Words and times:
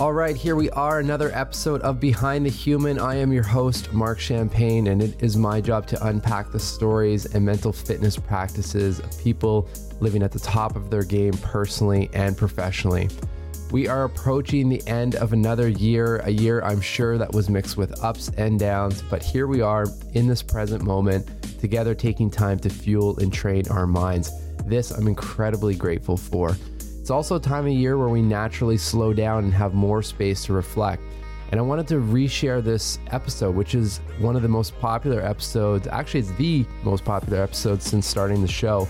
All 0.00 0.14
right, 0.14 0.34
here 0.34 0.56
we 0.56 0.70
are, 0.70 0.98
another 0.98 1.30
episode 1.34 1.82
of 1.82 2.00
Behind 2.00 2.46
the 2.46 2.50
Human. 2.50 2.98
I 2.98 3.16
am 3.16 3.34
your 3.34 3.42
host, 3.42 3.92
Mark 3.92 4.18
Champagne, 4.18 4.86
and 4.86 5.02
it 5.02 5.22
is 5.22 5.36
my 5.36 5.60
job 5.60 5.86
to 5.88 6.06
unpack 6.06 6.50
the 6.50 6.58
stories 6.58 7.26
and 7.34 7.44
mental 7.44 7.70
fitness 7.70 8.16
practices 8.16 9.00
of 9.00 9.18
people 9.18 9.68
living 10.00 10.22
at 10.22 10.32
the 10.32 10.38
top 10.38 10.74
of 10.74 10.88
their 10.88 11.02
game 11.02 11.34
personally 11.42 12.08
and 12.14 12.34
professionally. 12.34 13.10
We 13.72 13.88
are 13.88 14.04
approaching 14.04 14.70
the 14.70 14.82
end 14.88 15.16
of 15.16 15.34
another 15.34 15.68
year, 15.68 16.16
a 16.20 16.30
year 16.30 16.62
I'm 16.62 16.80
sure 16.80 17.18
that 17.18 17.34
was 17.34 17.50
mixed 17.50 17.76
with 17.76 18.02
ups 18.02 18.30
and 18.38 18.58
downs, 18.58 19.02
but 19.02 19.22
here 19.22 19.48
we 19.48 19.60
are 19.60 19.84
in 20.14 20.26
this 20.26 20.42
present 20.42 20.82
moment, 20.82 21.28
together 21.60 21.94
taking 21.94 22.30
time 22.30 22.58
to 22.60 22.70
fuel 22.70 23.18
and 23.18 23.30
train 23.30 23.68
our 23.68 23.86
minds. 23.86 24.30
This 24.64 24.92
I'm 24.92 25.08
incredibly 25.08 25.74
grateful 25.74 26.16
for. 26.16 26.56
It's 27.10 27.12
also 27.16 27.34
a 27.34 27.40
time 27.40 27.66
of 27.66 27.72
year 27.72 27.98
where 27.98 28.08
we 28.08 28.22
naturally 28.22 28.76
slow 28.76 29.12
down 29.12 29.42
and 29.42 29.52
have 29.52 29.74
more 29.74 30.00
space 30.00 30.44
to 30.44 30.52
reflect. 30.52 31.02
And 31.50 31.58
I 31.58 31.62
wanted 31.64 31.88
to 31.88 31.96
reshare 31.96 32.62
this 32.62 33.00
episode, 33.08 33.56
which 33.56 33.74
is 33.74 33.98
one 34.20 34.36
of 34.36 34.42
the 34.42 34.48
most 34.48 34.78
popular 34.78 35.20
episodes. 35.20 35.88
Actually, 35.88 36.20
it's 36.20 36.30
the 36.34 36.64
most 36.84 37.04
popular 37.04 37.42
episode 37.42 37.82
since 37.82 38.06
starting 38.06 38.40
the 38.40 38.46
show. 38.46 38.86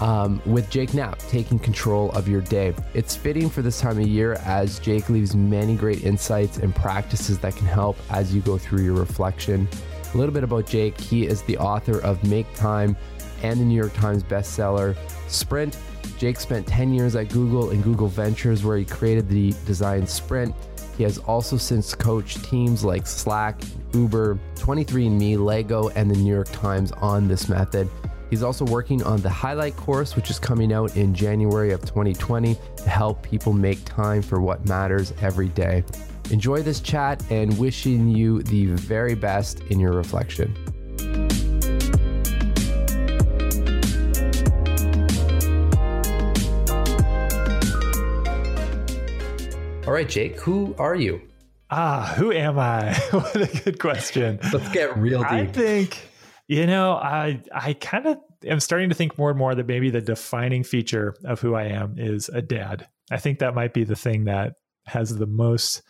Um, 0.00 0.40
with 0.46 0.70
Jake 0.70 0.94
Knapp 0.94 1.18
taking 1.28 1.58
control 1.58 2.10
of 2.12 2.26
your 2.26 2.40
day. 2.40 2.74
It's 2.94 3.14
fitting 3.14 3.50
for 3.50 3.60
this 3.60 3.78
time 3.78 3.98
of 3.98 4.06
year 4.06 4.40
as 4.46 4.78
Jake 4.78 5.10
leaves 5.10 5.36
many 5.36 5.76
great 5.76 6.02
insights 6.02 6.56
and 6.56 6.74
practices 6.74 7.38
that 7.40 7.56
can 7.56 7.66
help 7.66 7.98
as 8.08 8.34
you 8.34 8.40
go 8.40 8.56
through 8.56 8.84
your 8.84 8.94
reflection. 8.94 9.68
A 10.14 10.16
little 10.16 10.32
bit 10.32 10.44
about 10.44 10.66
Jake 10.66 10.98
he 10.98 11.26
is 11.26 11.42
the 11.42 11.58
author 11.58 12.00
of 12.00 12.24
Make 12.24 12.50
Time 12.54 12.96
and 13.42 13.60
the 13.60 13.64
New 13.66 13.76
York 13.76 13.92
Times 13.92 14.22
bestseller 14.22 14.96
Sprint 15.28 15.76
Jake 16.20 16.38
spent 16.38 16.66
10 16.66 16.92
years 16.92 17.16
at 17.16 17.30
Google 17.30 17.70
and 17.70 17.82
Google 17.82 18.06
Ventures, 18.06 18.62
where 18.62 18.76
he 18.76 18.84
created 18.84 19.26
the 19.26 19.54
design 19.64 20.06
Sprint. 20.06 20.54
He 20.98 21.02
has 21.02 21.16
also 21.16 21.56
since 21.56 21.94
coached 21.94 22.44
teams 22.44 22.84
like 22.84 23.06
Slack, 23.06 23.58
Uber, 23.94 24.38
23andMe, 24.56 25.38
Lego, 25.38 25.88
and 25.88 26.10
the 26.10 26.16
New 26.16 26.30
York 26.30 26.52
Times 26.52 26.92
on 26.92 27.26
this 27.26 27.48
method. 27.48 27.88
He's 28.28 28.42
also 28.42 28.66
working 28.66 29.02
on 29.02 29.22
the 29.22 29.30
Highlight 29.30 29.76
course, 29.76 30.14
which 30.14 30.28
is 30.28 30.38
coming 30.38 30.74
out 30.74 30.94
in 30.94 31.14
January 31.14 31.72
of 31.72 31.80
2020 31.86 32.54
to 32.76 32.90
help 32.90 33.22
people 33.22 33.54
make 33.54 33.82
time 33.86 34.20
for 34.20 34.42
what 34.42 34.68
matters 34.68 35.14
every 35.22 35.48
day. 35.48 35.84
Enjoy 36.30 36.60
this 36.60 36.80
chat 36.80 37.24
and 37.30 37.58
wishing 37.58 38.10
you 38.10 38.42
the 38.42 38.66
very 38.66 39.14
best 39.14 39.60
in 39.70 39.80
your 39.80 39.92
reflection. 39.92 40.54
All 49.90 49.96
right, 49.96 50.08
Jake, 50.08 50.38
who 50.38 50.72
are 50.78 50.94
you? 50.94 51.20
Ah, 51.68 52.14
who 52.16 52.30
am 52.30 52.60
I? 52.60 52.94
what 53.10 53.34
a 53.34 53.62
good 53.64 53.80
question. 53.80 54.38
Let's 54.52 54.68
get 54.70 54.96
real 54.96 55.22
deep. 55.22 55.30
I 55.32 55.46
think, 55.46 55.98
you 56.46 56.64
know, 56.68 56.92
I 56.92 57.42
I 57.52 57.72
kind 57.72 58.06
of 58.06 58.18
am 58.44 58.60
starting 58.60 58.90
to 58.90 58.94
think 58.94 59.18
more 59.18 59.30
and 59.30 59.38
more 59.38 59.52
that 59.52 59.66
maybe 59.66 59.90
the 59.90 60.00
defining 60.00 60.62
feature 60.62 61.16
of 61.24 61.40
who 61.40 61.56
I 61.56 61.64
am 61.64 61.96
is 61.98 62.28
a 62.28 62.40
dad. 62.40 62.86
I 63.10 63.16
think 63.16 63.40
that 63.40 63.56
might 63.56 63.74
be 63.74 63.82
the 63.82 63.96
thing 63.96 64.26
that 64.26 64.52
has 64.86 65.16
the 65.16 65.26
most 65.26 65.82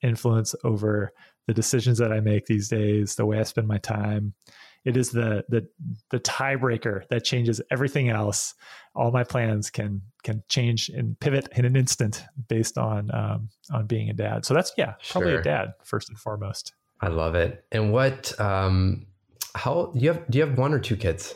influence 0.00 0.54
over 0.62 1.10
the 1.48 1.52
decisions 1.52 1.98
that 1.98 2.12
I 2.12 2.20
make 2.20 2.46
these 2.46 2.68
days, 2.68 3.16
the 3.16 3.26
way 3.26 3.40
I 3.40 3.42
spend 3.42 3.66
my 3.66 3.78
time, 3.78 4.34
it 4.84 4.96
is 4.96 5.10
the 5.10 5.44
the 5.48 5.66
the 6.10 6.20
tiebreaker 6.20 7.06
that 7.08 7.24
changes 7.24 7.60
everything 7.70 8.08
else. 8.08 8.54
All 8.94 9.10
my 9.10 9.24
plans 9.24 9.70
can 9.70 10.02
can 10.22 10.42
change 10.48 10.88
and 10.88 11.18
pivot 11.20 11.48
in 11.54 11.64
an 11.64 11.76
instant 11.76 12.24
based 12.48 12.78
on 12.78 13.10
um, 13.14 13.48
on 13.72 13.86
being 13.86 14.08
a 14.10 14.14
dad. 14.14 14.44
So 14.44 14.54
that's 14.54 14.72
yeah, 14.76 14.94
probably 15.10 15.32
sure. 15.32 15.40
a 15.40 15.44
dad 15.44 15.74
first 15.84 16.08
and 16.08 16.18
foremost. 16.18 16.72
I 17.00 17.08
love 17.08 17.34
it. 17.34 17.64
And 17.72 17.92
what 17.92 18.38
um 18.40 19.06
how 19.54 19.92
you 19.94 20.12
have 20.12 20.30
do 20.30 20.38
you 20.38 20.46
have 20.46 20.56
one 20.58 20.72
or 20.72 20.78
two 20.78 20.96
kids? 20.96 21.34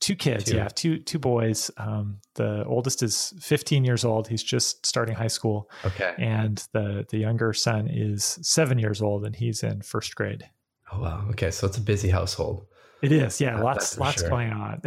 Two 0.00 0.16
kids, 0.16 0.44
two. 0.44 0.56
yeah, 0.56 0.68
two 0.68 0.98
two 0.98 1.18
boys. 1.18 1.70
Um, 1.76 2.18
the 2.34 2.64
oldest 2.64 3.02
is 3.04 3.32
15 3.40 3.84
years 3.84 4.04
old. 4.04 4.26
He's 4.26 4.42
just 4.42 4.84
starting 4.84 5.14
high 5.14 5.28
school. 5.28 5.70
Okay. 5.84 6.12
And 6.18 6.62
the 6.72 7.06
the 7.08 7.18
younger 7.18 7.52
son 7.52 7.88
is 7.88 8.38
seven 8.42 8.78
years 8.78 9.00
old, 9.00 9.24
and 9.24 9.36
he's 9.36 9.62
in 9.62 9.82
first 9.82 10.16
grade. 10.16 10.48
Oh 10.92 11.00
wow. 11.00 11.26
Okay, 11.30 11.50
so 11.50 11.68
it's 11.68 11.78
a 11.78 11.80
busy 11.80 12.08
household. 12.10 12.66
It 13.02 13.12
is, 13.12 13.40
yeah. 13.40 13.58
Uh, 13.58 13.64
lots, 13.64 13.98
lots 13.98 14.20
sure. 14.20 14.30
going 14.30 14.52
on. 14.52 14.80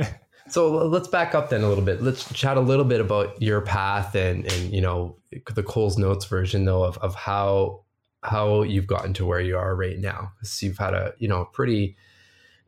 so 0.48 0.86
let's 0.86 1.08
back 1.08 1.34
up 1.34 1.48
then 1.48 1.62
a 1.62 1.68
little 1.68 1.84
bit. 1.84 2.02
Let's 2.02 2.30
chat 2.32 2.56
a 2.56 2.60
little 2.60 2.84
bit 2.84 3.00
about 3.00 3.40
your 3.40 3.62
path 3.62 4.14
and 4.14 4.44
and 4.52 4.72
you 4.72 4.82
know 4.82 5.16
the 5.54 5.62
Coles 5.62 5.96
Notes 5.96 6.26
version 6.26 6.66
though 6.66 6.84
of 6.84 6.98
of 6.98 7.14
how 7.14 7.82
how 8.22 8.62
you've 8.62 8.86
gotten 8.86 9.14
to 9.14 9.26
where 9.26 9.40
you 9.40 9.56
are 9.56 9.74
right 9.74 9.98
now. 9.98 10.32
So 10.42 10.66
you've 10.66 10.78
had 10.78 10.94
a 10.94 11.14
you 11.18 11.28
know 11.28 11.46
pretty 11.46 11.96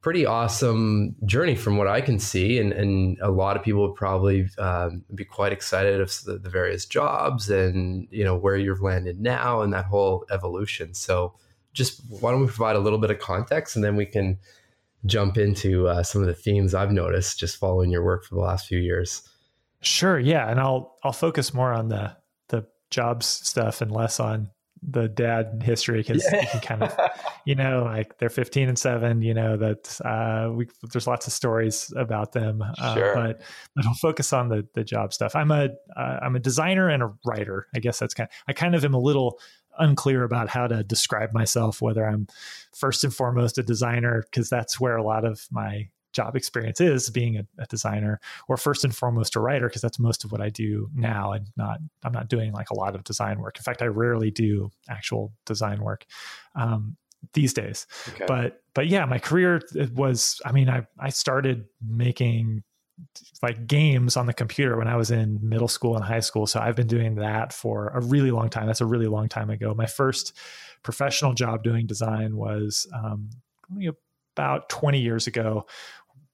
pretty 0.00 0.26
awesome 0.26 1.16
journey 1.25 1.54
from 1.54 1.76
what 1.76 1.86
I 1.86 2.00
can 2.00 2.19
see, 2.19 2.59
and 2.59 2.72
and 2.72 3.19
a 3.21 3.31
lot 3.31 3.56
of 3.56 3.62
people 3.62 3.82
would 3.82 3.97
probably 3.97 4.48
um, 4.59 5.04
be 5.15 5.25
quite 5.25 5.53
excited 5.53 6.00
of 6.00 6.10
the, 6.25 6.38
the 6.38 6.50
various 6.50 6.86
jobs 6.86 7.50
and 7.50 8.09
you 8.10 8.25
know 8.25 8.36
where 8.36 8.56
you've 8.56 8.82
landed 8.82 9.21
now 9.21 9.60
and 9.60 9.72
that 9.72 9.84
whole 9.84 10.25
evolution. 10.31 10.94
So 10.94 11.34
just 11.75 12.00
why 12.09 12.31
don't 12.31 12.41
we 12.41 12.47
provide 12.47 12.76
a 12.76 12.81
little 12.81 12.98
bit 12.98 13.10
of 13.10 13.19
context 13.19 13.76
and 13.76 13.84
then 13.84 13.97
we 13.97 14.06
can 14.06 14.38
jump 15.06 15.37
into 15.37 15.88
uh, 15.88 16.03
some 16.03 16.20
of 16.20 16.26
the 16.26 16.34
themes 16.34 16.75
I've 16.75 16.92
noticed 16.92 17.38
just 17.38 17.56
following 17.56 17.91
your 17.91 18.04
work 18.04 18.25
for 18.25 18.34
the 18.34 18.41
last 18.41 18.66
few 18.66 18.78
years. 18.78 19.22
Sure, 19.81 20.19
yeah, 20.19 20.50
and 20.50 20.59
I'll 20.59 20.97
I'll 21.04 21.12
focus 21.12 21.53
more 21.53 21.72
on 21.72 21.88
the 21.88 22.16
the 22.48 22.66
jobs 22.91 23.26
stuff 23.26 23.81
and 23.81 23.91
less 23.91 24.20
on 24.20 24.50
the 24.87 25.09
dad 25.09 25.62
history 25.65 25.98
because 25.98 26.26
yeah. 26.31 26.42
you 26.42 26.47
can 26.48 26.60
kind 26.60 26.82
of 26.82 26.97
you 27.44 27.54
know 27.54 27.84
like 27.84 28.19
they're 28.19 28.28
15 28.28 28.69
and 28.69 28.78
7 28.78 29.22
you 29.22 29.32
know 29.32 29.56
that 29.56 29.98
uh 30.04 30.50
we 30.53 30.66
there's 30.92 31.06
lots 31.06 31.26
of 31.26 31.32
stories 31.32 31.92
about 31.97 32.32
them 32.32 32.62
uh, 32.78 32.94
sure. 32.94 33.15
but 33.15 33.41
but 33.75 33.86
I'll 33.86 33.94
focus 33.94 34.32
on 34.32 34.48
the 34.48 34.66
the 34.75 34.84
job 34.84 35.12
stuff 35.15 35.34
I'm 35.34 35.50
a 35.50 35.71
am 35.97 36.34
uh, 36.34 36.36
a 36.36 36.41
designer 36.41 36.88
and 36.88 37.03
a 37.03 37.12
writer 37.25 37.66
I 37.75 37.78
guess 37.78 37.98
that's 37.98 38.15
kind 38.15 38.28
of 38.28 38.36
I 38.47 38.53
kind 38.53 38.75
of 38.75 38.84
am 38.84 38.94
a 38.94 39.00
little 39.00 39.38
unclear 39.79 40.25
about 40.25 40.49
how 40.49 40.67
to 40.67 40.83
describe 40.83 41.33
myself, 41.33 41.83
whether 41.83 42.07
I'm 42.07 42.27
first 42.75 43.05
and 43.05 43.15
foremost 43.15 43.59
a 43.59 43.62
designer, 43.62 44.25
because 44.31 44.49
that's 44.49 44.81
where 44.81 44.97
a 44.97 45.03
lot 45.03 45.25
of 45.25 45.47
my 45.51 45.89
job 46.12 46.37
experience 46.37 46.81
is 46.81 47.11
being 47.11 47.37
a, 47.37 47.47
a 47.59 47.67
designer, 47.67 48.21
or 48.49 48.57
first 48.57 48.84
and 48.84 48.95
foremost 48.95 49.37
a 49.37 49.41
writer, 49.41 49.69
because 49.69 49.83
that's 49.83 49.99
most 49.99 50.25
of 50.25 50.33
what 50.33 50.41
I 50.41 50.49
do 50.49 50.89
now. 50.95 51.33
And 51.33 51.49
not, 51.57 51.79
I'm 52.05 52.13
not 52.13 52.29
doing 52.29 52.53
like 52.53 52.71
a 52.71 52.77
lot 52.77 52.95
of 52.95 53.05
design 53.05 53.41
work. 53.41 53.59
In 53.59 53.65
fact, 53.65 53.83
I 53.83 53.87
rarely 53.87 54.31
do 54.31 54.71
actual 54.89 55.33
design 55.45 55.83
work. 55.83 56.07
Um, 56.55 56.97
these 57.33 57.55
days 57.55 57.87
okay. 58.11 58.27
but 58.29 58.61
but 58.75 58.87
yeah 58.87 59.07
my 59.07 59.19
career 59.19 59.63
was 59.95 60.43
i 60.45 60.53
mean 60.53 60.69
i 60.69 60.87
i 60.99 61.09
started 61.09 61.65
making 61.81 62.63
like 63.43 63.66
games 63.66 64.16
on 64.16 64.27
the 64.27 64.32
computer 64.32 64.77
when 64.77 64.88
I 64.88 64.97
was 64.97 65.10
in 65.10 65.38
middle 65.43 65.69
school 65.69 65.97
and 65.97 66.05
high 66.05 66.21
school. 66.21 66.47
So 66.47 66.60
I've 66.60 66.77
been 66.77 66.87
doing 66.87 67.16
that 67.16 67.53
for 67.53 67.88
a 67.88 68.00
really 68.00 68.31
long 68.31 68.49
time. 68.49 68.66
That's 68.66 68.81
a 68.81 68.87
really 68.87 69.06
long 69.06 69.28
time 69.28 69.50
ago. 69.50 69.75
My 69.75 69.87
first 69.87 70.32
professional 70.82 71.34
job 71.34 71.62
doing 71.62 71.87
design 71.87 72.37
was 72.37 72.87
um, 72.94 73.31
about 74.37 74.69
20 74.69 75.00
years 75.00 75.27
ago, 75.27 75.66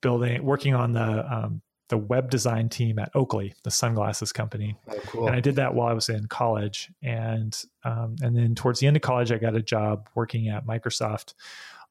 building, 0.01 0.45
working 0.45 0.75
on 0.75 0.93
the 0.93 1.35
um, 1.35 1.63
the 1.89 1.99
web 1.99 2.31
design 2.31 2.69
team 2.69 3.01
at 3.01 3.11
Oakley, 3.17 3.53
the 3.65 3.71
sunglasses 3.71 4.33
company. 4.33 4.77
Oh, 4.89 4.99
cool. 5.07 5.27
And 5.27 5.35
I 5.35 5.41
did 5.41 5.57
that 5.57 5.75
while 5.75 5.89
I 5.89 5.93
was 5.93 6.09
in 6.09 6.27
college. 6.27 6.89
And 7.03 7.61
um, 7.85 8.17
and 8.23 8.37
then 8.37 8.55
towards 8.55 8.81
the 8.81 8.87
end 8.87 8.97
of 8.97 9.03
college, 9.03 9.33
I 9.33 9.39
got 9.39 9.57
a 9.57 9.63
job 9.63 10.09
working 10.15 10.49
at 10.49 10.67
Microsoft 10.67 11.35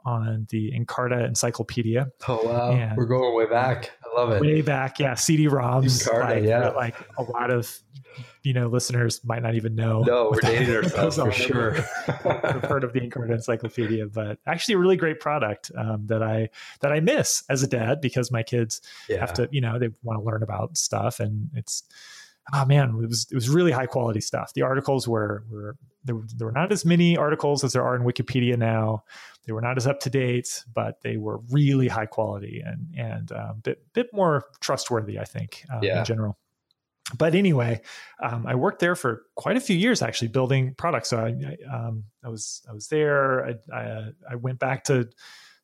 on 0.05 0.47
the 0.49 0.71
Encarta 0.71 1.25
Encyclopedia. 1.25 2.11
Oh 2.27 2.41
wow, 2.43 2.71
and 2.71 2.97
we're 2.97 3.05
going 3.05 3.35
way 3.35 3.45
back. 3.45 3.91
I 4.15 4.19
love 4.19 4.31
it. 4.31 4.41
Way 4.41 4.61
back, 4.61 4.99
yeah. 4.99 5.15
CD-ROMs, 5.15 6.07
Encarta, 6.07 6.29
like, 6.29 6.43
yeah. 6.43 6.69
Like 6.69 6.95
a 7.17 7.23
lot 7.23 7.51
of 7.51 7.69
you 8.43 8.53
know 8.53 8.67
listeners 8.67 9.21
might 9.23 9.41
not 9.41 9.55
even 9.55 9.75
know. 9.75 10.01
No, 10.01 10.31
we're 10.31 10.41
dating 10.41 10.73
ourselves 10.75 11.17
for 11.17 11.31
sure. 11.31 11.75
I've 12.07 12.63
heard 12.63 12.83
of 12.83 12.93
the 12.93 13.01
Encarta 13.01 13.31
Encyclopedia, 13.31 14.07
but 14.07 14.39
actually 14.45 14.75
a 14.75 14.77
really 14.77 14.97
great 14.97 15.19
product 15.19 15.71
um, 15.77 16.07
that 16.07 16.23
I 16.23 16.49
that 16.81 16.91
I 16.91 16.99
miss 16.99 17.43
as 17.49 17.63
a 17.63 17.67
dad 17.67 18.01
because 18.01 18.31
my 18.31 18.43
kids 18.43 18.81
yeah. 19.07 19.19
have 19.19 19.33
to 19.33 19.49
you 19.51 19.61
know 19.61 19.77
they 19.79 19.89
want 20.03 20.19
to 20.19 20.23
learn 20.23 20.43
about 20.43 20.77
stuff 20.77 21.19
and 21.19 21.49
it's 21.53 21.83
oh 22.53 22.65
man, 22.65 22.89
it 23.01 23.07
was 23.07 23.27
it 23.31 23.35
was 23.35 23.49
really 23.49 23.71
high 23.71 23.85
quality 23.85 24.21
stuff. 24.21 24.53
The 24.53 24.61
articles 24.61 25.07
were 25.07 25.43
were 25.49 25.75
there, 26.03 26.15
there 26.35 26.47
were 26.47 26.53
not 26.53 26.71
as 26.71 26.85
many 26.85 27.17
articles 27.17 27.63
as 27.63 27.73
there 27.73 27.83
are 27.83 27.95
in 27.95 28.03
Wikipedia 28.03 28.57
now. 28.57 29.03
They 29.49 29.53
were 29.53 29.61
not 29.61 29.77
as 29.77 29.87
up 29.87 29.99
to 30.01 30.11
date, 30.11 30.63
but 30.71 31.01
they 31.01 31.17
were 31.17 31.39
really 31.49 31.87
high 31.87 32.05
quality 32.05 32.61
and 32.63 32.93
and 32.95 33.31
a 33.31 33.49
um, 33.49 33.61
bit 33.63 33.83
bit 33.93 34.13
more 34.13 34.45
trustworthy, 34.59 35.17
I 35.17 35.25
think, 35.25 35.65
uh, 35.73 35.79
yeah. 35.81 35.97
in 35.97 36.05
general. 36.05 36.37
But 37.17 37.33
anyway, 37.33 37.81
um, 38.21 38.45
I 38.45 38.53
worked 38.53 38.77
there 38.77 38.95
for 38.95 39.23
quite 39.35 39.57
a 39.57 39.59
few 39.59 39.75
years, 39.75 40.03
actually, 40.03 40.27
building 40.27 40.75
products. 40.75 41.09
So 41.09 41.17
I, 41.17 41.29
I, 41.29 41.75
um, 41.75 42.03
I 42.23 42.29
was 42.29 42.61
I 42.69 42.73
was 42.73 42.89
there. 42.89 43.43
I, 43.43 43.75
I, 43.75 44.09
I 44.29 44.35
went 44.35 44.59
back 44.59 44.83
to 44.83 45.09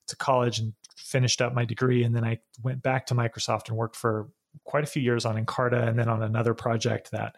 to 0.08 0.16
college 0.16 0.58
and 0.58 0.74
finished 0.98 1.40
up 1.44 1.54
my 1.54 1.64
degree, 1.64 2.04
and 2.04 2.16
then 2.16 2.24
I 2.24 2.40
went 2.64 2.82
back 2.82 3.06
to 3.08 3.14
Microsoft 3.14 3.68
and 3.68 3.78
worked 3.78 3.98
for 3.98 4.30
quite 4.64 4.84
a 4.84 4.88
few 4.88 5.04
years 5.04 5.26
on 5.26 5.36
Encarta 5.36 5.88
and 5.88 6.00
then 6.00 6.10
on 6.10 6.24
another 6.24 6.56
project 6.56 7.12
that 7.12 7.36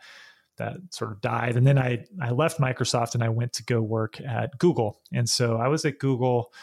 that 0.57 0.77
sort 0.91 1.11
of 1.11 1.21
died. 1.21 1.55
And 1.55 1.65
then 1.65 1.77
I 1.77 2.05
I 2.21 2.31
left 2.31 2.59
Microsoft 2.59 3.15
and 3.15 3.23
I 3.23 3.29
went 3.29 3.53
to 3.53 3.63
go 3.63 3.81
work 3.81 4.19
at 4.21 4.57
Google. 4.57 5.01
And 5.13 5.29
so 5.29 5.57
I 5.57 5.67
was 5.67 5.85
at 5.85 5.99
Google 5.99 6.53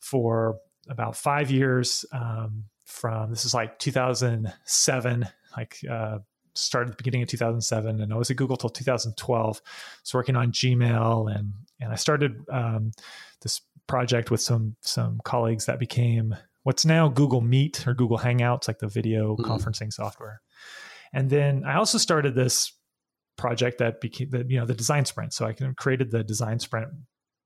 for 0.00 0.58
about 0.88 1.16
five 1.16 1.50
years. 1.50 2.04
Um, 2.12 2.64
from 2.84 3.30
this 3.30 3.44
is 3.44 3.54
like 3.54 3.78
2007, 3.78 5.28
like 5.56 5.78
uh, 5.90 6.18
started 6.54 6.90
at 6.90 6.96
the 6.98 7.02
beginning 7.02 7.22
of 7.22 7.28
2007, 7.28 8.00
and 8.00 8.12
I 8.12 8.16
was 8.16 8.30
at 8.30 8.36
Google 8.36 8.56
till 8.56 8.70
2012. 8.70 9.62
was 10.02 10.14
working 10.14 10.36
on 10.36 10.52
Gmail, 10.52 11.34
and 11.34 11.52
and 11.80 11.92
I 11.92 11.96
started 11.96 12.44
um, 12.50 12.92
this 13.40 13.60
project 13.86 14.30
with 14.30 14.40
some 14.40 14.76
some 14.82 15.20
colleagues 15.24 15.66
that 15.66 15.78
became 15.78 16.36
what's 16.64 16.84
now 16.84 17.08
Google 17.08 17.40
Meet 17.40 17.86
or 17.86 17.94
Google 17.94 18.18
Hangouts, 18.18 18.68
like 18.68 18.78
the 18.78 18.88
video 18.88 19.36
mm-hmm. 19.36 19.50
conferencing 19.50 19.92
software. 19.92 20.40
And 21.12 21.28
then 21.28 21.64
I 21.64 21.74
also 21.74 21.98
started 21.98 22.34
this 22.34 22.72
project 23.36 23.78
that 23.78 24.00
became 24.00 24.30
the 24.30 24.44
you 24.48 24.58
know 24.58 24.66
the 24.66 24.74
design 24.74 25.04
sprint. 25.04 25.32
So 25.32 25.46
I 25.46 25.54
created 25.76 26.10
the 26.10 26.22
design 26.22 26.58
sprint 26.58 26.88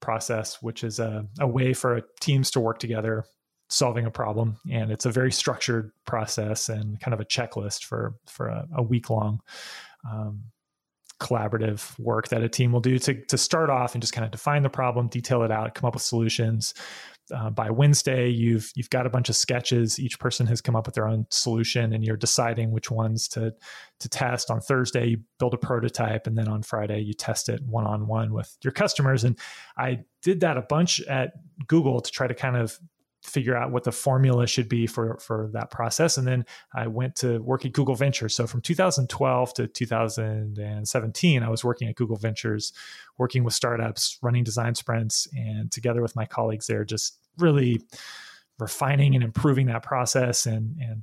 process, 0.00 0.62
which 0.62 0.84
is 0.84 0.98
a, 0.98 1.26
a 1.40 1.46
way 1.46 1.72
for 1.72 2.02
teams 2.20 2.50
to 2.52 2.60
work 2.60 2.78
together 2.78 3.24
solving 3.68 4.06
a 4.06 4.10
problem 4.10 4.56
and 4.70 4.92
it's 4.92 5.06
a 5.06 5.10
very 5.10 5.32
structured 5.32 5.90
process 6.04 6.68
and 6.68 7.00
kind 7.00 7.12
of 7.12 7.20
a 7.20 7.24
checklist 7.24 7.84
for 7.84 8.14
for 8.26 8.46
a, 8.46 8.66
a 8.76 8.82
week 8.82 9.10
long 9.10 9.40
um, 10.08 10.44
collaborative 11.18 11.98
work 11.98 12.28
that 12.28 12.42
a 12.42 12.48
team 12.48 12.70
will 12.70 12.80
do 12.80 12.98
to, 12.98 13.14
to 13.26 13.36
start 13.36 13.68
off 13.68 13.94
and 13.94 14.02
just 14.02 14.12
kind 14.12 14.24
of 14.24 14.30
define 14.30 14.62
the 14.62 14.70
problem 14.70 15.08
detail 15.08 15.42
it 15.42 15.50
out 15.50 15.74
come 15.74 15.88
up 15.88 15.94
with 15.94 16.02
solutions 16.02 16.74
uh, 17.34 17.50
by 17.50 17.70
Wednesday, 17.70 18.28
you've 18.28 18.70
you've 18.74 18.90
got 18.90 19.06
a 19.06 19.10
bunch 19.10 19.28
of 19.28 19.36
sketches. 19.36 19.98
Each 19.98 20.18
person 20.18 20.46
has 20.46 20.60
come 20.60 20.76
up 20.76 20.86
with 20.86 20.94
their 20.94 21.08
own 21.08 21.26
solution, 21.30 21.92
and 21.92 22.04
you're 22.04 22.16
deciding 22.16 22.70
which 22.70 22.90
ones 22.90 23.28
to 23.28 23.54
to 24.00 24.08
test. 24.08 24.50
On 24.50 24.60
Thursday, 24.60 25.06
you 25.06 25.20
build 25.38 25.54
a 25.54 25.58
prototype, 25.58 26.26
and 26.26 26.36
then 26.36 26.48
on 26.48 26.62
Friday, 26.62 27.00
you 27.00 27.14
test 27.14 27.48
it 27.48 27.62
one 27.62 27.86
on 27.86 28.06
one 28.06 28.32
with 28.32 28.56
your 28.62 28.72
customers. 28.72 29.24
And 29.24 29.38
I 29.76 30.00
did 30.22 30.40
that 30.40 30.56
a 30.56 30.62
bunch 30.62 31.00
at 31.02 31.32
Google 31.66 32.00
to 32.00 32.10
try 32.10 32.26
to 32.26 32.34
kind 32.34 32.56
of 32.56 32.78
figure 33.26 33.56
out 33.56 33.70
what 33.70 33.84
the 33.84 33.92
formula 33.92 34.46
should 34.46 34.68
be 34.68 34.86
for 34.86 35.18
for 35.18 35.50
that 35.52 35.70
process. 35.70 36.16
And 36.16 36.26
then 36.26 36.44
i 36.74 36.86
went 36.86 37.16
to 37.16 37.38
work 37.42 37.64
at 37.64 37.72
google 37.72 37.94
ventures. 37.94 38.34
So 38.34 38.46
from 38.46 38.60
2012 38.60 39.54
to 39.54 39.66
2017 39.66 41.42
i 41.42 41.48
was 41.48 41.64
working 41.64 41.88
at 41.88 41.96
google 41.96 42.16
ventures 42.16 42.72
working 43.18 43.44
with 43.44 43.54
startups 43.54 44.18
running 44.22 44.44
design 44.44 44.74
sprints 44.74 45.26
and 45.34 45.70
together 45.70 46.02
with 46.02 46.16
my 46.16 46.24
colleagues 46.24 46.66
there 46.66 46.84
just 46.84 47.18
really 47.38 47.80
refining 48.58 49.14
and 49.14 49.24
improving 49.24 49.66
that 49.66 49.82
process. 49.82 50.46
And 50.46 50.76
and 50.80 51.02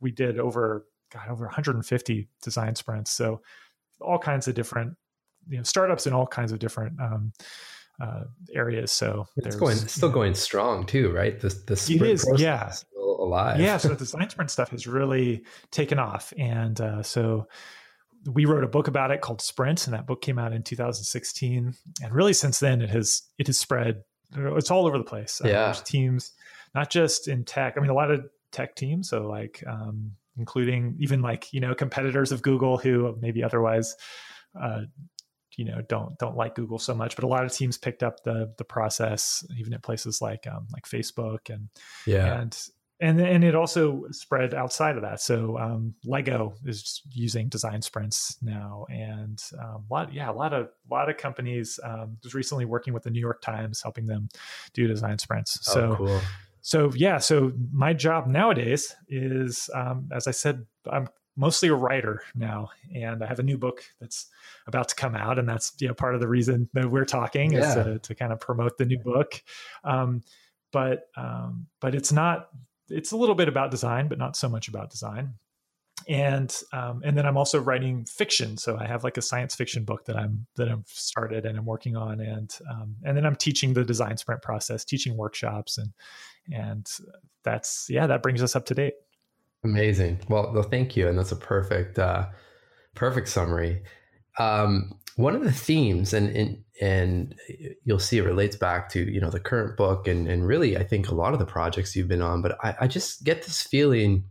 we 0.00 0.10
did 0.10 0.38
over 0.38 0.86
god 1.12 1.28
over 1.30 1.44
150 1.44 2.28
design 2.42 2.74
sprints. 2.74 3.10
So 3.10 3.42
all 4.00 4.18
kinds 4.18 4.48
of 4.48 4.54
different 4.54 4.96
you 5.48 5.56
know 5.56 5.62
startups 5.62 6.06
in 6.06 6.12
all 6.12 6.26
kinds 6.26 6.52
of 6.52 6.58
different 6.58 7.00
um, 7.00 7.32
uh, 8.00 8.24
areas. 8.54 8.92
So 8.92 9.26
it's 9.36 9.56
going 9.56 9.78
it's 9.78 9.92
still 9.92 10.10
going 10.10 10.34
strong 10.34 10.86
too, 10.86 11.10
right? 11.12 11.38
The 11.38 11.48
the 11.66 11.76
sprint 11.76 12.02
it 12.02 12.10
is, 12.10 12.30
yeah, 12.36 12.70
is 12.70 12.78
still 12.78 13.20
alive. 13.20 13.60
Yeah, 13.60 13.76
so 13.76 13.88
the 13.88 13.96
design 13.96 14.28
sprint 14.30 14.50
stuff 14.50 14.70
has 14.70 14.86
really 14.86 15.44
taken 15.70 15.98
off, 15.98 16.32
and 16.38 16.80
uh, 16.80 17.02
so 17.02 17.46
we 18.26 18.44
wrote 18.44 18.64
a 18.64 18.68
book 18.68 18.88
about 18.88 19.10
it 19.10 19.20
called 19.20 19.40
Sprint, 19.40 19.86
and 19.86 19.94
that 19.94 20.06
book 20.06 20.22
came 20.22 20.38
out 20.38 20.52
in 20.52 20.62
2016. 20.62 21.74
And 22.02 22.12
really, 22.12 22.32
since 22.32 22.60
then, 22.60 22.82
it 22.82 22.90
has 22.90 23.22
it 23.38 23.46
has 23.46 23.58
spread. 23.58 24.02
It's 24.36 24.70
all 24.70 24.86
over 24.86 24.98
the 24.98 25.04
place. 25.04 25.40
Uh, 25.44 25.48
yeah, 25.48 25.64
there's 25.66 25.82
teams, 25.82 26.32
not 26.74 26.90
just 26.90 27.28
in 27.28 27.44
tech. 27.44 27.74
I 27.76 27.80
mean, 27.80 27.90
a 27.90 27.94
lot 27.94 28.10
of 28.10 28.26
tech 28.52 28.76
teams. 28.76 29.08
So 29.08 29.26
like, 29.26 29.62
um, 29.66 30.12
including 30.36 30.96
even 30.98 31.22
like 31.22 31.52
you 31.52 31.60
know 31.60 31.74
competitors 31.74 32.32
of 32.32 32.42
Google 32.42 32.76
who 32.76 33.16
maybe 33.20 33.42
otherwise 33.42 33.94
uh, 34.60 34.82
you 35.58 35.64
know 35.64 35.82
don't 35.88 36.16
don't 36.18 36.36
like 36.36 36.54
Google 36.54 36.78
so 36.78 36.94
much, 36.94 37.16
but 37.16 37.24
a 37.24 37.26
lot 37.26 37.44
of 37.44 37.52
teams 37.52 37.76
picked 37.76 38.04
up 38.04 38.22
the 38.22 38.54
the 38.56 38.64
process, 38.64 39.44
even 39.58 39.74
at 39.74 39.82
places 39.82 40.22
like 40.22 40.46
um, 40.46 40.68
like 40.72 40.84
Facebook 40.84 41.52
and 41.52 41.68
yeah 42.06 42.40
and 42.40 42.56
and 43.00 43.20
and 43.20 43.42
it 43.42 43.56
also 43.56 44.04
spread 44.12 44.54
outside 44.54 44.94
of 44.94 45.02
that. 45.02 45.20
So 45.20 45.58
um, 45.58 45.94
Lego 46.04 46.54
is 46.64 47.02
using 47.10 47.48
design 47.48 47.82
sprints 47.82 48.36
now, 48.40 48.86
and 48.88 49.42
um, 49.60 49.84
a 49.90 49.92
lot 49.92 50.14
yeah 50.14 50.30
a 50.30 50.32
lot 50.32 50.54
of 50.54 50.68
a 50.90 50.94
lot 50.94 51.10
of 51.10 51.16
companies 51.16 51.80
um, 51.82 52.16
was 52.22 52.34
recently 52.34 52.64
working 52.64 52.94
with 52.94 53.02
the 53.02 53.10
New 53.10 53.20
York 53.20 53.42
Times, 53.42 53.82
helping 53.82 54.06
them 54.06 54.28
do 54.74 54.86
design 54.86 55.18
sprints. 55.18 55.58
Oh, 55.68 55.72
so. 55.74 55.94
Cool. 55.96 56.20
So 56.60 56.92
yeah, 56.94 57.16
so 57.16 57.52
my 57.72 57.94
job 57.94 58.26
nowadays 58.26 58.94
is, 59.08 59.70
um, 59.74 60.10
as 60.12 60.26
I 60.26 60.32
said, 60.32 60.66
I'm 60.90 61.08
mostly 61.38 61.68
a 61.68 61.74
writer 61.74 62.22
now, 62.34 62.70
and 62.94 63.22
I 63.22 63.26
have 63.26 63.38
a 63.38 63.44
new 63.44 63.56
book 63.56 63.82
that's 64.00 64.26
about 64.66 64.88
to 64.88 64.94
come 64.96 65.14
out, 65.14 65.38
and 65.38 65.48
that's 65.48 65.72
you 65.78 65.88
know 65.88 65.94
part 65.94 66.14
of 66.14 66.20
the 66.20 66.28
reason 66.28 66.68
that 66.74 66.90
we're 66.90 67.04
talking 67.04 67.52
yeah. 67.52 67.68
is 67.68 67.74
to, 67.74 67.98
to, 68.00 68.14
kind 68.14 68.32
of 68.32 68.40
promote 68.40 68.76
the 68.76 68.84
new 68.84 68.98
book. 68.98 69.42
Um, 69.84 70.22
but 70.72 71.06
um, 71.16 71.66
but 71.80 71.94
it's 71.94 72.12
not. 72.12 72.48
It's 72.90 73.12
a 73.12 73.16
little 73.16 73.34
bit 73.34 73.48
about 73.48 73.70
design, 73.70 74.08
but 74.08 74.18
not 74.18 74.36
so 74.36 74.48
much 74.48 74.68
about 74.68 74.90
design. 74.90 75.34
And 76.08 76.54
um, 76.72 77.02
and 77.04 77.16
then 77.16 77.26
I'm 77.26 77.36
also 77.36 77.60
writing 77.60 78.04
fiction, 78.04 78.56
so 78.56 78.76
I 78.78 78.86
have 78.86 79.04
like 79.04 79.16
a 79.16 79.22
science 79.22 79.54
fiction 79.54 79.84
book 79.84 80.06
that 80.06 80.16
I'm 80.16 80.46
that 80.56 80.68
I've 80.68 80.86
started 80.86 81.46
and 81.46 81.56
I'm 81.56 81.66
working 81.66 81.96
on, 81.96 82.20
and 82.20 82.54
um, 82.70 82.96
and 83.04 83.16
then 83.16 83.24
I'm 83.24 83.36
teaching 83.36 83.74
the 83.74 83.84
design 83.84 84.16
sprint 84.16 84.42
process, 84.42 84.84
teaching 84.84 85.16
workshops, 85.16 85.78
and 85.78 85.92
and 86.52 86.86
that's 87.44 87.86
yeah, 87.88 88.06
that 88.06 88.22
brings 88.22 88.42
us 88.42 88.56
up 88.56 88.66
to 88.66 88.74
date. 88.74 88.94
Amazing. 89.64 90.20
Well, 90.28 90.52
well, 90.52 90.62
thank 90.62 90.96
you, 90.96 91.08
and 91.08 91.18
that's 91.18 91.32
a 91.32 91.36
perfect, 91.36 91.98
uh, 91.98 92.26
perfect 92.94 93.28
summary. 93.28 93.82
Um, 94.38 94.98
one 95.16 95.34
of 95.34 95.42
the 95.42 95.52
themes, 95.52 96.12
and, 96.12 96.28
and 96.28 96.64
and 96.80 97.34
you'll 97.84 97.98
see 97.98 98.18
it 98.18 98.24
relates 98.24 98.54
back 98.54 98.88
to 98.90 99.00
you 99.00 99.20
know 99.20 99.30
the 99.30 99.40
current 99.40 99.76
book, 99.76 100.06
and 100.06 100.28
and 100.28 100.46
really 100.46 100.76
I 100.76 100.84
think 100.84 101.08
a 101.08 101.14
lot 101.14 101.32
of 101.32 101.40
the 101.40 101.46
projects 101.46 101.96
you've 101.96 102.08
been 102.08 102.22
on. 102.22 102.40
But 102.40 102.56
I, 102.62 102.76
I 102.82 102.86
just 102.86 103.24
get 103.24 103.42
this 103.42 103.62
feeling 103.62 104.24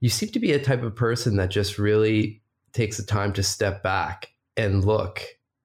you 0.00 0.08
seem 0.08 0.28
to 0.30 0.38
be 0.38 0.52
a 0.52 0.62
type 0.62 0.82
of 0.82 0.94
person 0.94 1.36
that 1.36 1.50
just 1.50 1.78
really 1.78 2.42
takes 2.72 2.96
the 2.96 3.02
time 3.02 3.32
to 3.32 3.42
step 3.42 3.82
back 3.82 4.28
and 4.56 4.84
look. 4.84 5.22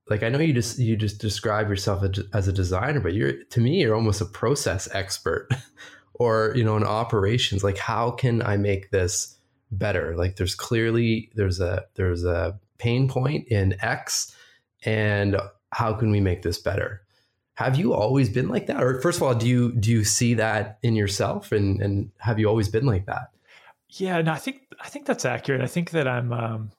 Like 0.10 0.24
I 0.24 0.30
know 0.30 0.40
you 0.40 0.54
just 0.54 0.80
you 0.80 0.98
just 0.98 1.22
describe 1.22 1.70
yourself 1.70 2.04
as 2.34 2.48
a 2.48 2.54
designer, 2.54 3.00
but 3.00 3.14
you're 3.14 3.44
to 3.52 3.62
me 3.62 3.82
you're 3.82 3.96
almost 3.96 4.22
a 4.22 4.26
process 4.26 4.90
expert 4.94 5.48
or 6.16 6.54
you 6.56 6.64
know 6.64 6.78
in 6.78 6.84
operations 6.84 7.64
like 7.64 7.78
how 7.78 8.12
can 8.12 8.42
i 8.44 8.56
make 8.58 8.92
this 8.92 9.38
better? 9.78 10.16
Like 10.16 10.36
there's 10.36 10.56
clearly 10.56 11.32
there's 11.36 11.60
a 11.60 11.86
there's 11.96 12.24
a 12.24 12.60
pain 12.78 13.08
point 13.08 13.48
in 13.48 13.76
x 13.82 14.36
and 14.86 15.38
how 15.72 15.94
can 15.94 16.12
we 16.12 16.20
make 16.20 16.42
this 16.42 16.60
better? 16.60 17.02
Have 17.56 17.78
you 17.78 17.94
always 17.94 18.30
been 18.30 18.50
like 18.50 18.68
that? 18.68 18.82
Or 18.82 19.02
first 19.02 19.18
of 19.18 19.24
all 19.24 19.36
do 19.36 19.48
you 19.48 19.74
do 19.74 19.92
you 19.92 20.04
see 20.04 20.36
that 20.36 20.80
in 20.84 20.96
yourself? 20.96 21.52
And 21.52 21.82
and 21.82 22.12
have 22.18 22.40
you 22.40 22.48
always 22.48 22.70
been 22.70 22.86
like 22.86 23.06
that? 23.08 23.30
Yeah 23.90 24.22
no 24.22 24.32
i 24.32 24.38
think 24.38 24.62
i 24.80 24.88
think 24.88 25.06
that's 25.06 25.26
accurate. 25.26 25.62
I 25.62 25.68
think 25.68 25.92
that 25.92 26.08
i'm 26.08 26.32
um 26.32 26.72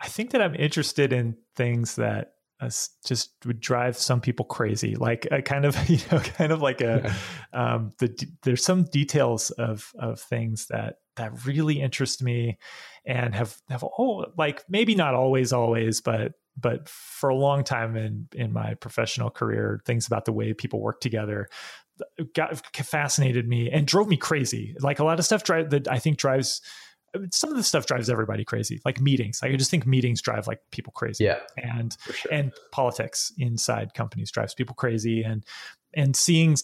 i 0.00 0.08
think 0.08 0.30
that 0.30 0.42
i'm 0.42 0.54
interested 0.54 1.12
in 1.12 1.36
things 1.54 1.96
that 1.96 2.34
just 2.68 3.30
would 3.44 3.60
drive 3.60 3.96
some 3.96 4.20
people 4.20 4.44
crazy. 4.44 4.94
Like 4.94 5.26
a 5.30 5.42
kind 5.42 5.64
of, 5.64 5.76
you 5.88 5.98
know, 6.10 6.18
kind 6.20 6.52
of 6.52 6.62
like 6.62 6.80
a, 6.80 7.14
um, 7.52 7.92
the, 7.98 8.14
there's 8.42 8.64
some 8.64 8.84
details 8.84 9.50
of, 9.50 9.92
of 9.98 10.20
things 10.20 10.66
that, 10.66 10.96
that 11.16 11.44
really 11.44 11.80
interest 11.80 12.22
me 12.22 12.58
and 13.04 13.34
have, 13.34 13.56
have, 13.68 13.84
oh, 13.84 14.26
like 14.38 14.64
maybe 14.68 14.94
not 14.94 15.14
always, 15.14 15.52
always, 15.52 16.00
but, 16.00 16.32
but 16.58 16.88
for 16.88 17.30
a 17.30 17.34
long 17.36 17.64
time 17.64 17.96
in, 17.96 18.28
in 18.34 18.52
my 18.52 18.74
professional 18.74 19.30
career, 19.30 19.80
things 19.86 20.06
about 20.06 20.24
the 20.24 20.32
way 20.32 20.52
people 20.52 20.80
work 20.80 21.00
together 21.00 21.48
got 22.34 22.56
fascinated 22.74 23.48
me 23.48 23.70
and 23.70 23.86
drove 23.86 24.08
me 24.08 24.16
crazy. 24.16 24.74
Like 24.80 24.98
a 24.98 25.04
lot 25.04 25.18
of 25.18 25.24
stuff 25.24 25.44
drive 25.44 25.70
that 25.70 25.88
I 25.88 25.98
think 25.98 26.18
drives, 26.18 26.60
some 27.30 27.50
of 27.50 27.56
the 27.56 27.62
stuff 27.62 27.86
drives 27.86 28.08
everybody 28.08 28.44
crazy 28.44 28.80
like 28.84 29.00
meetings. 29.00 29.40
Like 29.42 29.52
i 29.52 29.56
just 29.56 29.70
think 29.70 29.86
meetings 29.86 30.22
drive 30.22 30.46
like 30.46 30.60
people 30.70 30.92
crazy. 30.92 31.24
Yeah. 31.24 31.40
And 31.56 31.96
sure. 32.12 32.32
and 32.32 32.52
politics 32.70 33.32
inside 33.38 33.94
companies 33.94 34.30
drives 34.30 34.54
people 34.54 34.74
crazy. 34.74 35.22
And 35.22 35.44
and 35.94 36.16
seeing 36.16 36.56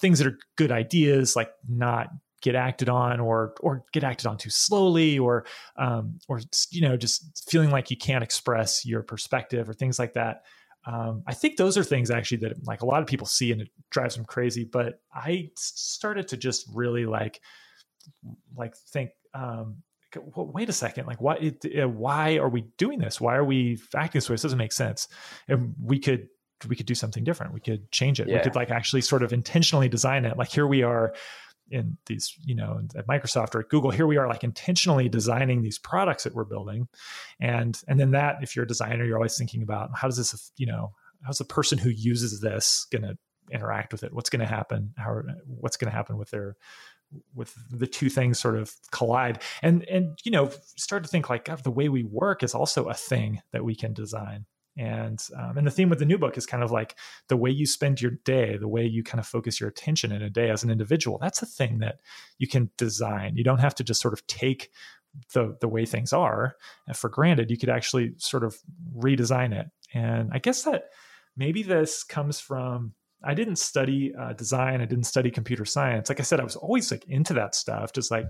things 0.00 0.18
that 0.18 0.26
are 0.26 0.38
good 0.56 0.72
ideas 0.72 1.36
like 1.36 1.50
not 1.68 2.08
get 2.40 2.54
acted 2.54 2.88
on 2.88 3.20
or 3.20 3.54
or 3.60 3.84
get 3.92 4.04
acted 4.04 4.26
on 4.26 4.38
too 4.38 4.50
slowly 4.50 5.18
or 5.18 5.44
um, 5.76 6.18
or 6.28 6.40
you 6.70 6.80
know 6.80 6.96
just 6.96 7.48
feeling 7.50 7.70
like 7.70 7.90
you 7.90 7.96
can't 7.96 8.24
express 8.24 8.86
your 8.86 9.02
perspective 9.02 9.68
or 9.68 9.74
things 9.74 9.98
like 9.98 10.14
that. 10.14 10.42
Um, 10.86 11.22
i 11.26 11.34
think 11.34 11.58
those 11.58 11.76
are 11.76 11.84
things 11.84 12.10
actually 12.10 12.38
that 12.38 12.66
like 12.66 12.80
a 12.80 12.86
lot 12.86 13.02
of 13.02 13.06
people 13.06 13.26
see 13.26 13.52
and 13.52 13.60
it 13.60 13.68
drives 13.90 14.16
them 14.16 14.24
crazy. 14.24 14.64
But 14.64 15.00
i 15.14 15.50
started 15.56 16.28
to 16.28 16.38
just 16.38 16.66
really 16.72 17.04
like 17.04 17.40
like 18.56 18.74
think 18.76 19.10
um, 19.34 19.82
wait 20.16 20.68
a 20.68 20.72
second, 20.72 21.06
like 21.06 21.20
why 21.20 21.52
uh, 21.80 21.88
why 21.88 22.36
are 22.38 22.48
we 22.48 22.62
doing 22.78 22.98
this? 22.98 23.20
Why 23.20 23.36
are 23.36 23.44
we 23.44 23.78
acting 23.94 24.18
this 24.18 24.28
way? 24.28 24.34
This 24.34 24.42
doesn't 24.42 24.58
make 24.58 24.72
sense. 24.72 25.08
And 25.48 25.74
we 25.82 25.98
could 25.98 26.28
we 26.68 26.76
could 26.76 26.86
do 26.86 26.94
something 26.94 27.24
different. 27.24 27.54
We 27.54 27.60
could 27.60 27.90
change 27.90 28.20
it. 28.20 28.28
Yeah. 28.28 28.36
We 28.36 28.42
could 28.42 28.54
like 28.54 28.70
actually 28.70 29.02
sort 29.02 29.22
of 29.22 29.32
intentionally 29.32 29.88
design 29.88 30.24
it. 30.24 30.36
Like 30.36 30.50
here 30.50 30.66
we 30.66 30.82
are 30.82 31.14
in 31.70 31.96
these, 32.06 32.36
you 32.44 32.54
know, 32.54 32.80
at 32.96 33.06
Microsoft 33.06 33.54
or 33.54 33.60
at 33.60 33.68
Google, 33.68 33.90
here 33.90 34.06
we 34.06 34.16
are 34.16 34.26
like 34.26 34.42
intentionally 34.42 35.08
designing 35.08 35.62
these 35.62 35.78
products 35.78 36.24
that 36.24 36.34
we're 36.34 36.44
building. 36.44 36.88
And 37.40 37.80
and 37.86 37.98
then 37.98 38.10
that 38.10 38.42
if 38.42 38.56
you're 38.56 38.64
a 38.64 38.68
designer, 38.68 39.04
you're 39.04 39.16
always 39.16 39.38
thinking 39.38 39.62
about 39.62 39.90
how 39.94 40.08
does 40.08 40.16
this, 40.16 40.52
you 40.56 40.66
know, 40.66 40.92
how's 41.22 41.38
the 41.38 41.44
person 41.44 41.78
who 41.78 41.90
uses 41.90 42.40
this 42.40 42.86
going 42.90 43.02
to 43.02 43.16
interact 43.52 43.92
with 43.92 44.02
it? 44.02 44.12
What's 44.12 44.30
going 44.30 44.40
to 44.40 44.46
happen? 44.46 44.94
How 44.96 45.22
what's 45.46 45.76
going 45.76 45.90
to 45.90 45.96
happen 45.96 46.16
with 46.16 46.30
their 46.30 46.56
with 47.34 47.54
the 47.70 47.86
two 47.86 48.08
things 48.08 48.38
sort 48.38 48.56
of 48.56 48.74
collide. 48.90 49.42
And 49.62 49.84
and 49.88 50.18
you 50.24 50.30
know 50.30 50.50
start 50.76 51.02
to 51.04 51.08
think 51.08 51.30
like 51.30 51.46
God, 51.46 51.64
the 51.64 51.70
way 51.70 51.88
we 51.88 52.02
work 52.02 52.42
is 52.42 52.54
also 52.54 52.84
a 52.84 52.94
thing 52.94 53.42
that 53.52 53.64
we 53.64 53.74
can 53.74 53.92
design. 53.92 54.46
And 54.76 55.20
um, 55.36 55.58
and 55.58 55.66
the 55.66 55.70
theme 55.70 55.88
with 55.88 55.98
the 55.98 56.04
new 56.04 56.18
book 56.18 56.38
is 56.38 56.46
kind 56.46 56.62
of 56.62 56.70
like 56.70 56.96
the 57.28 57.36
way 57.36 57.50
you 57.50 57.66
spend 57.66 58.00
your 58.00 58.12
day 58.24 58.56
the 58.56 58.68
way 58.68 58.86
you 58.86 59.02
kind 59.02 59.18
of 59.18 59.26
focus 59.26 59.60
your 59.60 59.68
attention 59.68 60.12
in 60.12 60.22
a 60.22 60.30
day 60.30 60.48
as 60.48 60.62
an 60.62 60.70
individual 60.70 61.18
that's 61.18 61.42
a 61.42 61.46
thing 61.46 61.78
that 61.80 62.00
you 62.38 62.46
can 62.46 62.70
design. 62.76 63.36
You 63.36 63.44
don't 63.44 63.58
have 63.58 63.74
to 63.76 63.84
just 63.84 64.00
sort 64.00 64.14
of 64.14 64.26
take 64.26 64.70
the 65.32 65.56
the 65.60 65.68
way 65.68 65.84
things 65.86 66.12
are 66.12 66.56
for 66.94 67.10
granted. 67.10 67.50
You 67.50 67.58
could 67.58 67.68
actually 67.68 68.14
sort 68.18 68.44
of 68.44 68.56
redesign 68.96 69.52
it. 69.52 69.66
And 69.92 70.30
i 70.32 70.38
guess 70.38 70.62
that 70.62 70.90
maybe 71.36 71.62
this 71.62 72.04
comes 72.04 72.38
from 72.38 72.94
I 73.22 73.34
didn't 73.34 73.56
study 73.56 74.14
uh, 74.14 74.32
design. 74.32 74.80
I 74.80 74.86
didn't 74.86 75.04
study 75.04 75.30
computer 75.30 75.64
science. 75.64 76.08
Like 76.08 76.20
I 76.20 76.22
said, 76.22 76.40
I 76.40 76.44
was 76.44 76.56
always 76.56 76.90
like 76.90 77.04
into 77.06 77.34
that 77.34 77.54
stuff, 77.54 77.92
just 77.92 78.10
like, 78.10 78.26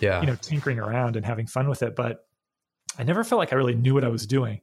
yeah, 0.00 0.20
you 0.20 0.26
know, 0.26 0.36
tinkering 0.36 0.78
around 0.78 1.16
and 1.16 1.24
having 1.24 1.46
fun 1.46 1.68
with 1.68 1.82
it. 1.82 1.94
But 1.94 2.26
I 2.98 3.04
never 3.04 3.24
felt 3.24 3.38
like 3.38 3.52
I 3.52 3.56
really 3.56 3.74
knew 3.74 3.94
what 3.94 4.04
I 4.04 4.08
was 4.08 4.26
doing. 4.26 4.60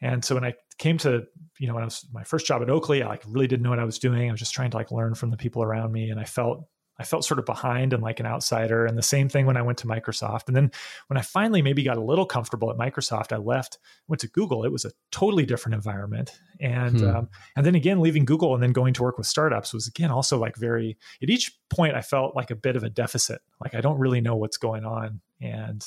And 0.00 0.24
so 0.24 0.34
when 0.34 0.44
I 0.44 0.54
came 0.78 0.98
to, 0.98 1.24
you 1.58 1.68
know, 1.68 1.74
when 1.74 1.82
I 1.82 1.86
was 1.86 2.04
my 2.12 2.24
first 2.24 2.46
job 2.46 2.60
at 2.60 2.68
Oakley, 2.68 3.02
I 3.02 3.08
like 3.08 3.22
really 3.26 3.46
didn't 3.46 3.62
know 3.62 3.70
what 3.70 3.78
I 3.78 3.84
was 3.84 3.98
doing. 3.98 4.28
I 4.28 4.32
was 4.32 4.40
just 4.40 4.52
trying 4.52 4.70
to 4.72 4.76
like 4.76 4.90
learn 4.90 5.14
from 5.14 5.30
the 5.30 5.36
people 5.36 5.62
around 5.62 5.92
me. 5.92 6.10
And 6.10 6.18
I 6.18 6.24
felt 6.24 6.66
I 7.02 7.04
felt 7.04 7.24
sort 7.24 7.40
of 7.40 7.46
behind 7.46 7.92
and 7.92 8.00
like 8.00 8.20
an 8.20 8.26
outsider. 8.26 8.86
And 8.86 8.96
the 8.96 9.02
same 9.02 9.28
thing 9.28 9.44
when 9.44 9.56
I 9.56 9.62
went 9.62 9.78
to 9.78 9.88
Microsoft. 9.88 10.46
And 10.46 10.54
then 10.54 10.70
when 11.08 11.16
I 11.18 11.22
finally 11.22 11.60
maybe 11.60 11.82
got 11.82 11.96
a 11.96 12.00
little 12.00 12.24
comfortable 12.24 12.70
at 12.70 12.76
Microsoft, 12.76 13.32
I 13.32 13.38
left, 13.38 13.78
went 14.06 14.20
to 14.20 14.28
Google. 14.28 14.64
It 14.64 14.70
was 14.70 14.84
a 14.84 14.92
totally 15.10 15.44
different 15.44 15.74
environment. 15.74 16.38
And 16.60 17.00
hmm. 17.00 17.08
um, 17.08 17.28
and 17.56 17.66
then 17.66 17.74
again, 17.74 17.98
leaving 17.98 18.24
Google 18.24 18.54
and 18.54 18.62
then 18.62 18.70
going 18.70 18.94
to 18.94 19.02
work 19.02 19.18
with 19.18 19.26
startups 19.26 19.74
was 19.74 19.88
again 19.88 20.12
also 20.12 20.38
like 20.38 20.56
very. 20.56 20.96
At 21.20 21.28
each 21.28 21.58
point, 21.68 21.96
I 21.96 22.02
felt 22.02 22.36
like 22.36 22.52
a 22.52 22.56
bit 22.56 22.76
of 22.76 22.84
a 22.84 22.90
deficit. 22.90 23.40
Like 23.60 23.74
I 23.74 23.80
don't 23.80 23.98
really 23.98 24.20
know 24.20 24.36
what's 24.36 24.58
going 24.58 24.84
on, 24.84 25.20
and 25.40 25.84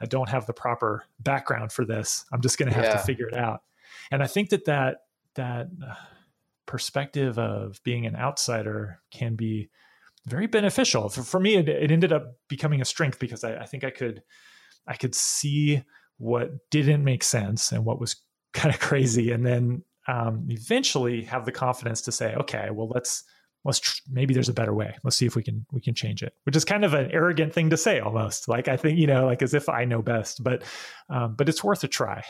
I 0.00 0.06
don't 0.06 0.28
have 0.28 0.46
the 0.46 0.52
proper 0.52 1.04
background 1.20 1.70
for 1.70 1.84
this. 1.84 2.24
I'm 2.32 2.40
just 2.40 2.58
going 2.58 2.70
to 2.70 2.74
have 2.74 2.86
yeah. 2.86 2.92
to 2.92 2.98
figure 2.98 3.28
it 3.28 3.36
out. 3.36 3.62
And 4.10 4.20
I 4.20 4.26
think 4.26 4.50
that 4.50 4.64
that 4.64 5.02
that 5.36 5.68
uh, 5.88 5.94
perspective 6.66 7.38
of 7.38 7.80
being 7.84 8.04
an 8.04 8.16
outsider 8.16 9.00
can 9.12 9.36
be 9.36 9.70
very 10.26 10.46
beneficial. 10.46 11.08
For, 11.08 11.22
for 11.22 11.40
me, 11.40 11.56
it, 11.56 11.68
it, 11.68 11.90
ended 11.90 12.12
up 12.12 12.34
becoming 12.48 12.80
a 12.80 12.84
strength 12.84 13.18
because 13.18 13.44
I, 13.44 13.56
I 13.56 13.66
think 13.66 13.84
I 13.84 13.90
could 13.90 14.22
I 14.86 14.94
could 14.94 15.14
see 15.14 15.82
what 16.18 16.50
didn't 16.70 17.04
make 17.04 17.22
sense 17.22 17.72
and 17.72 17.84
what 17.84 18.00
was 18.00 18.16
kind 18.52 18.74
of 18.74 18.80
crazy, 18.80 19.32
and 19.32 19.44
then 19.44 19.82
um, 20.08 20.46
eventually 20.48 21.22
have 21.22 21.44
the 21.44 21.52
confidence 21.52 22.02
to 22.02 22.12
say, 22.12 22.34
okay, 22.34 22.68
well 22.70 22.88
let's 22.88 23.24
let's 23.64 23.80
tr- 23.80 24.00
maybe 24.10 24.32
there's 24.32 24.48
a 24.48 24.54
better 24.54 24.74
way. 24.74 24.96
Let's 25.02 25.16
see 25.16 25.26
if 25.26 25.36
we 25.36 25.42
can 25.42 25.66
we 25.72 25.80
can 25.80 25.94
change 25.94 26.22
it. 26.22 26.34
Which 26.44 26.56
is 26.56 26.64
kind 26.64 26.84
of 26.84 26.94
an 26.94 27.10
arrogant 27.10 27.52
thing 27.52 27.70
to 27.70 27.76
say, 27.76 28.00
almost 28.00 28.48
like 28.48 28.68
I 28.68 28.76
think 28.76 28.98
you 28.98 29.06
know, 29.06 29.26
like 29.26 29.42
as 29.42 29.54
if 29.54 29.68
I 29.68 29.84
know 29.84 30.02
best, 30.02 30.42
but 30.42 30.62
um, 31.10 31.34
but 31.36 31.48
it's 31.48 31.62
worth 31.62 31.84
a 31.84 31.88
try. 31.88 32.22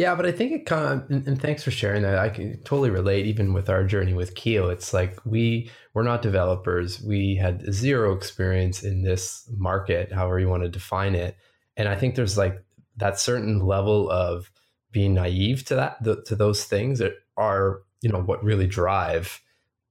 Yeah, 0.00 0.14
but 0.14 0.24
I 0.24 0.32
think 0.32 0.52
it 0.52 0.64
kind 0.64 1.02
of, 1.02 1.10
and, 1.10 1.28
and, 1.28 1.38
thanks 1.38 1.62
for 1.62 1.70
sharing 1.70 2.00
that. 2.04 2.18
I 2.18 2.30
can 2.30 2.56
totally 2.62 2.88
relate, 2.88 3.26
even 3.26 3.52
with 3.52 3.68
our 3.68 3.84
journey 3.84 4.14
with 4.14 4.34
Keel. 4.34 4.70
It's 4.70 4.94
like 4.94 5.18
we 5.26 5.70
we're 5.92 6.04
not 6.04 6.22
developers. 6.22 7.02
We 7.02 7.36
had 7.36 7.70
zero 7.70 8.14
experience 8.14 8.82
in 8.82 9.02
this 9.02 9.46
market, 9.58 10.10
however 10.10 10.40
you 10.40 10.48
want 10.48 10.62
to 10.62 10.70
define 10.70 11.14
it. 11.14 11.36
And 11.76 11.86
I 11.86 11.96
think 11.96 12.14
there's 12.14 12.38
like 12.38 12.64
that 12.96 13.20
certain 13.20 13.60
level 13.60 14.10
of 14.10 14.50
being 14.90 15.12
naive 15.12 15.66
to 15.66 15.74
that, 15.74 16.02
the, 16.02 16.22
to 16.22 16.34
those 16.34 16.64
things 16.64 16.98
that 17.00 17.16
are, 17.36 17.82
you 18.00 18.08
know, 18.08 18.22
what 18.22 18.42
really 18.42 18.66
drive 18.66 19.38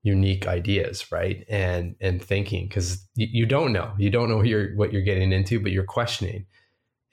unique 0.01 0.47
ideas, 0.47 1.11
right? 1.11 1.45
And 1.47 1.95
and 2.01 2.19
thinking 2.19 2.67
because 2.67 3.07
you, 3.13 3.27
you 3.29 3.45
don't 3.45 3.71
know, 3.71 3.93
you 3.99 4.09
don't 4.09 4.27
know 4.27 4.37
what 4.37 4.47
you're 4.47 4.75
what 4.75 4.91
you're 4.91 5.03
getting 5.03 5.31
into, 5.31 5.59
but 5.59 5.71
you're 5.71 5.83
questioning 5.83 6.47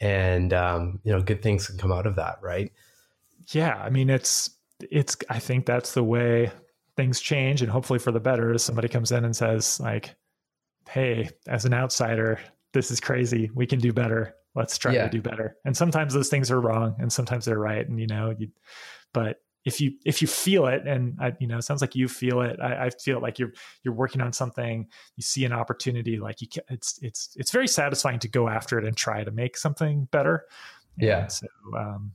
and 0.00 0.52
um, 0.52 1.00
you 1.04 1.12
know 1.12 1.22
good 1.22 1.42
things 1.42 1.66
can 1.66 1.78
come 1.78 1.92
out 1.92 2.06
of 2.06 2.16
that 2.16 2.38
right 2.42 2.72
yeah, 3.48 3.76
I 3.76 3.90
mean, 3.90 4.10
it's 4.10 4.50
it's. 4.90 5.16
I 5.30 5.38
think 5.38 5.66
that's 5.66 5.92
the 5.92 6.02
way 6.02 6.50
things 6.96 7.20
change, 7.20 7.62
and 7.62 7.70
hopefully 7.70 7.98
for 7.98 8.12
the 8.12 8.20
better. 8.20 8.52
As 8.52 8.62
somebody 8.62 8.88
comes 8.88 9.12
in 9.12 9.24
and 9.24 9.36
says, 9.36 9.80
like, 9.80 10.14
"Hey, 10.88 11.30
as 11.46 11.64
an 11.64 11.74
outsider, 11.74 12.40
this 12.72 12.90
is 12.90 13.00
crazy. 13.00 13.50
We 13.54 13.66
can 13.66 13.78
do 13.78 13.92
better. 13.92 14.34
Let's 14.54 14.78
try 14.78 14.94
yeah. 14.94 15.04
to 15.04 15.10
do 15.10 15.22
better." 15.22 15.56
And 15.64 15.76
sometimes 15.76 16.14
those 16.14 16.28
things 16.28 16.50
are 16.50 16.60
wrong, 16.60 16.96
and 16.98 17.12
sometimes 17.12 17.44
they're 17.44 17.58
right. 17.58 17.86
And 17.88 18.00
you 18.00 18.06
know, 18.06 18.34
you, 18.36 18.48
but 19.12 19.40
if 19.64 19.80
you 19.80 19.92
if 20.04 20.22
you 20.22 20.28
feel 20.28 20.66
it 20.66 20.86
and 20.86 21.18
I, 21.20 21.32
you 21.40 21.48
know 21.48 21.58
it 21.58 21.62
sounds 21.62 21.80
like 21.80 21.96
you 21.96 22.08
feel 22.08 22.40
it 22.40 22.58
I, 22.62 22.86
I, 22.86 22.90
feel 22.90 23.20
like 23.20 23.40
you're 23.40 23.52
you're 23.82 23.94
working 23.94 24.20
on 24.20 24.32
something 24.32 24.86
you 25.16 25.22
see 25.24 25.44
an 25.44 25.52
opportunity 25.52 26.18
like 26.18 26.40
you 26.40 26.46
can, 26.46 26.62
it's 26.70 27.00
it's 27.02 27.30
it's 27.34 27.50
very 27.50 27.66
satisfying 27.66 28.20
to 28.20 28.28
go 28.28 28.48
after 28.48 28.78
it 28.78 28.84
and 28.84 28.96
try 28.96 29.24
to 29.24 29.32
make 29.32 29.56
something 29.56 30.06
better 30.12 30.46
yeah 30.96 31.22
and 31.22 31.32
so 31.32 31.46
um 31.76 32.12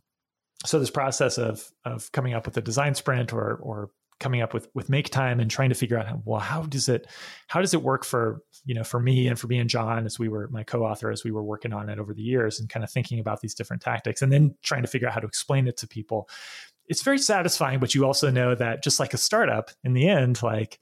so 0.65 0.79
this 0.79 0.91
process 0.91 1.37
of 1.37 1.71
of 1.85 2.11
coming 2.11 2.33
up 2.33 2.45
with 2.45 2.57
a 2.57 2.61
design 2.61 2.95
sprint 2.95 3.33
or 3.33 3.55
or 3.55 3.91
coming 4.21 4.41
up 4.41 4.53
with 4.53 4.69
with 4.75 4.87
make 4.87 5.09
time 5.09 5.39
and 5.39 5.49
trying 5.49 5.69
to 5.69 5.75
figure 5.75 5.97
out 5.97 6.07
how, 6.07 6.21
well 6.23 6.39
how 6.39 6.61
does 6.61 6.87
it 6.87 7.07
how 7.47 7.59
does 7.59 7.73
it 7.73 7.81
work 7.81 8.05
for 8.05 8.41
you 8.63 8.75
know 8.75 8.83
for 8.83 8.99
me 8.99 9.27
and 9.27 9.37
for 9.37 9.47
me 9.47 9.57
and 9.57 9.69
John 9.69 10.05
as 10.05 10.19
we 10.19 10.29
were 10.29 10.47
my 10.49 10.63
co-author 10.63 11.11
as 11.11 11.23
we 11.23 11.31
were 11.31 11.43
working 11.43 11.73
on 11.73 11.89
it 11.89 11.99
over 11.99 12.13
the 12.13 12.21
years 12.21 12.59
and 12.59 12.69
kind 12.69 12.83
of 12.83 12.91
thinking 12.91 13.19
about 13.19 13.41
these 13.41 13.55
different 13.55 13.81
tactics 13.81 14.21
and 14.21 14.31
then 14.31 14.55
trying 14.61 14.83
to 14.83 14.87
figure 14.87 15.07
out 15.07 15.15
how 15.15 15.19
to 15.19 15.27
explain 15.27 15.67
it 15.67 15.75
to 15.77 15.87
people. 15.87 16.29
It's 16.85 17.01
very 17.01 17.17
satisfying 17.17 17.79
but 17.79 17.95
you 17.95 18.05
also 18.05 18.29
know 18.29 18.53
that 18.55 18.83
just 18.83 18.99
like 18.99 19.15
a 19.15 19.17
startup 19.17 19.71
in 19.83 19.93
the 19.93 20.07
end 20.07 20.43
like 20.43 20.79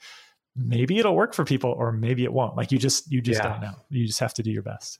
maybe 0.55 0.99
it'll 0.99 1.15
work 1.15 1.33
for 1.33 1.45
people 1.45 1.71
or 1.71 1.93
maybe 1.93 2.25
it 2.25 2.33
won't. 2.33 2.57
Like 2.57 2.73
you 2.73 2.77
just 2.77 3.09
you 3.09 3.21
just 3.21 3.41
yeah. 3.41 3.49
don't 3.49 3.61
know. 3.61 3.75
You 3.89 4.05
just 4.05 4.19
have 4.19 4.33
to 4.33 4.43
do 4.43 4.51
your 4.51 4.63
best. 4.63 4.99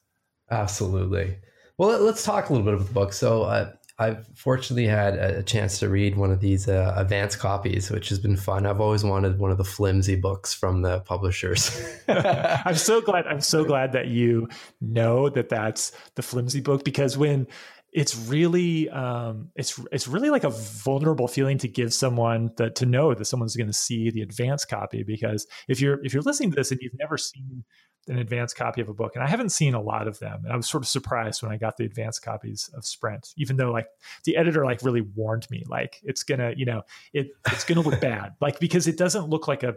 Absolutely. 0.50 1.38
Well 1.78 2.00
let's 2.00 2.24
talk 2.24 2.50
a 2.50 2.54
little 2.54 2.66
bit 2.66 2.76
about 2.76 2.88
the 2.88 2.94
book. 2.94 3.12
So 3.12 3.44
uh, 3.44 3.74
I've 4.00 4.26
fortunately 4.34 4.88
had 4.88 5.16
a 5.16 5.44
chance 5.44 5.78
to 5.80 5.90
read 5.90 6.16
one 6.16 6.32
of 6.32 6.40
these 6.40 6.70
uh, 6.70 6.94
advanced 6.96 7.38
copies, 7.38 7.92
which 7.92 8.08
has 8.10 8.18
been 8.18 8.38
fun. 8.38 8.66
I've 8.66 8.80
always 8.80 9.04
wanted 9.04 9.40
one 9.40 9.52
of 9.52 9.58
the 9.58 9.66
flimsy 9.66 10.16
books 10.16 10.54
from 10.54 10.82
the 10.84 11.02
publishers. 11.02 11.70
I'm 12.08 12.76
so 12.76 13.02
glad. 13.02 13.28
I'm 13.28 13.42
so 13.42 13.66
glad 13.66 13.92
that 13.92 14.08
you 14.08 14.48
know 14.80 15.28
that 15.30 15.50
that's 15.50 15.92
the 16.16 16.22
flimsy 16.22 16.62
book 16.62 16.86
because 16.86 17.18
when 17.18 17.48
it's 17.92 18.16
really 18.16 18.90
um, 18.90 19.50
it's 19.56 19.80
it's 19.92 20.08
really 20.08 20.30
like 20.30 20.44
a 20.44 20.50
vulnerable 20.50 21.28
feeling 21.28 21.58
to 21.58 21.68
give 21.68 21.94
someone 21.94 22.52
that 22.58 22.76
to 22.76 22.86
know 22.86 23.14
that 23.14 23.26
someone's 23.26 23.56
going 23.56 23.68
to 23.68 23.74
see 23.74 24.12
the 24.12 24.22
advanced 24.22 24.70
copy 24.70 25.04
because 25.04 25.48
if 25.68 25.82
you're 25.82 26.04
if 26.06 26.14
you're 26.14 26.24
listening 26.24 26.52
to 26.52 26.56
this 26.56 26.72
and 26.72 26.80
you've 26.82 26.98
never 27.00 27.18
seen 27.18 27.64
an 28.10 28.20
advanced 28.20 28.56
copy 28.56 28.82
of 28.82 28.90
a 28.90 28.94
book 28.94 29.14
and 29.16 29.24
i 29.24 29.28
haven't 29.28 29.50
seen 29.50 29.74
a 29.74 29.82
lot 29.82 30.08
of 30.08 30.20
them. 30.20 30.42
And 30.44 30.52
i 30.52 30.56
was 30.56 30.68
sort 30.68 30.84
of 30.84 30.88
surprised 30.88 31.42
when 31.42 31.52
i 31.52 31.58
got 31.58 31.78
the 31.78 31.86
advanced 31.86 32.24
copies 32.24 32.70
of 32.74 32.86
sprint 32.86 33.34
even 33.38 33.56
though 33.56 33.72
like 33.72 33.88
the 34.26 34.36
editor 34.36 34.66
like 34.66 34.84
really 34.84 35.02
warned 35.02 35.50
me 35.50 35.64
like 35.68 36.00
it's 36.04 36.24
gonna 36.24 36.54
you 36.56 36.66
know 36.66 36.82
it 37.14 37.32
it's 37.48 37.64
gonna 37.64 37.82
look 37.82 38.00
bad. 38.02 38.34
Like 38.42 38.60
because 38.60 38.88
it 38.88 38.98
doesn't 38.98 39.30
look 39.30 39.48
like 39.48 39.64
a 39.64 39.76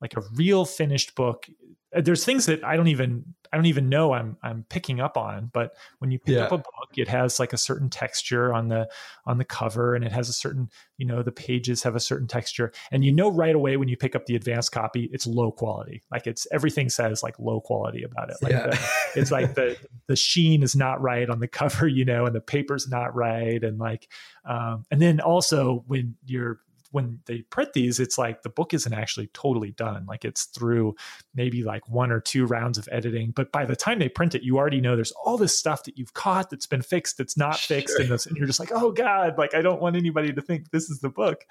like 0.00 0.16
a 0.16 0.22
real 0.34 0.64
finished 0.64 1.14
book. 1.14 1.46
There's 1.92 2.24
things 2.24 2.46
that 2.46 2.64
I 2.64 2.76
don't 2.76 2.88
even 2.88 3.34
I 3.52 3.56
don't 3.56 3.66
even 3.66 3.88
know 3.88 4.12
I'm 4.12 4.36
I'm 4.42 4.64
picking 4.68 5.00
up 5.00 5.16
on. 5.16 5.50
But 5.52 5.74
when 5.98 6.10
you 6.10 6.18
pick 6.18 6.36
yeah. 6.36 6.44
up 6.44 6.52
a 6.52 6.58
book, 6.58 6.90
it 6.96 7.08
has 7.08 7.38
like 7.38 7.52
a 7.52 7.56
certain 7.58 7.90
texture 7.90 8.52
on 8.52 8.68
the 8.68 8.88
on 9.26 9.38
the 9.38 9.44
cover, 9.44 9.94
and 9.94 10.04
it 10.04 10.12
has 10.12 10.28
a 10.28 10.32
certain 10.32 10.68
you 10.96 11.06
know 11.06 11.22
the 11.22 11.32
pages 11.32 11.82
have 11.82 11.96
a 11.96 12.00
certain 12.00 12.26
texture, 12.26 12.72
and 12.90 13.04
you 13.04 13.12
know 13.12 13.30
right 13.30 13.54
away 13.54 13.76
when 13.76 13.88
you 13.88 13.96
pick 13.96 14.14
up 14.16 14.26
the 14.26 14.36
advanced 14.36 14.72
copy, 14.72 15.08
it's 15.12 15.26
low 15.26 15.52
quality. 15.52 16.02
Like 16.10 16.26
it's 16.26 16.46
everything 16.52 16.88
says 16.88 17.22
like 17.22 17.38
low 17.38 17.60
quality 17.60 18.02
about 18.02 18.30
it. 18.30 18.36
Like 18.42 18.52
yeah. 18.52 18.68
the, 18.68 18.88
it's 19.16 19.30
like 19.30 19.54
the 19.54 19.76
the 20.06 20.16
sheen 20.16 20.62
is 20.62 20.76
not 20.76 21.00
right 21.00 21.28
on 21.28 21.40
the 21.40 21.48
cover, 21.58 21.88
you 21.88 22.04
know, 22.04 22.26
and 22.26 22.34
the 22.34 22.40
paper's 22.40 22.88
not 22.88 23.14
right, 23.14 23.62
and 23.62 23.78
like 23.78 24.08
um, 24.44 24.84
and 24.90 25.00
then 25.00 25.20
also 25.20 25.84
when 25.86 26.16
you're 26.24 26.60
when 26.90 27.20
they 27.26 27.42
print 27.42 27.72
these, 27.74 28.00
it's 28.00 28.16
like 28.16 28.42
the 28.42 28.48
book 28.48 28.72
isn't 28.72 28.92
actually 28.92 29.28
totally 29.28 29.72
done. 29.72 30.06
Like 30.06 30.24
it's 30.24 30.44
through 30.44 30.94
maybe 31.34 31.62
like 31.62 31.88
one 31.88 32.10
or 32.10 32.20
two 32.20 32.46
rounds 32.46 32.78
of 32.78 32.88
editing. 32.90 33.32
But 33.32 33.52
by 33.52 33.64
the 33.64 33.76
time 33.76 33.98
they 33.98 34.08
print 34.08 34.34
it, 34.34 34.42
you 34.42 34.56
already 34.56 34.80
know 34.80 34.96
there's 34.96 35.12
all 35.24 35.36
this 35.36 35.58
stuff 35.58 35.84
that 35.84 35.98
you've 35.98 36.14
caught 36.14 36.50
that's 36.50 36.66
been 36.66 36.82
fixed, 36.82 37.18
that's 37.18 37.36
not 37.36 37.56
sure. 37.56 37.76
fixed, 37.76 37.98
and, 37.98 38.08
this, 38.08 38.26
and, 38.26 38.36
you're 38.36 38.46
just 38.46 38.60
like, 38.60 38.72
oh 38.72 38.90
god, 38.90 39.36
like 39.36 39.54
I 39.54 39.62
don't 39.62 39.82
want 39.82 39.96
anybody 39.96 40.32
to 40.32 40.40
think 40.40 40.70
this 40.70 40.88
is 40.88 41.00
the 41.00 41.10
book. 41.10 41.44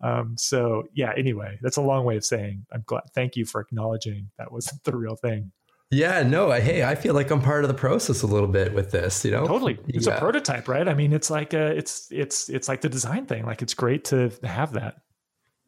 Um, 0.00 0.36
so 0.38 0.84
yeah. 0.94 1.12
Anyway, 1.16 1.58
that's 1.60 1.76
a 1.76 1.82
long 1.82 2.04
way 2.04 2.16
of 2.16 2.24
saying 2.24 2.64
I'm 2.72 2.82
glad. 2.86 3.04
Thank 3.14 3.36
you 3.36 3.44
for 3.44 3.60
acknowledging 3.60 4.30
that 4.38 4.52
wasn't 4.52 4.84
the 4.84 4.96
real 4.96 5.16
thing. 5.16 5.52
Yeah, 5.90 6.22
no, 6.22 6.50
hey, 6.50 6.82
I 6.82 6.94
feel 6.94 7.14
like 7.14 7.30
I'm 7.30 7.40
part 7.40 7.64
of 7.64 7.68
the 7.68 7.74
process 7.74 8.22
a 8.22 8.26
little 8.26 8.48
bit 8.48 8.74
with 8.74 8.90
this, 8.90 9.24
you 9.24 9.30
know. 9.30 9.46
Totally. 9.46 9.78
It's 9.88 10.06
yeah. 10.06 10.16
a 10.16 10.18
prototype, 10.18 10.68
right? 10.68 10.86
I 10.86 10.92
mean, 10.92 11.14
it's 11.14 11.30
like 11.30 11.54
a, 11.54 11.68
it's 11.68 12.08
it's 12.10 12.50
it's 12.50 12.68
like 12.68 12.82
the 12.82 12.90
design 12.90 13.24
thing. 13.24 13.46
Like 13.46 13.62
it's 13.62 13.72
great 13.72 14.04
to 14.06 14.30
have 14.44 14.74
that. 14.74 14.96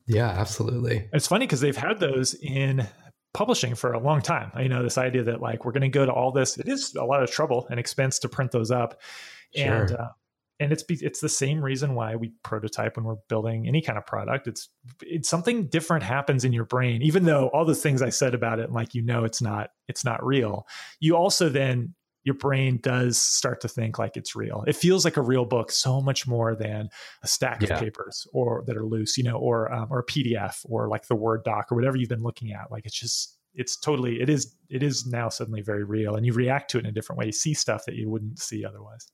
Yeah, 0.06 0.28
absolutely. 0.28 1.08
It's 1.14 1.26
funny 1.26 1.46
because 1.46 1.60
they've 1.60 1.76
had 1.76 2.00
those 2.00 2.34
in 2.34 2.86
publishing 3.32 3.74
for 3.74 3.92
a 3.94 3.98
long 3.98 4.20
time. 4.20 4.52
You 4.60 4.68
know, 4.68 4.82
this 4.82 4.98
idea 4.98 5.22
that 5.22 5.40
like 5.40 5.64
we're 5.64 5.72
going 5.72 5.82
to 5.82 5.88
go 5.88 6.04
to 6.04 6.12
all 6.12 6.32
this. 6.32 6.58
It 6.58 6.68
is 6.68 6.94
a 6.96 7.04
lot 7.04 7.22
of 7.22 7.30
trouble 7.30 7.66
and 7.70 7.80
expense 7.80 8.18
to 8.18 8.28
print 8.28 8.50
those 8.50 8.70
up, 8.70 9.00
sure. 9.56 9.84
and 9.84 9.92
uh, 9.92 10.08
and 10.60 10.72
it's 10.72 10.84
it's 10.88 11.20
the 11.20 11.28
same 11.28 11.64
reason 11.64 11.94
why 11.94 12.14
we 12.14 12.32
prototype 12.42 12.96
when 12.96 13.06
we're 13.06 13.16
building 13.28 13.66
any 13.66 13.80
kind 13.80 13.96
of 13.96 14.06
product. 14.06 14.46
It's 14.46 14.68
it's 15.02 15.28
something 15.28 15.66
different 15.66 16.04
happens 16.04 16.44
in 16.44 16.52
your 16.52 16.66
brain, 16.66 17.02
even 17.02 17.24
though 17.24 17.48
all 17.48 17.64
the 17.64 17.74
things 17.74 18.02
I 18.02 18.10
said 18.10 18.34
about 18.34 18.60
it, 18.60 18.70
like 18.70 18.94
you 18.94 19.02
know, 19.02 19.24
it's 19.24 19.40
not 19.40 19.70
it's 19.88 20.04
not 20.04 20.24
real. 20.24 20.66
You 21.00 21.16
also 21.16 21.48
then 21.48 21.94
your 22.24 22.34
brain 22.34 22.78
does 22.82 23.16
start 23.16 23.62
to 23.62 23.68
think 23.68 23.98
like 23.98 24.18
it's 24.18 24.36
real. 24.36 24.62
It 24.66 24.76
feels 24.76 25.06
like 25.06 25.16
a 25.16 25.22
real 25.22 25.46
book 25.46 25.72
so 25.72 26.02
much 26.02 26.26
more 26.26 26.54
than 26.54 26.90
a 27.22 27.26
stack 27.26 27.62
yeah. 27.62 27.74
of 27.74 27.80
papers 27.80 28.26
or 28.34 28.62
that 28.66 28.76
are 28.76 28.84
loose, 28.84 29.16
you 29.16 29.24
know, 29.24 29.38
or 29.38 29.72
um, 29.72 29.88
or 29.90 30.00
a 30.00 30.06
PDF 30.06 30.58
or 30.64 30.88
like 30.88 31.06
the 31.06 31.16
Word 31.16 31.42
doc 31.42 31.72
or 31.72 31.74
whatever 31.76 31.96
you've 31.96 32.10
been 32.10 32.22
looking 32.22 32.52
at. 32.52 32.70
Like 32.70 32.84
it's 32.84 32.98
just 32.98 33.38
it's 33.54 33.78
totally 33.78 34.20
it 34.20 34.28
is 34.28 34.54
it 34.68 34.82
is 34.82 35.06
now 35.06 35.30
suddenly 35.30 35.62
very 35.62 35.84
real, 35.84 36.16
and 36.16 36.26
you 36.26 36.34
react 36.34 36.70
to 36.72 36.78
it 36.78 36.84
in 36.84 36.90
a 36.90 36.92
different 36.92 37.18
way. 37.18 37.26
You 37.26 37.32
see 37.32 37.54
stuff 37.54 37.86
that 37.86 37.94
you 37.94 38.10
wouldn't 38.10 38.38
see 38.38 38.62
otherwise. 38.62 39.08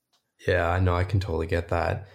Yeah, 0.45 0.69
I 0.69 0.79
know. 0.79 0.95
I 0.95 1.03
can 1.03 1.19
totally 1.19 1.47
get 1.47 1.69
that. 1.69 2.07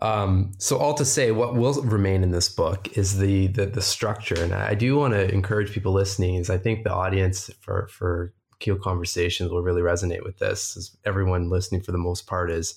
Um, 0.00 0.52
so 0.58 0.78
all 0.78 0.94
to 0.94 1.04
say, 1.04 1.30
what 1.30 1.54
will 1.54 1.74
remain 1.82 2.22
in 2.22 2.30
this 2.30 2.48
book 2.48 2.96
is 2.96 3.18
the 3.18 3.48
the, 3.48 3.66
the 3.66 3.82
structure, 3.82 4.42
and 4.42 4.54
I 4.54 4.74
do 4.74 4.96
want 4.96 5.12
to 5.12 5.30
encourage 5.32 5.72
people 5.72 5.92
listening. 5.92 6.36
Is 6.36 6.48
I 6.48 6.58
think 6.58 6.84
the 6.84 6.92
audience 6.92 7.50
for 7.60 7.86
for 7.88 8.32
Keel 8.60 8.76
Conversations 8.76 9.50
will 9.50 9.62
really 9.62 9.82
resonate 9.82 10.24
with 10.24 10.38
this. 10.38 10.76
As 10.76 10.96
everyone 11.04 11.50
listening, 11.50 11.82
for 11.82 11.92
the 11.92 11.98
most 11.98 12.26
part, 12.26 12.50
is 12.50 12.76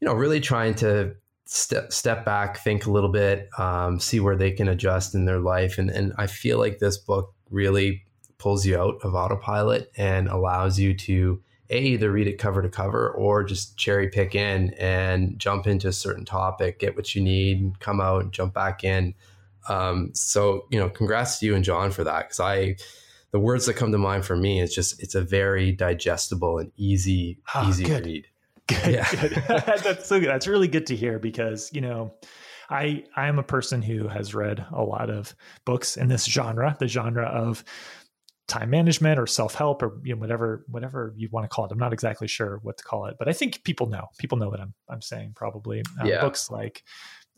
you 0.00 0.06
know 0.06 0.14
really 0.14 0.40
trying 0.40 0.74
to 0.76 1.16
step 1.46 1.90
step 1.90 2.24
back, 2.26 2.58
think 2.58 2.84
a 2.84 2.90
little 2.90 3.10
bit, 3.12 3.48
um, 3.58 3.98
see 3.98 4.20
where 4.20 4.36
they 4.36 4.50
can 4.50 4.68
adjust 4.68 5.14
in 5.14 5.24
their 5.24 5.40
life, 5.40 5.78
and 5.78 5.88
and 5.88 6.12
I 6.18 6.26
feel 6.26 6.58
like 6.58 6.78
this 6.78 6.98
book 6.98 7.32
really 7.50 8.04
pulls 8.36 8.66
you 8.66 8.78
out 8.78 8.98
of 9.02 9.14
autopilot 9.14 9.90
and 9.96 10.28
allows 10.28 10.78
you 10.78 10.92
to 10.94 11.40
a 11.70 11.78
either 11.78 12.10
read 12.10 12.26
it 12.26 12.38
cover 12.38 12.62
to 12.62 12.68
cover 12.68 13.10
or 13.10 13.44
just 13.44 13.76
cherry 13.76 14.08
pick 14.08 14.34
in 14.34 14.74
and 14.74 15.38
jump 15.38 15.66
into 15.66 15.88
a 15.88 15.92
certain 15.92 16.24
topic, 16.24 16.78
get 16.78 16.96
what 16.96 17.14
you 17.14 17.22
need, 17.22 17.78
come 17.80 18.00
out, 18.00 18.22
and 18.22 18.32
jump 18.32 18.54
back 18.54 18.84
in. 18.84 19.14
Um, 19.68 20.10
so 20.14 20.66
you 20.70 20.78
know, 20.78 20.88
congrats 20.88 21.38
to 21.40 21.46
you 21.46 21.54
and 21.54 21.64
John 21.64 21.90
for 21.90 22.04
that 22.04 22.26
because 22.26 22.40
I 22.40 22.76
the 23.32 23.40
words 23.40 23.66
that 23.66 23.74
come 23.74 23.92
to 23.92 23.98
mind 23.98 24.24
for 24.24 24.36
me 24.36 24.60
is 24.60 24.74
just 24.74 25.02
it's 25.02 25.14
a 25.14 25.20
very 25.20 25.72
digestible 25.72 26.58
and 26.58 26.70
easy 26.76 27.38
oh, 27.54 27.68
easy 27.68 27.84
good. 27.84 28.06
read. 28.06 28.26
Good, 28.68 28.94
yeah. 28.94 29.10
good. 29.10 29.30
That's 29.48 30.06
so 30.06 30.20
good. 30.20 30.28
That's 30.28 30.46
really 30.46 30.68
good 30.68 30.86
to 30.86 30.96
hear 30.96 31.18
because 31.18 31.70
you 31.72 31.80
know. 31.80 32.14
I 32.68 33.04
I 33.14 33.28
am 33.28 33.38
a 33.38 33.44
person 33.44 33.80
who 33.80 34.08
has 34.08 34.34
read 34.34 34.66
a 34.72 34.82
lot 34.82 35.08
of 35.08 35.36
books 35.64 35.96
in 35.96 36.08
this 36.08 36.24
genre, 36.24 36.76
the 36.80 36.88
genre 36.88 37.26
of 37.26 37.62
time 38.48 38.70
management 38.70 39.18
or 39.18 39.26
self-help 39.26 39.82
or 39.82 39.98
you 40.04 40.14
know 40.14 40.20
whatever 40.20 40.64
whatever 40.68 41.12
you 41.16 41.28
want 41.32 41.44
to 41.44 41.48
call 41.48 41.64
it. 41.64 41.72
I'm 41.72 41.78
not 41.78 41.92
exactly 41.92 42.28
sure 42.28 42.60
what 42.62 42.78
to 42.78 42.84
call 42.84 43.06
it 43.06 43.16
but 43.18 43.28
i 43.28 43.32
think 43.32 43.64
people 43.64 43.88
know. 43.88 44.06
People 44.18 44.38
know 44.38 44.48
what 44.48 44.60
i'm 44.60 44.74
i'm 44.88 45.02
saying 45.02 45.32
probably. 45.34 45.82
Um, 46.00 46.06
yeah. 46.06 46.20
books 46.20 46.50
like 46.50 46.82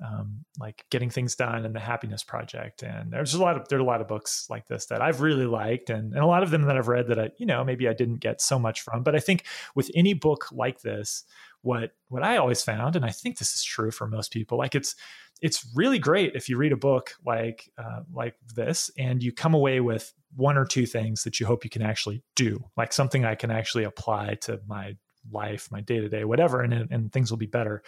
um, 0.04 0.44
like 0.60 0.84
getting 0.90 1.10
things 1.10 1.34
done 1.34 1.64
and 1.64 1.74
the 1.74 1.80
happiness 1.80 2.22
project 2.22 2.82
and 2.82 3.12
there's 3.12 3.34
a 3.34 3.42
lot 3.42 3.56
of 3.56 3.66
there's 3.68 3.80
a 3.80 3.84
lot 3.84 4.00
of 4.00 4.06
books 4.06 4.46
like 4.48 4.66
this 4.68 4.86
that 4.86 5.02
i've 5.02 5.20
really 5.20 5.46
liked 5.46 5.90
and, 5.90 6.12
and 6.12 6.22
a 6.22 6.26
lot 6.26 6.44
of 6.44 6.50
them 6.50 6.62
that 6.62 6.76
i've 6.76 6.88
read 6.88 7.08
that 7.08 7.18
i 7.18 7.30
you 7.36 7.46
know 7.46 7.64
maybe 7.64 7.88
i 7.88 7.92
didn't 7.92 8.20
get 8.20 8.40
so 8.40 8.58
much 8.58 8.82
from 8.82 9.02
but 9.02 9.16
i 9.16 9.18
think 9.18 9.44
with 9.74 9.90
any 9.94 10.14
book 10.14 10.46
like 10.52 10.82
this 10.82 11.24
what 11.62 11.92
what 12.08 12.22
i 12.22 12.36
always 12.36 12.62
found 12.62 12.94
and 12.94 13.04
i 13.04 13.10
think 13.10 13.38
this 13.38 13.54
is 13.54 13.64
true 13.64 13.90
for 13.90 14.06
most 14.06 14.32
people 14.32 14.56
like 14.56 14.76
it's 14.76 14.94
it's 15.40 15.66
really 15.74 15.98
great 15.98 16.34
if 16.34 16.48
you 16.48 16.56
read 16.56 16.72
a 16.72 16.76
book 16.76 17.14
like 17.24 17.70
uh, 17.78 18.00
like 18.12 18.34
this 18.54 18.90
and 18.98 19.22
you 19.22 19.32
come 19.32 19.54
away 19.54 19.80
with 19.80 20.12
one 20.36 20.56
or 20.56 20.64
two 20.64 20.86
things 20.86 21.24
that 21.24 21.40
you 21.40 21.46
hope 21.46 21.64
you 21.64 21.70
can 21.70 21.82
actually 21.82 22.22
do 22.36 22.62
like 22.76 22.92
something 22.92 23.24
i 23.24 23.34
can 23.34 23.50
actually 23.50 23.84
apply 23.84 24.34
to 24.34 24.60
my 24.66 24.94
life 25.30 25.68
my 25.70 25.80
day 25.80 26.00
to 26.00 26.08
day 26.08 26.24
whatever 26.24 26.62
and, 26.62 26.72
and 26.72 27.12
things 27.12 27.30
will 27.30 27.38
be 27.38 27.46
better. 27.46 27.82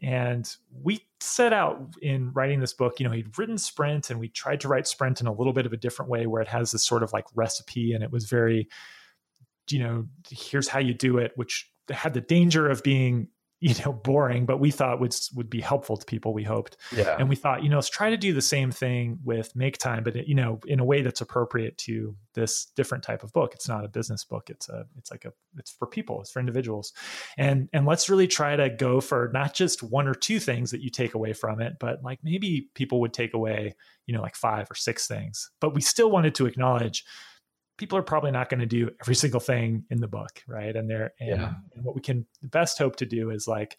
And 0.00 0.48
we 0.82 1.06
set 1.20 1.52
out 1.52 1.94
in 2.02 2.32
writing 2.32 2.58
this 2.58 2.72
book, 2.72 2.98
you 2.98 3.06
know, 3.06 3.12
he'd 3.12 3.38
written 3.38 3.56
Sprint 3.56 4.10
and 4.10 4.18
we 4.18 4.28
tried 4.28 4.60
to 4.62 4.68
write 4.68 4.88
Sprint 4.88 5.20
in 5.20 5.28
a 5.28 5.32
little 5.32 5.52
bit 5.52 5.64
of 5.64 5.72
a 5.72 5.76
different 5.76 6.10
way 6.10 6.26
where 6.26 6.42
it 6.42 6.48
has 6.48 6.72
this 6.72 6.82
sort 6.82 7.04
of 7.04 7.12
like 7.12 7.26
recipe 7.34 7.92
and 7.92 8.02
it 8.02 8.10
was 8.10 8.24
very, 8.24 8.68
you 9.70 9.78
know, 9.78 10.06
here's 10.28 10.66
how 10.66 10.80
you 10.80 10.92
do 10.92 11.18
it, 11.18 11.32
which 11.36 11.70
had 11.88 12.14
the 12.14 12.20
danger 12.20 12.68
of 12.68 12.82
being 12.82 13.28
you 13.62 13.74
know 13.84 13.92
boring 13.92 14.44
but 14.44 14.58
we 14.58 14.72
thought 14.72 15.00
would 15.00 15.14
would 15.34 15.48
be 15.48 15.60
helpful 15.60 15.96
to 15.96 16.04
people 16.04 16.34
we 16.34 16.42
hoped. 16.42 16.76
Yeah. 16.94 17.16
And 17.18 17.28
we 17.28 17.36
thought 17.36 17.62
you 17.62 17.68
know 17.68 17.76
let's 17.76 17.88
try 17.88 18.10
to 18.10 18.16
do 18.16 18.32
the 18.32 18.42
same 18.42 18.72
thing 18.72 19.20
with 19.24 19.54
make 19.54 19.78
time 19.78 20.02
but 20.02 20.26
you 20.26 20.34
know 20.34 20.58
in 20.66 20.80
a 20.80 20.84
way 20.84 21.02
that's 21.02 21.20
appropriate 21.20 21.78
to 21.78 22.16
this 22.34 22.66
different 22.76 23.04
type 23.04 23.22
of 23.22 23.32
book. 23.32 23.54
It's 23.54 23.68
not 23.68 23.84
a 23.84 23.88
business 23.88 24.24
book. 24.24 24.50
It's 24.50 24.68
a 24.68 24.84
it's 24.98 25.12
like 25.12 25.24
a 25.24 25.32
it's 25.56 25.70
for 25.70 25.86
people 25.86 26.20
it's 26.20 26.32
for 26.32 26.40
individuals. 26.40 26.92
And 27.38 27.68
and 27.72 27.86
let's 27.86 28.10
really 28.10 28.26
try 28.26 28.56
to 28.56 28.68
go 28.68 29.00
for 29.00 29.30
not 29.32 29.54
just 29.54 29.82
one 29.82 30.08
or 30.08 30.14
two 30.14 30.40
things 30.40 30.72
that 30.72 30.82
you 30.82 30.90
take 30.90 31.14
away 31.14 31.32
from 31.32 31.60
it 31.60 31.74
but 31.78 32.02
like 32.02 32.18
maybe 32.24 32.68
people 32.74 33.00
would 33.00 33.12
take 33.12 33.32
away 33.32 33.74
you 34.06 34.14
know 34.14 34.22
like 34.22 34.34
five 34.34 34.68
or 34.70 34.74
six 34.74 35.06
things. 35.06 35.50
But 35.60 35.74
we 35.74 35.80
still 35.80 36.10
wanted 36.10 36.34
to 36.34 36.46
acknowledge 36.46 37.04
people 37.82 37.98
are 37.98 38.02
probably 38.02 38.30
not 38.30 38.48
going 38.48 38.60
to 38.60 38.66
do 38.66 38.88
every 39.00 39.16
single 39.16 39.40
thing 39.40 39.84
in 39.90 40.00
the 40.00 40.06
book, 40.06 40.40
right? 40.46 40.76
And 40.76 40.88
they're 40.88 41.12
and, 41.18 41.40
yeah. 41.40 41.54
and 41.74 41.84
what 41.84 41.96
we 41.96 42.00
can 42.00 42.24
best 42.40 42.78
hope 42.78 42.94
to 42.96 43.06
do 43.06 43.30
is 43.30 43.48
like 43.48 43.76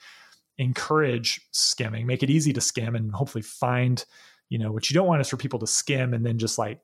encourage 0.57 1.39
skimming, 1.51 2.05
make 2.05 2.21
it 2.21 2.29
easy 2.29 2.51
to 2.51 2.59
skim, 2.59 2.97
and 2.97 3.13
hopefully 3.13 3.43
find, 3.43 4.03
you 4.49 4.59
know, 4.59 4.73
what 4.73 4.89
you 4.89 4.93
don't 4.93 5.07
want 5.07 5.21
is 5.21 5.29
for 5.29 5.37
people 5.37 5.57
to 5.59 5.67
skim 5.67 6.13
and 6.13 6.25
then 6.25 6.37
just 6.37 6.57
like 6.57 6.81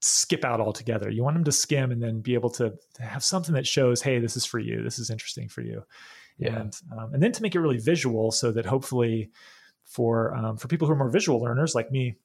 skip 0.00 0.46
out 0.46 0.58
altogether. 0.58 1.10
You 1.10 1.22
want 1.22 1.34
them 1.34 1.44
to 1.44 1.52
skim 1.52 1.92
and 1.92 2.02
then 2.02 2.22
be 2.22 2.32
able 2.32 2.50
to, 2.52 2.72
have 3.00 3.22
something 3.22 3.54
that 3.54 3.66
shows, 3.66 4.00
hey, 4.00 4.18
this 4.18 4.34
is 4.34 4.46
for 4.46 4.58
you. 4.58 4.82
This 4.82 4.98
is 4.98 5.10
interesting 5.10 5.50
for 5.50 5.60
you. 5.60 5.82
Yeah. 6.38 6.60
And 6.60 6.76
um, 6.96 7.12
and 7.12 7.22
then 7.22 7.32
to 7.32 7.42
make 7.42 7.54
it 7.54 7.60
really 7.60 7.78
visual, 7.78 8.32
so 8.32 8.50
that 8.52 8.64
hopefully 8.64 9.30
for 9.84 10.34
um, 10.34 10.56
for 10.56 10.68
people 10.68 10.86
who 10.86 10.94
are 10.94 10.96
more 10.96 11.10
visual 11.10 11.38
learners 11.38 11.74
like 11.74 11.92
me, 11.92 12.16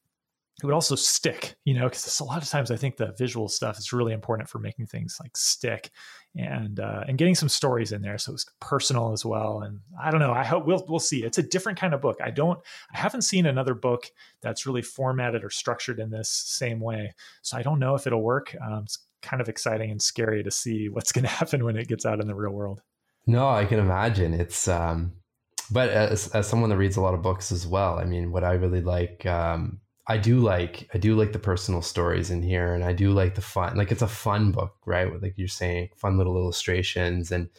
it 0.61 0.65
would 0.65 0.75
also 0.75 0.95
stick, 0.95 1.55
you 1.65 1.73
know, 1.73 1.89
because 1.89 2.19
a 2.19 2.23
lot 2.23 2.43
of 2.43 2.47
times 2.47 2.69
I 2.69 2.75
think 2.75 2.95
the 2.95 3.13
visual 3.17 3.47
stuff 3.47 3.79
is 3.79 3.91
really 3.91 4.13
important 4.13 4.47
for 4.47 4.59
making 4.59 4.85
things 4.85 5.17
like 5.19 5.35
stick 5.35 5.89
and 6.35 6.79
uh, 6.79 7.03
and 7.07 7.17
getting 7.17 7.33
some 7.33 7.49
stories 7.49 7.91
in 7.91 8.01
there, 8.01 8.19
so 8.19 8.33
it's 8.33 8.45
personal 8.59 9.11
as 9.11 9.25
well. 9.25 9.61
And 9.61 9.79
I 10.01 10.11
don't 10.11 10.19
know, 10.19 10.31
I 10.31 10.43
hope 10.43 10.67
we'll 10.67 10.85
we'll 10.87 10.99
see. 10.99 11.23
It's 11.23 11.39
a 11.39 11.43
different 11.43 11.79
kind 11.79 11.93
of 11.93 12.01
book. 12.01 12.19
I 12.23 12.29
don't, 12.29 12.59
I 12.93 12.99
haven't 12.99 13.23
seen 13.23 13.47
another 13.47 13.73
book 13.73 14.05
that's 14.41 14.67
really 14.67 14.83
formatted 14.83 15.43
or 15.43 15.49
structured 15.49 15.99
in 15.99 16.11
this 16.11 16.29
same 16.29 16.79
way, 16.79 17.13
so 17.41 17.57
I 17.57 17.63
don't 17.63 17.79
know 17.79 17.95
if 17.95 18.05
it'll 18.05 18.21
work. 18.21 18.55
Um, 18.63 18.83
it's 18.83 18.99
kind 19.23 19.41
of 19.41 19.49
exciting 19.49 19.89
and 19.89 20.01
scary 20.01 20.43
to 20.43 20.51
see 20.51 20.89
what's 20.91 21.11
going 21.11 21.23
to 21.23 21.29
happen 21.29 21.65
when 21.65 21.75
it 21.75 21.87
gets 21.87 22.05
out 22.05 22.21
in 22.21 22.27
the 22.27 22.35
real 22.35 22.51
world. 22.51 22.81
No, 23.25 23.49
I 23.49 23.65
can 23.65 23.79
imagine 23.79 24.33
it's. 24.33 24.67
um 24.67 25.13
but 25.71 25.89
as, 25.89 26.27
as 26.29 26.47
someone 26.47 26.69
that 26.69 26.77
reads 26.77 26.97
a 26.97 27.01
lot 27.01 27.13
of 27.13 27.21
books 27.21 27.51
as 27.51 27.65
well, 27.65 27.97
I 27.97 28.03
mean, 28.03 28.31
what 28.31 28.43
I 28.43 28.53
really 28.53 28.81
like 28.81 29.25
um, 29.25 29.79
I 30.07 30.17
do 30.17 30.39
like 30.39 30.89
I 30.93 30.97
do 30.97 31.15
like 31.15 31.31
the 31.31 31.39
personal 31.39 31.81
stories 31.81 32.31
in 32.31 32.41
here, 32.41 32.73
and 32.73 32.83
I 32.83 32.93
do 32.93 33.11
like 33.11 33.35
the 33.35 33.41
fun. 33.41 33.77
Like 33.77 33.91
it's 33.91 34.01
a 34.01 34.07
fun 34.07 34.51
book, 34.51 34.75
right? 34.85 35.11
With 35.11 35.21
like 35.21 35.35
you're 35.37 35.47
saying, 35.47 35.89
fun 35.95 36.17
little 36.17 36.37
illustrations, 36.37 37.31
and 37.31 37.49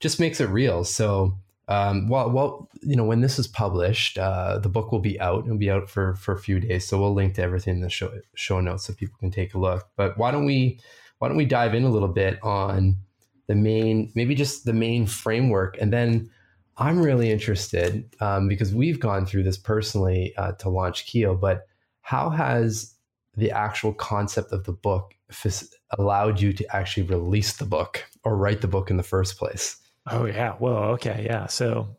just 0.00 0.20
makes 0.20 0.40
it 0.40 0.48
real. 0.48 0.84
So, 0.84 1.36
um, 1.68 2.08
well, 2.08 2.30
well, 2.30 2.68
you 2.82 2.96
know, 2.96 3.04
when 3.04 3.20
this 3.20 3.38
is 3.38 3.48
published, 3.48 4.16
uh, 4.18 4.58
the 4.58 4.68
book 4.68 4.92
will 4.92 5.00
be 5.00 5.20
out. 5.20 5.44
It'll 5.44 5.58
be 5.58 5.70
out 5.70 5.90
for 5.90 6.14
for 6.14 6.32
a 6.32 6.38
few 6.38 6.60
days. 6.60 6.86
So 6.86 7.00
we'll 7.00 7.14
link 7.14 7.34
to 7.34 7.42
everything 7.42 7.76
in 7.76 7.80
the 7.80 7.90
show 7.90 8.12
show 8.34 8.60
notes 8.60 8.84
so 8.84 8.94
people 8.94 9.16
can 9.18 9.30
take 9.30 9.54
a 9.54 9.58
look. 9.58 9.88
But 9.96 10.16
why 10.16 10.30
don't 10.30 10.46
we 10.46 10.78
why 11.18 11.28
don't 11.28 11.36
we 11.36 11.46
dive 11.46 11.74
in 11.74 11.84
a 11.84 11.90
little 11.90 12.08
bit 12.08 12.42
on 12.42 12.96
the 13.48 13.54
main, 13.56 14.12
maybe 14.14 14.34
just 14.34 14.64
the 14.64 14.72
main 14.72 15.06
framework, 15.06 15.76
and 15.80 15.92
then 15.92 16.30
I'm 16.76 17.02
really 17.02 17.30
interested 17.30 18.08
um, 18.20 18.48
because 18.48 18.72
we've 18.72 18.98
gone 18.98 19.26
through 19.26 19.42
this 19.42 19.58
personally 19.58 20.34
uh, 20.36 20.52
to 20.52 20.68
launch 20.68 21.06
Keel, 21.06 21.34
but 21.34 21.66
how 22.02 22.30
has 22.30 22.94
the 23.36 23.50
actual 23.50 23.94
concept 23.94 24.52
of 24.52 24.64
the 24.64 24.72
book 24.72 25.14
allowed 25.98 26.40
you 26.40 26.52
to 26.52 26.76
actually 26.76 27.04
release 27.04 27.56
the 27.56 27.64
book 27.64 28.04
or 28.24 28.36
write 28.36 28.60
the 28.60 28.68
book 28.68 28.90
in 28.90 28.96
the 28.96 29.02
first 29.02 29.38
place? 29.38 29.76
Oh 30.10 30.26
yeah. 30.26 30.56
Well, 30.58 30.84
okay, 30.94 31.24
yeah. 31.26 31.46
So 31.46 31.96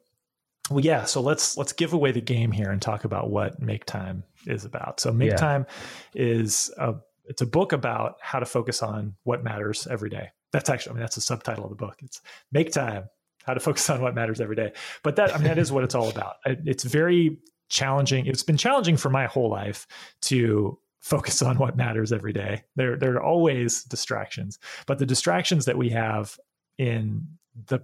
well 0.69 0.81
yeah, 0.81 1.05
so 1.05 1.21
let's 1.21 1.57
let's 1.57 1.73
give 1.73 1.93
away 1.93 2.11
the 2.11 2.21
game 2.21 2.51
here 2.51 2.69
and 2.69 2.81
talk 2.81 3.05
about 3.05 3.29
what 3.29 3.59
Make 3.61 3.85
Time 3.85 4.23
is 4.45 4.65
about. 4.65 4.99
So 4.99 5.11
Make 5.11 5.31
yeah. 5.31 5.37
Time 5.37 5.65
is 6.13 6.71
a 6.77 6.95
it's 7.25 7.41
a 7.41 7.45
book 7.45 7.71
about 7.71 8.17
how 8.21 8.39
to 8.39 8.45
focus 8.45 8.83
on 8.83 9.15
what 9.23 9.43
matters 9.43 9.87
every 9.89 10.09
day. 10.09 10.29
That's 10.51 10.69
actually 10.69 10.91
I 10.91 10.93
mean 10.95 11.01
that's 11.01 11.15
the 11.15 11.21
subtitle 11.21 11.65
of 11.65 11.69
the 11.69 11.75
book. 11.75 11.95
It's 12.01 12.21
Make 12.51 12.71
Time 12.71 13.05
how 13.43 13.53
to 13.53 13.59
focus 13.59 13.89
on 13.89 14.01
what 14.01 14.15
matters 14.15 14.39
every 14.39 14.55
day. 14.55 14.73
But 15.03 15.15
that 15.17 15.33
I 15.33 15.37
mean 15.37 15.47
that 15.47 15.57
is 15.57 15.71
what 15.71 15.83
it's 15.83 15.95
all 15.95 16.09
about. 16.09 16.35
It's 16.45 16.83
very 16.83 17.39
challenging. 17.73 18.25
It's 18.27 18.43
been 18.43 18.57
challenging 18.57 18.95
for 18.95 19.09
my 19.09 19.25
whole 19.25 19.49
life 19.49 19.87
to 20.21 20.77
focus 21.01 21.41
on 21.41 21.57
what 21.57 21.75
matters 21.75 22.13
every 22.13 22.31
day. 22.31 22.63
There, 22.75 22.95
there 22.95 23.15
are 23.15 23.23
always 23.23 23.83
distractions, 23.83 24.59
but 24.87 24.99
the 24.99 25.05
distractions 25.05 25.65
that 25.65 25.77
we 25.77 25.89
have 25.89 26.39
in 26.77 27.27
the 27.67 27.79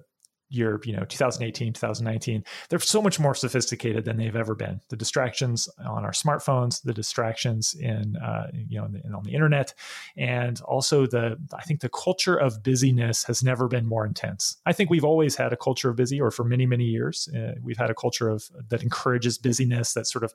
year, 0.49 0.79
you 0.83 0.93
know, 0.93 1.05
2018, 1.05 1.73
2019, 1.73 2.43
they're 2.69 2.79
so 2.79 3.01
much 3.01 3.19
more 3.19 3.35
sophisticated 3.35 4.05
than 4.05 4.17
they've 4.17 4.35
ever 4.35 4.55
been. 4.55 4.81
The 4.89 4.95
distractions 4.95 5.69
on 5.85 6.03
our 6.03 6.11
smartphones, 6.11 6.81
the 6.81 6.93
distractions 6.93 7.75
in, 7.75 8.15
uh, 8.17 8.47
you 8.53 8.79
know, 8.79 8.85
in 8.85 8.93
the, 8.93 9.05
in, 9.05 9.13
on 9.13 9.23
the 9.23 9.33
internet, 9.33 9.73
and 10.17 10.59
also 10.61 11.05
the, 11.05 11.37
I 11.53 11.61
think 11.61 11.81
the 11.81 11.89
culture 11.89 12.35
of 12.35 12.63
busyness 12.63 13.23
has 13.25 13.43
never 13.43 13.67
been 13.67 13.85
more 13.85 14.05
intense. 14.05 14.57
I 14.65 14.73
think 14.73 14.89
we've 14.89 15.05
always 15.05 15.35
had 15.35 15.53
a 15.53 15.57
culture 15.57 15.89
of 15.89 15.95
busy, 15.95 16.19
or 16.19 16.31
for 16.31 16.43
many, 16.43 16.65
many 16.65 16.85
years, 16.85 17.29
uh, 17.35 17.53
we've 17.61 17.77
had 17.77 17.89
a 17.89 17.95
culture 17.95 18.29
of 18.29 18.49
that 18.69 18.83
encourages 18.83 19.37
busyness. 19.37 19.93
That 19.93 20.07
sort 20.07 20.23
of 20.23 20.33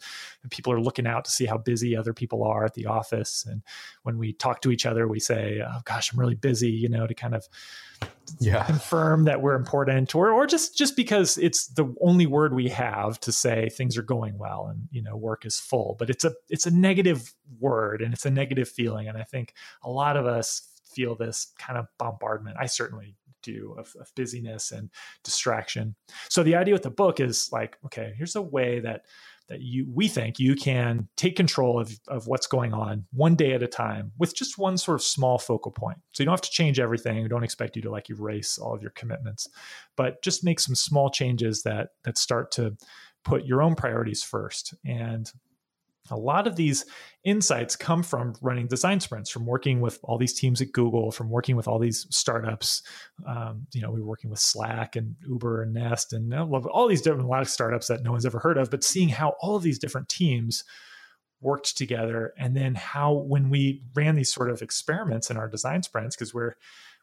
people 0.50 0.72
are 0.72 0.80
looking 0.80 1.06
out 1.06 1.24
to 1.24 1.30
see 1.30 1.46
how 1.46 1.58
busy 1.58 1.96
other 1.96 2.12
people 2.12 2.44
are 2.44 2.64
at 2.64 2.74
the 2.74 2.86
office, 2.86 3.44
and 3.48 3.62
when 4.02 4.18
we 4.18 4.32
talk 4.32 4.60
to 4.62 4.70
each 4.70 4.86
other, 4.86 5.08
we 5.08 5.20
say, 5.20 5.60
"Oh 5.66 5.80
gosh, 5.84 6.12
I'm 6.12 6.20
really 6.20 6.34
busy," 6.34 6.70
you 6.70 6.88
know, 6.88 7.06
to 7.06 7.14
kind 7.14 7.34
of 7.34 7.48
yeah. 8.40 8.64
confirm 8.64 9.24
that 9.24 9.40
we're 9.42 9.54
important 9.54 10.14
or 10.14 10.30
or 10.30 10.46
just 10.46 10.76
just 10.76 10.96
because 10.96 11.38
it's 11.38 11.68
the 11.68 11.94
only 12.00 12.26
word 12.26 12.54
we 12.54 12.68
have 12.68 13.18
to 13.20 13.32
say 13.32 13.68
things 13.68 13.96
are 13.96 14.02
going 14.02 14.38
well 14.38 14.66
and 14.70 14.88
you 14.90 15.02
know 15.02 15.16
work 15.16 15.46
is 15.46 15.58
full 15.58 15.96
but 15.98 16.10
it's 16.10 16.24
a 16.24 16.32
it's 16.48 16.66
a 16.66 16.70
negative 16.70 17.32
word 17.60 18.02
and 18.02 18.12
it's 18.12 18.26
a 18.26 18.30
negative 18.30 18.68
feeling. 18.68 19.08
And 19.08 19.18
i 19.18 19.22
think 19.22 19.54
a 19.82 19.90
lot 19.90 20.16
of 20.16 20.26
us 20.26 20.68
feel 20.94 21.16
this 21.16 21.52
kind 21.58 21.78
of 21.78 21.86
bombardment. 21.98 22.56
I 22.58 22.66
certainly 22.66 23.16
do 23.42 23.74
of, 23.78 23.94
of 24.00 24.10
busyness 24.14 24.70
and 24.70 24.90
distraction. 25.22 25.96
So 26.30 26.42
the 26.42 26.54
idea 26.54 26.72
with 26.72 26.84
the 26.84 26.90
book 26.90 27.20
is 27.20 27.50
like 27.52 27.76
okay 27.84 28.14
here's 28.16 28.36
a 28.36 28.42
way 28.42 28.80
that 28.80 29.02
that 29.48 29.60
you 29.60 29.86
we 29.92 30.08
think 30.08 30.38
you 30.38 30.54
can 30.54 31.08
take 31.16 31.36
control 31.36 31.80
of, 31.80 31.98
of 32.08 32.26
what's 32.26 32.46
going 32.46 32.72
on 32.72 33.04
one 33.12 33.34
day 33.34 33.52
at 33.52 33.62
a 33.62 33.66
time 33.66 34.12
with 34.18 34.34
just 34.34 34.58
one 34.58 34.78
sort 34.78 34.96
of 34.96 35.02
small 35.02 35.38
focal 35.38 35.70
point. 35.70 35.98
So 36.12 36.22
you 36.22 36.26
don't 36.26 36.32
have 36.32 36.40
to 36.42 36.50
change 36.50 36.80
everything. 36.80 37.22
We 37.22 37.28
don't 37.28 37.44
expect 37.44 37.76
you 37.76 37.82
to 37.82 37.90
like 37.90 38.10
erase 38.10 38.58
all 38.58 38.74
of 38.74 38.82
your 38.82 38.92
commitments, 38.92 39.48
but 39.96 40.22
just 40.22 40.44
make 40.44 40.60
some 40.60 40.74
small 40.74 41.10
changes 41.10 41.62
that 41.62 41.90
that 42.04 42.18
start 42.18 42.50
to 42.52 42.76
put 43.24 43.44
your 43.44 43.62
own 43.62 43.74
priorities 43.74 44.22
first. 44.22 44.74
And 44.84 45.30
a 46.10 46.16
lot 46.16 46.46
of 46.46 46.56
these 46.56 46.84
insights 47.24 47.76
come 47.76 48.02
from 48.02 48.34
running 48.42 48.66
design 48.66 49.00
sprints, 49.00 49.30
from 49.30 49.46
working 49.46 49.80
with 49.80 49.98
all 50.02 50.18
these 50.18 50.34
teams 50.34 50.60
at 50.60 50.72
Google, 50.72 51.10
from 51.10 51.30
working 51.30 51.56
with 51.56 51.66
all 51.66 51.78
these 51.78 52.06
startups. 52.10 52.82
Um, 53.26 53.66
you 53.72 53.80
know, 53.80 53.90
we 53.90 54.00
were 54.00 54.06
working 54.06 54.30
with 54.30 54.38
Slack 54.38 54.96
and 54.96 55.16
Uber 55.26 55.62
and 55.62 55.72
Nest 55.72 56.12
and 56.12 56.34
all 56.34 56.88
these 56.88 57.00
different, 57.00 57.24
a 57.24 57.28
lot 57.28 57.42
of 57.42 57.48
startups 57.48 57.86
that 57.86 58.02
no 58.02 58.12
one's 58.12 58.26
ever 58.26 58.38
heard 58.38 58.58
of, 58.58 58.70
but 58.70 58.84
seeing 58.84 59.08
how 59.08 59.34
all 59.40 59.56
of 59.56 59.62
these 59.62 59.78
different 59.78 60.08
teams 60.10 60.64
worked 61.40 61.76
together. 61.76 62.34
And 62.38 62.54
then 62.56 62.74
how, 62.74 63.12
when 63.12 63.48
we 63.48 63.82
ran 63.94 64.16
these 64.16 64.32
sort 64.32 64.50
of 64.50 64.60
experiments 64.62 65.30
in 65.30 65.36
our 65.38 65.48
design 65.48 65.82
sprints, 65.82 66.16
because 66.16 66.34
we're, 66.34 66.54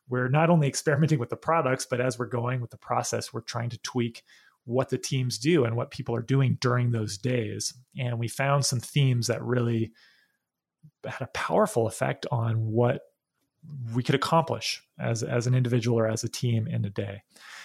we're 0.09 0.29
not 0.29 0.51
only 0.51 0.67
experimenting 0.67 1.19
with 1.19 1.29
the 1.29 1.37
products, 1.37 1.87
but 1.89 2.01
as 2.01 2.19
we're 2.19 2.27
going 2.27 2.61
with 2.61 2.69
the 2.69 2.77
process, 2.77 3.33
we're 3.33 3.41
trying 3.41 3.69
to 3.69 3.79
tweak 3.79 4.23
what 4.65 4.89
the 4.89 4.97
teams 4.97 5.37
do 5.37 5.65
and 5.65 5.75
what 5.75 5.91
people 5.91 6.15
are 6.15 6.21
doing 6.21 6.57
during 6.61 6.91
those 6.91 7.17
days. 7.17 7.73
And 7.97 8.19
we 8.19 8.27
found 8.27 8.65
some 8.65 8.79
themes 8.79 9.27
that 9.27 9.43
really 9.43 9.91
had 11.05 11.21
a 11.21 11.27
powerful 11.27 11.87
effect 11.87 12.25
on 12.31 12.71
what 12.71 13.01
we 13.93 14.01
could 14.01 14.15
accomplish 14.15 14.81
as 14.99 15.21
as 15.21 15.45
an 15.45 15.53
individual 15.53 15.99
or 15.99 16.07
as 16.07 16.23
a 16.23 16.29
team 16.29 16.67
in 16.67 16.83
a 16.85 16.89
day. 16.89 17.21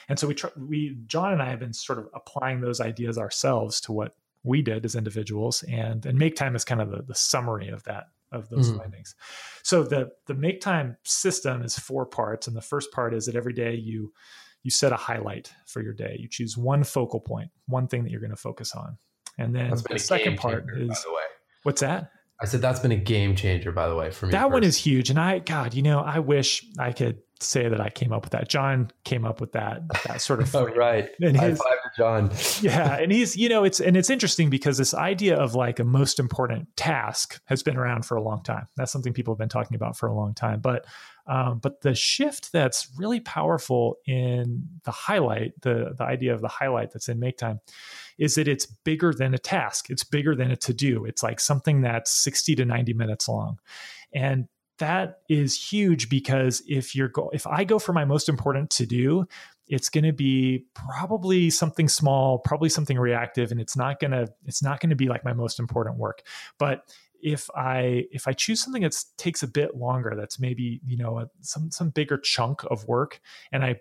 And 0.08 0.18
so 0.18 0.26
we 0.26 0.34
tr- 0.34 0.48
we 0.56 0.96
John 1.06 1.32
and 1.32 1.42
I 1.42 1.48
have 1.50 1.60
been 1.60 1.72
sort 1.72 1.98
of 1.98 2.08
applying 2.14 2.60
those 2.60 2.80
ideas 2.80 3.18
ourselves 3.18 3.80
to 3.82 3.92
what 3.92 4.14
we 4.42 4.62
did 4.62 4.84
as 4.84 4.94
individuals 4.94 5.62
and 5.64 6.04
and 6.06 6.18
make 6.18 6.36
time 6.36 6.54
is 6.54 6.64
kind 6.64 6.80
of 6.80 6.90
the, 6.90 7.02
the 7.02 7.14
summary 7.14 7.68
of 7.68 7.82
that 7.84 8.04
of 8.32 8.48
those 8.48 8.68
mm-hmm. 8.68 8.80
findings. 8.80 9.14
So 9.62 9.82
the 9.82 10.10
the 10.26 10.34
make 10.34 10.60
time 10.60 10.96
system 11.04 11.62
is 11.62 11.78
four 11.78 12.04
parts 12.04 12.46
and 12.46 12.56
the 12.56 12.62
first 12.62 12.92
part 12.92 13.14
is 13.14 13.26
that 13.26 13.36
every 13.36 13.54
day 13.54 13.74
you 13.74 14.12
you 14.66 14.70
set 14.70 14.92
a 14.92 14.96
highlight 14.96 15.52
for 15.64 15.80
your 15.80 15.92
day. 15.92 16.16
You 16.18 16.26
choose 16.28 16.58
one 16.58 16.82
focal 16.82 17.20
point, 17.20 17.52
one 17.66 17.86
thing 17.86 18.02
that 18.02 18.10
you're 18.10 18.20
going 18.20 18.32
to 18.32 18.36
focus 18.36 18.74
on. 18.74 18.98
And 19.38 19.54
then 19.54 19.72
the 19.88 19.96
second 19.96 20.38
part 20.38 20.66
changer, 20.66 20.92
is 20.92 21.06
what's 21.62 21.82
that? 21.82 22.10
I 22.40 22.46
said 22.46 22.62
that's 22.62 22.80
been 22.80 22.90
a 22.90 22.96
game 22.96 23.36
changer, 23.36 23.70
by 23.70 23.88
the 23.88 23.94
way, 23.94 24.10
for 24.10 24.26
me. 24.26 24.32
That 24.32 24.50
one 24.50 24.64
is 24.64 24.76
huge. 24.76 25.08
And 25.08 25.20
I, 25.20 25.38
God, 25.38 25.72
you 25.72 25.82
know, 25.82 26.00
I 26.00 26.18
wish 26.18 26.66
I 26.80 26.90
could 26.90 27.18
say 27.38 27.68
that 27.68 27.80
I 27.80 27.90
came 27.90 28.12
up 28.12 28.24
with 28.24 28.32
that. 28.32 28.48
John 28.48 28.90
came 29.04 29.24
up 29.24 29.40
with 29.40 29.52
that 29.52 29.82
that 30.04 30.20
sort 30.20 30.40
of. 30.40 30.52
oh, 30.56 30.66
right. 30.66 31.10
And 31.20 31.38
his, 31.38 31.60
High 31.60 31.70
five 31.70 31.75
to 31.75 31.75
John. 31.96 32.30
yeah, 32.60 32.96
and 32.96 33.10
he's 33.10 33.36
you 33.36 33.48
know 33.48 33.64
it's 33.64 33.80
and 33.80 33.96
it's 33.96 34.10
interesting 34.10 34.50
because 34.50 34.78
this 34.78 34.94
idea 34.94 35.36
of 35.36 35.54
like 35.54 35.78
a 35.78 35.84
most 35.84 36.18
important 36.18 36.68
task 36.76 37.40
has 37.46 37.62
been 37.62 37.76
around 37.76 38.04
for 38.04 38.16
a 38.16 38.22
long 38.22 38.42
time. 38.42 38.66
That's 38.76 38.92
something 38.92 39.12
people 39.12 39.32
have 39.34 39.38
been 39.38 39.48
talking 39.48 39.74
about 39.74 39.96
for 39.96 40.06
a 40.06 40.14
long 40.14 40.34
time. 40.34 40.60
But 40.60 40.86
um, 41.26 41.58
but 41.58 41.80
the 41.80 41.94
shift 41.94 42.52
that's 42.52 42.88
really 42.96 43.20
powerful 43.20 43.96
in 44.06 44.68
the 44.84 44.92
highlight, 44.92 45.60
the 45.62 45.94
the 45.96 46.04
idea 46.04 46.34
of 46.34 46.40
the 46.40 46.48
highlight 46.48 46.92
that's 46.92 47.08
in 47.08 47.18
Make 47.18 47.38
Time, 47.38 47.60
is 48.18 48.36
that 48.36 48.46
it's 48.46 48.66
bigger 48.66 49.12
than 49.12 49.34
a 49.34 49.38
task. 49.38 49.90
It's 49.90 50.04
bigger 50.04 50.36
than 50.36 50.50
a 50.50 50.56
to 50.56 50.74
do. 50.74 51.04
It's 51.04 51.22
like 51.22 51.40
something 51.40 51.80
that's 51.80 52.10
sixty 52.10 52.54
to 52.56 52.64
ninety 52.64 52.92
minutes 52.92 53.28
long, 53.28 53.58
and 54.12 54.48
that 54.78 55.20
is 55.28 55.70
huge 55.70 56.08
because 56.08 56.62
if 56.68 56.94
you're 56.94 57.08
go- 57.08 57.30
if 57.32 57.46
I 57.46 57.64
go 57.64 57.78
for 57.78 57.92
my 57.92 58.04
most 58.04 58.28
important 58.28 58.70
to 58.70 58.86
do, 58.86 59.26
it's 59.68 59.88
going 59.88 60.04
to 60.04 60.12
be 60.12 60.64
probably 60.74 61.50
something 61.50 61.88
small, 61.88 62.38
probably 62.38 62.68
something 62.68 62.98
reactive, 62.98 63.50
and 63.50 63.60
it's 63.60 63.76
not 63.76 63.98
gonna 64.00 64.28
it's 64.44 64.62
not 64.62 64.80
going 64.80 64.90
to 64.90 64.96
be 64.96 65.08
like 65.08 65.24
my 65.24 65.32
most 65.32 65.58
important 65.58 65.98
work. 65.98 66.22
But 66.58 66.82
if 67.22 67.50
I 67.56 68.04
if 68.12 68.28
I 68.28 68.32
choose 68.32 68.62
something 68.62 68.82
that 68.82 68.96
takes 69.16 69.42
a 69.42 69.48
bit 69.48 69.76
longer, 69.76 70.14
that's 70.16 70.38
maybe 70.38 70.80
you 70.84 70.96
know 70.96 71.18
a, 71.18 71.28
some 71.40 71.70
some 71.70 71.90
bigger 71.90 72.18
chunk 72.18 72.62
of 72.70 72.86
work, 72.86 73.20
and 73.52 73.64
I 73.64 73.80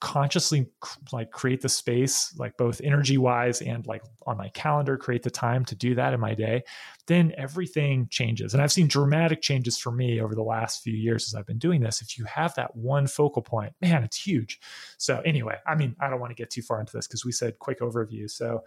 consciously 0.00 0.66
like 1.12 1.30
create 1.30 1.62
the 1.62 1.68
space 1.68 2.34
like 2.38 2.54
both 2.58 2.78
energy 2.84 3.16
wise 3.16 3.62
and 3.62 3.86
like 3.86 4.02
on 4.26 4.36
my 4.36 4.48
calendar 4.50 4.96
create 4.96 5.22
the 5.22 5.30
time 5.30 5.64
to 5.64 5.74
do 5.74 5.94
that 5.94 6.14
in 6.14 6.20
my 6.20 6.34
day 6.34 6.62
then 7.06 7.32
everything 7.36 8.08
changes. 8.10 8.54
And 8.54 8.62
I've 8.62 8.72
seen 8.72 8.86
dramatic 8.86 9.42
changes 9.42 9.76
for 9.76 9.90
me 9.90 10.20
over 10.20 10.34
the 10.34 10.42
last 10.42 10.82
few 10.82 10.94
years 10.94 11.28
as 11.28 11.34
I've 11.34 11.46
been 11.46 11.58
doing 11.58 11.82
this. 11.82 12.00
If 12.00 12.18
you 12.18 12.24
have 12.24 12.54
that 12.54 12.74
one 12.74 13.06
focal 13.06 13.42
point, 13.42 13.74
man, 13.80 14.04
it's 14.04 14.16
huge. 14.16 14.58
So, 14.96 15.20
anyway, 15.24 15.56
I 15.66 15.74
mean, 15.74 15.96
I 16.00 16.08
don't 16.08 16.20
want 16.20 16.30
to 16.30 16.34
get 16.34 16.50
too 16.50 16.62
far 16.62 16.80
into 16.80 16.92
this 16.96 17.06
because 17.06 17.24
we 17.24 17.32
said 17.32 17.58
quick 17.58 17.80
overview. 17.80 18.30
So, 18.30 18.64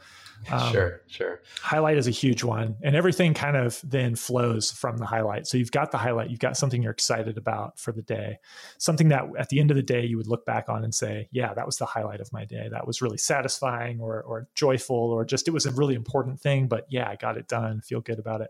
um, 0.51 0.71
sure, 0.71 1.01
sure. 1.07 1.41
Highlight 1.61 1.97
is 1.97 2.07
a 2.07 2.11
huge 2.11 2.43
one. 2.43 2.75
And 2.83 2.95
everything 2.95 3.33
kind 3.33 3.57
of 3.57 3.81
then 3.83 4.15
flows 4.15 4.71
from 4.71 4.97
the 4.97 5.05
highlight. 5.05 5.47
So, 5.47 5.57
you've 5.57 5.71
got 5.71 5.91
the 5.91 5.97
highlight, 5.97 6.29
you've 6.29 6.39
got 6.39 6.57
something 6.57 6.83
you're 6.83 6.91
excited 6.91 7.37
about 7.37 7.79
for 7.79 7.91
the 7.91 8.03
day, 8.03 8.37
something 8.77 9.09
that 9.09 9.23
at 9.39 9.49
the 9.49 9.59
end 9.59 9.71
of 9.71 9.77
the 9.77 9.83
day 9.83 10.05
you 10.05 10.17
would 10.17 10.27
look 10.27 10.45
back 10.45 10.69
on 10.69 10.83
and 10.83 10.93
say, 10.93 11.27
yeah, 11.31 11.53
that 11.55 11.65
was 11.65 11.77
the 11.77 11.85
highlight 11.85 12.21
of 12.21 12.31
my 12.31 12.45
day. 12.45 12.67
That 12.69 12.85
was 12.85 13.01
really 13.01 13.17
satisfying 13.17 13.99
or, 13.99 14.21
or 14.21 14.47
joyful 14.53 14.95
or 14.95 15.25
just 15.25 15.46
it 15.47 15.53
was 15.53 15.65
a 15.65 15.71
really 15.71 15.95
important 15.95 16.39
thing. 16.39 16.67
But 16.67 16.85
yeah, 16.89 17.09
I 17.09 17.15
got 17.15 17.37
it 17.37 17.47
done, 17.47 17.81
feel 17.81 18.01
good 18.01 18.19
about 18.19 18.41
it. 18.41 18.49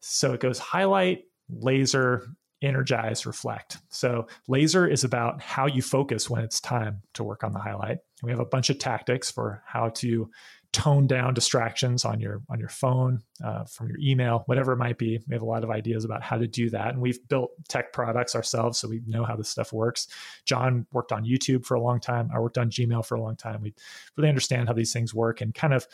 So 0.00 0.32
it 0.32 0.40
goes 0.40 0.58
highlight, 0.58 1.24
laser, 1.48 2.26
energize, 2.60 3.26
reflect. 3.26 3.78
So 3.88 4.26
laser 4.48 4.86
is 4.86 5.04
about 5.04 5.40
how 5.40 5.66
you 5.66 5.82
focus 5.82 6.30
when 6.30 6.42
it's 6.42 6.60
time 6.60 7.02
to 7.14 7.24
work 7.24 7.44
on 7.44 7.52
the 7.52 7.58
highlight. 7.58 7.98
We 8.22 8.30
have 8.30 8.40
a 8.40 8.44
bunch 8.44 8.70
of 8.70 8.78
tactics 8.78 9.30
for 9.30 9.62
how 9.66 9.90
to 9.96 10.30
tone 10.72 11.06
down 11.06 11.34
distractions 11.34 12.04
on 12.04 12.18
your 12.18 12.40
on 12.48 12.58
your 12.58 12.68
phone, 12.68 13.22
uh, 13.44 13.64
from 13.64 13.88
your 13.88 13.98
email, 14.00 14.42
whatever 14.46 14.72
it 14.72 14.78
might 14.78 14.98
be. 14.98 15.20
We 15.28 15.34
have 15.34 15.42
a 15.42 15.46
lot 15.46 15.64
of 15.64 15.70
ideas 15.70 16.04
about 16.04 16.22
how 16.22 16.38
to 16.38 16.46
do 16.46 16.70
that, 16.70 16.88
and 16.88 17.00
we've 17.00 17.26
built 17.28 17.50
tech 17.68 17.92
products 17.92 18.34
ourselves, 18.34 18.78
so 18.78 18.88
we 18.88 19.02
know 19.06 19.24
how 19.24 19.36
this 19.36 19.48
stuff 19.48 19.72
works. 19.72 20.08
John 20.44 20.86
worked 20.92 21.12
on 21.12 21.24
YouTube 21.24 21.66
for 21.66 21.74
a 21.74 21.80
long 21.80 22.00
time. 22.00 22.30
I 22.34 22.38
worked 22.38 22.58
on 22.58 22.70
Gmail 22.70 23.04
for 23.04 23.16
a 23.16 23.20
long 23.20 23.36
time. 23.36 23.60
We 23.60 23.74
really 24.16 24.28
understand 24.28 24.68
how 24.68 24.74
these 24.74 24.92
things 24.92 25.14
work 25.14 25.40
and 25.40 25.54
kind 25.54 25.74
of 25.74 25.86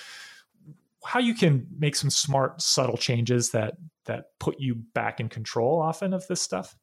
how 1.05 1.21
you 1.21 1.35
can 1.35 1.67
make 1.79 1.97
some 1.97 2.11
smart, 2.11 2.61
subtle 2.61 2.97
changes 2.97 3.51
that 3.51 3.75
that 4.05 4.27
put 4.39 4.59
you 4.59 4.75
back 4.95 5.21
in 5.21 5.29
control 5.29 5.81
often 5.81 6.15
of 6.15 6.27
this 6.29 6.41
stuff. 6.41 6.77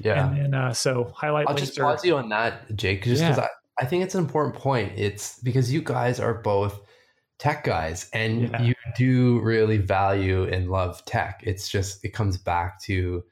Yeah. 0.00 0.26
And 0.26 0.36
then 0.36 0.54
uh, 0.54 0.72
so 0.72 1.12
highlight. 1.14 1.46
I'll 1.48 1.54
just 1.54 1.76
pause 1.76 2.04
you 2.04 2.16
on 2.16 2.28
that, 2.30 2.74
Jake, 2.76 3.04
just 3.04 3.22
because 3.22 3.38
yeah. 3.38 3.44
I, 3.44 3.84
I 3.84 3.86
think 3.86 4.04
it's 4.04 4.14
an 4.14 4.24
important 4.24 4.54
point. 4.54 4.92
It's 4.96 5.38
because 5.40 5.72
you 5.72 5.82
guys 5.82 6.20
are 6.20 6.34
both 6.34 6.80
tech 7.40 7.64
guys 7.64 8.08
and 8.12 8.42
yeah. 8.42 8.62
you 8.62 8.74
do 8.96 9.40
really 9.40 9.78
value 9.78 10.44
and 10.44 10.70
love 10.70 11.04
tech. 11.06 11.40
It's 11.42 11.68
just 11.68 12.04
it 12.04 12.10
comes 12.10 12.36
back 12.36 12.80
to 12.82 13.24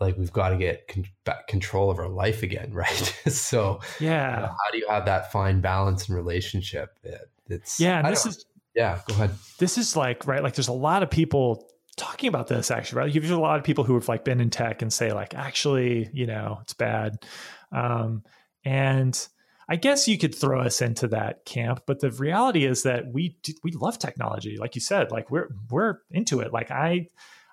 like 0.00 0.18
we've 0.18 0.32
got 0.32 0.50
to 0.50 0.56
get 0.56 0.88
con- 0.88 1.06
control 1.48 1.90
of 1.90 1.98
our 1.98 2.08
life 2.08 2.42
again, 2.42 2.70
right? 2.74 3.14
so 3.26 3.80
yeah, 4.00 4.34
you 4.34 4.42
know, 4.42 4.48
how 4.48 4.70
do 4.72 4.78
you 4.78 4.88
have 4.88 5.06
that 5.06 5.32
fine 5.32 5.60
balance 5.60 6.08
and 6.08 6.16
relationship? 6.16 6.98
It, 7.02 7.30
it's 7.48 7.80
yeah, 7.80 8.00
and 8.00 8.08
this 8.08 8.26
is 8.26 8.44
yeah, 8.74 8.98
go 9.06 9.14
ahead. 9.14 9.30
This 9.58 9.78
is 9.78 9.96
like, 9.96 10.26
right, 10.26 10.42
like 10.42 10.54
there's 10.54 10.68
a 10.68 10.72
lot 10.72 11.02
of 11.02 11.10
people 11.10 11.70
talking 11.96 12.28
about 12.28 12.48
this 12.48 12.72
actually, 12.72 12.98
right? 12.98 13.14
you've 13.14 13.22
There's 13.22 13.36
a 13.36 13.40
lot 13.40 13.58
of 13.58 13.64
people 13.64 13.84
who 13.84 13.94
have 13.94 14.08
like 14.08 14.24
been 14.24 14.40
in 14.40 14.50
tech 14.50 14.82
and 14.82 14.92
say 14.92 15.12
like, 15.12 15.34
actually, 15.34 16.10
you 16.12 16.26
know, 16.26 16.58
it's 16.62 16.74
bad. 16.74 17.24
Um, 17.70 18.24
and 18.64 19.28
I 19.68 19.76
guess 19.76 20.06
you 20.06 20.18
could 20.18 20.34
throw 20.34 20.60
us 20.60 20.82
into 20.82 21.08
that 21.08 21.44
camp, 21.44 21.82
but 21.86 22.00
the 22.00 22.10
reality 22.10 22.64
is 22.64 22.82
that 22.82 23.12
we 23.12 23.36
we 23.62 23.72
love 23.72 23.98
technology, 23.98 24.56
like 24.58 24.74
you 24.74 24.80
said, 24.80 25.10
like 25.10 25.30
we're 25.30 25.48
we're 25.70 25.98
into 26.10 26.40
it. 26.40 26.52
Like 26.52 26.70
I 26.70 27.08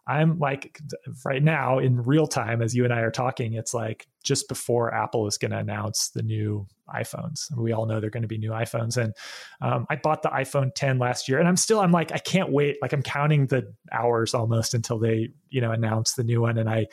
I'm 0.07 0.39
like 0.39 0.77
right 1.23 1.43
now 1.43 1.77
in 1.77 2.01
real 2.01 2.25
time 2.27 2.61
as 2.61 2.75
you 2.75 2.83
and 2.83 2.93
I 2.93 3.01
are 3.01 3.11
talking, 3.11 3.53
it's 3.53 3.73
like 3.73 4.07
just 4.23 4.49
before 4.49 4.93
Apple 4.93 5.27
is 5.27 5.37
going 5.37 5.51
to 5.51 5.59
announce 5.59 6.09
the 6.09 6.23
new 6.23 6.67
iPhones. 6.93 7.55
We 7.55 7.71
all 7.71 7.85
know 7.85 7.99
they're 7.99 8.09
going 8.09 8.23
to 8.23 8.27
be 8.27 8.37
new 8.37 8.51
iPhones, 8.51 8.97
and 8.97 9.13
um, 9.61 9.85
I 9.89 9.95
bought 9.95 10.23
the 10.23 10.29
iPhone 10.29 10.73
10 10.73 10.97
last 10.99 11.29
year, 11.29 11.39
and 11.39 11.47
I'm 11.47 11.55
still 11.55 11.79
I'm 11.79 11.91
like 11.91 12.11
I 12.11 12.17
can't 12.17 12.51
wait. 12.51 12.77
Like 12.81 12.93
I'm 12.93 13.03
counting 13.03 13.47
the 13.47 13.73
hours 13.91 14.33
almost 14.33 14.73
until 14.73 14.97
they 14.99 15.29
you 15.49 15.61
know 15.61 15.71
announce 15.71 16.13
the 16.13 16.23
new 16.23 16.41
one, 16.41 16.57
and 16.57 16.69
I 16.69 16.87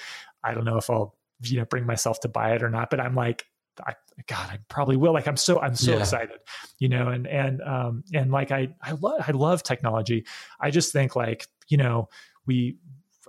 I 0.44 0.54
don't 0.54 0.64
know 0.64 0.76
if 0.76 0.90
I'll 0.90 1.16
you 1.42 1.58
know 1.58 1.64
bring 1.64 1.86
myself 1.86 2.20
to 2.20 2.28
buy 2.28 2.54
it 2.54 2.62
or 2.62 2.70
not, 2.70 2.90
but 2.90 3.00
I'm 3.00 3.14
like 3.14 3.46
I, 3.84 3.94
God, 4.26 4.50
I 4.50 4.58
probably 4.68 4.96
will. 4.96 5.12
Like, 5.12 5.28
I'm 5.28 5.36
so, 5.36 5.60
I'm 5.60 5.76
so 5.76 5.92
yeah. 5.92 5.98
excited, 5.98 6.38
you 6.78 6.88
know, 6.88 7.08
and, 7.08 7.26
and, 7.26 7.62
um, 7.62 8.04
and 8.12 8.30
like, 8.30 8.50
I, 8.50 8.74
I 8.82 8.92
love, 8.92 9.24
I 9.26 9.30
love 9.30 9.62
technology. 9.62 10.26
I 10.60 10.70
just 10.70 10.92
think 10.92 11.14
like, 11.16 11.46
you 11.68 11.76
know, 11.76 12.08
we, 12.46 12.76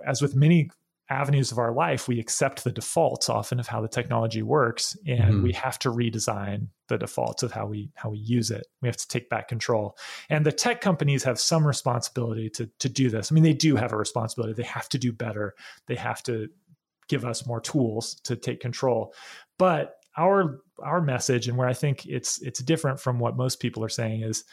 as 0.04 0.20
with 0.20 0.34
many 0.34 0.70
avenues 1.10 1.50
of 1.50 1.58
our 1.58 1.72
life, 1.72 2.06
we 2.06 2.20
accept 2.20 2.62
the 2.62 2.70
defaults 2.70 3.28
often 3.28 3.58
of 3.58 3.66
how 3.66 3.80
the 3.80 3.88
technology 3.88 4.42
works, 4.42 4.96
and 5.06 5.34
mm-hmm. 5.34 5.42
we 5.42 5.52
have 5.52 5.78
to 5.80 5.90
redesign 5.90 6.68
the 6.86 6.96
defaults 6.96 7.42
of 7.42 7.50
how 7.50 7.66
we 7.66 7.90
how 7.96 8.10
we 8.10 8.18
use 8.18 8.50
it. 8.50 8.68
We 8.80 8.88
have 8.88 8.96
to 8.96 9.08
take 9.08 9.28
back 9.28 9.48
control, 9.48 9.98
and 10.28 10.46
the 10.46 10.52
tech 10.52 10.80
companies 10.80 11.24
have 11.24 11.40
some 11.40 11.66
responsibility 11.66 12.48
to 12.50 12.70
to 12.78 12.88
do 12.88 13.10
this. 13.10 13.30
I 13.30 13.34
mean, 13.34 13.42
they 13.42 13.52
do 13.52 13.74
have 13.74 13.92
a 13.92 13.96
responsibility. 13.96 14.54
They 14.54 14.68
have 14.68 14.88
to 14.90 14.98
do 14.98 15.12
better. 15.12 15.54
They 15.86 15.96
have 15.96 16.22
to 16.24 16.48
give 17.08 17.24
us 17.24 17.44
more 17.44 17.60
tools 17.60 18.14
to 18.22 18.36
take 18.36 18.60
control, 18.60 19.12
but 19.58 19.96
our 20.16 20.60
our 20.82 21.00
message 21.00 21.48
and 21.48 21.56
where 21.56 21.68
I 21.68 21.74
think 21.74 22.06
it's 22.06 22.40
it's 22.42 22.60
different 22.60 23.00
from 23.00 23.18
what 23.18 23.36
most 23.36 23.60
people 23.60 23.84
are 23.84 23.90
saying 23.90 24.22
is 24.22 24.44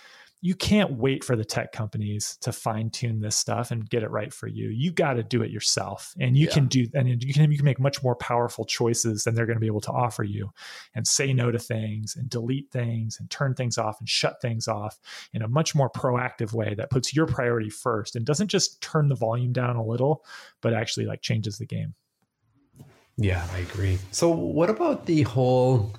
you 0.41 0.53
can't 0.53 0.91
wait 0.91 1.23
for 1.23 1.35
the 1.35 1.43
tech 1.43 1.71
companies 1.71 2.37
to 2.41 2.51
fine 2.51 2.91
tune 2.91 3.19
this 3.19 3.35
stuff 3.35 3.71
and 3.71 3.89
get 3.89 4.03
it 4.03 4.11
right 4.11 4.31
for 4.31 4.45
you. 4.45 4.69
You 4.69 4.91
got 4.91 5.13
to 5.13 5.23
do 5.23 5.41
it 5.41 5.49
yourself, 5.49 6.13
and 6.19 6.37
you 6.37 6.45
yeah. 6.45 6.53
can 6.53 6.67
do 6.67 6.85
and 6.93 7.23
you 7.23 7.33
can 7.33 7.51
you 7.51 7.57
can 7.57 7.65
make 7.65 7.79
much 7.79 8.03
more 8.03 8.15
powerful 8.15 8.63
choices 8.63 9.23
than 9.23 9.33
they're 9.33 9.47
going 9.47 9.55
to 9.55 9.61
be 9.61 9.67
able 9.67 9.81
to 9.81 9.91
offer 9.91 10.23
you, 10.23 10.51
and 10.93 11.07
say 11.07 11.33
no 11.33 11.49
to 11.49 11.57
things 11.57 12.15
and 12.15 12.29
delete 12.29 12.69
things 12.71 13.17
and 13.19 13.29
turn 13.31 13.55
things 13.55 13.79
off 13.79 13.99
and 13.99 14.07
shut 14.07 14.39
things 14.39 14.67
off 14.67 14.99
in 15.33 15.41
a 15.41 15.47
much 15.47 15.73
more 15.73 15.89
proactive 15.89 16.53
way 16.53 16.75
that 16.75 16.91
puts 16.91 17.15
your 17.15 17.25
priority 17.25 17.69
first 17.69 18.15
and 18.15 18.25
doesn't 18.25 18.49
just 18.49 18.79
turn 18.81 19.07
the 19.07 19.15
volume 19.15 19.53
down 19.53 19.75
a 19.75 19.83
little, 19.83 20.23
but 20.61 20.73
actually 20.73 21.07
like 21.07 21.21
changes 21.21 21.57
the 21.57 21.65
game. 21.65 21.95
Yeah, 23.17 23.45
I 23.51 23.59
agree. 23.59 23.97
So, 24.11 24.29
what 24.29 24.69
about 24.69 25.05
the 25.05 25.23
whole? 25.23 25.91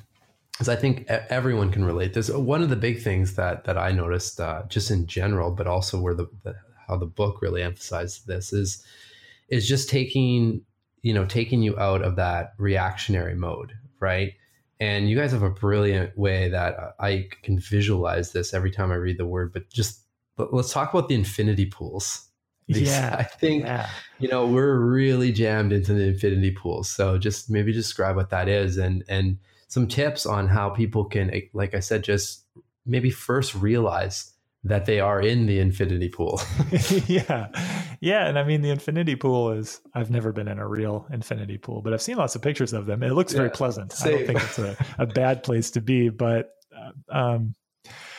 Because 0.52 0.68
I 0.68 0.76
think 0.76 1.07
everyone 1.09 1.70
can 1.70 1.85
relate. 1.85 2.14
This 2.14 2.31
one 2.31 2.62
of 2.62 2.70
the 2.70 2.76
big 2.76 3.02
things 3.02 3.35
that 3.35 3.64
that 3.64 3.76
I 3.76 3.92
noticed, 3.92 4.40
uh, 4.40 4.62
just 4.68 4.90
in 4.90 5.07
general, 5.07 5.50
but 5.50 5.66
also 5.66 6.00
where 6.00 6.14
the, 6.14 6.28
the 6.44 6.54
how 6.87 6.96
the 6.96 7.07
book 7.07 7.42
really 7.42 7.62
emphasized 7.62 8.26
this 8.26 8.52
is 8.52 8.85
is 9.48 9.68
just 9.68 9.88
taking 9.88 10.62
you 11.02 11.12
know 11.12 11.24
taking 11.24 11.62
you 11.62 11.78
out 11.78 12.02
of 12.02 12.16
that 12.16 12.54
reactionary 12.59 13.35
mode, 13.35 13.72
right? 14.00 14.33
And 14.81 15.11
you 15.11 15.16
guys 15.16 15.33
have 15.33 15.42
a 15.42 15.50
brilliant 15.50 16.16
way 16.16 16.48
that 16.50 16.94
I 17.00 17.28
can 17.42 17.59
visualize 17.59 18.31
this 18.33 18.54
every 18.54 18.70
time 18.70 18.92
I 18.92 18.96
read 18.96 19.18
the 19.18 19.26
word. 19.26 19.52
But 19.52 19.70
just 19.70 20.02
let's 20.37 20.72
talk 20.72 20.94
about 20.94 21.09
the 21.09 21.16
infinity 21.16 21.66
pools 21.66 22.28
yeah. 22.68 23.16
I 23.18 23.22
think, 23.22 23.64
yeah. 23.64 23.88
you 24.18 24.28
know, 24.28 24.46
we're 24.46 24.78
really 24.78 25.33
jammed 25.33 25.72
into 25.72 25.94
the 25.94 26.09
infinity 26.09 26.50
pool. 26.50 26.85
So 26.85 27.18
just 27.18 27.50
maybe 27.50 27.72
describe 27.72 28.16
what 28.16 28.31
that 28.31 28.48
is 28.48 28.76
and, 28.76 29.02
and 29.09 29.38
some 29.68 29.87
tips 29.88 30.26
on 30.26 30.48
how 30.48 30.70
people 30.70 31.04
can, 31.04 31.33
eh, 31.33 31.40
like 31.52 31.74
I 31.74 31.81
said, 31.81 32.04
just 32.04 32.44
maybe 32.85 33.11
first 33.11 33.54
realize 33.54 34.33
that 34.64 34.87
they 34.87 35.00
are 35.00 35.20
in 35.20 35.46
the 35.46 35.61
infinity 35.61 36.09
pool. 36.09 36.40
yeah. 37.07 37.48
Yeah. 38.00 38.26
And 38.26 38.38
I 38.38 38.44
mean, 38.44 38.61
the 38.61 38.70
infinity 38.70 39.16
pool 39.16 39.52
is, 39.52 39.81
I've 39.94 40.11
never 40.11 40.33
been 40.33 40.48
in 40.48 40.59
a 40.59 40.68
real 40.68 41.07
infinity 41.11 41.59
pool, 41.59 41.81
but 41.81 41.92
I've 41.94 42.02
seen 42.02 42.16
lots 42.16 42.35
of 42.35 42.42
pictures 42.42 42.72
of 42.72 42.87
them. 42.87 43.02
It 43.02 43.12
looks 43.12 43.33
yeah, 43.33 43.38
very 43.38 43.50
pleasant. 43.50 43.92
Same. 43.92 44.09
I 44.09 44.16
don't 44.16 44.26
think 44.26 44.42
it's 44.42 44.59
a, 44.59 44.76
a 44.98 45.07
bad 45.07 45.42
place 45.42 45.70
to 45.72 45.81
be, 45.81 46.09
but, 46.11 46.50
uh, 46.76 46.90
um, 47.09 47.54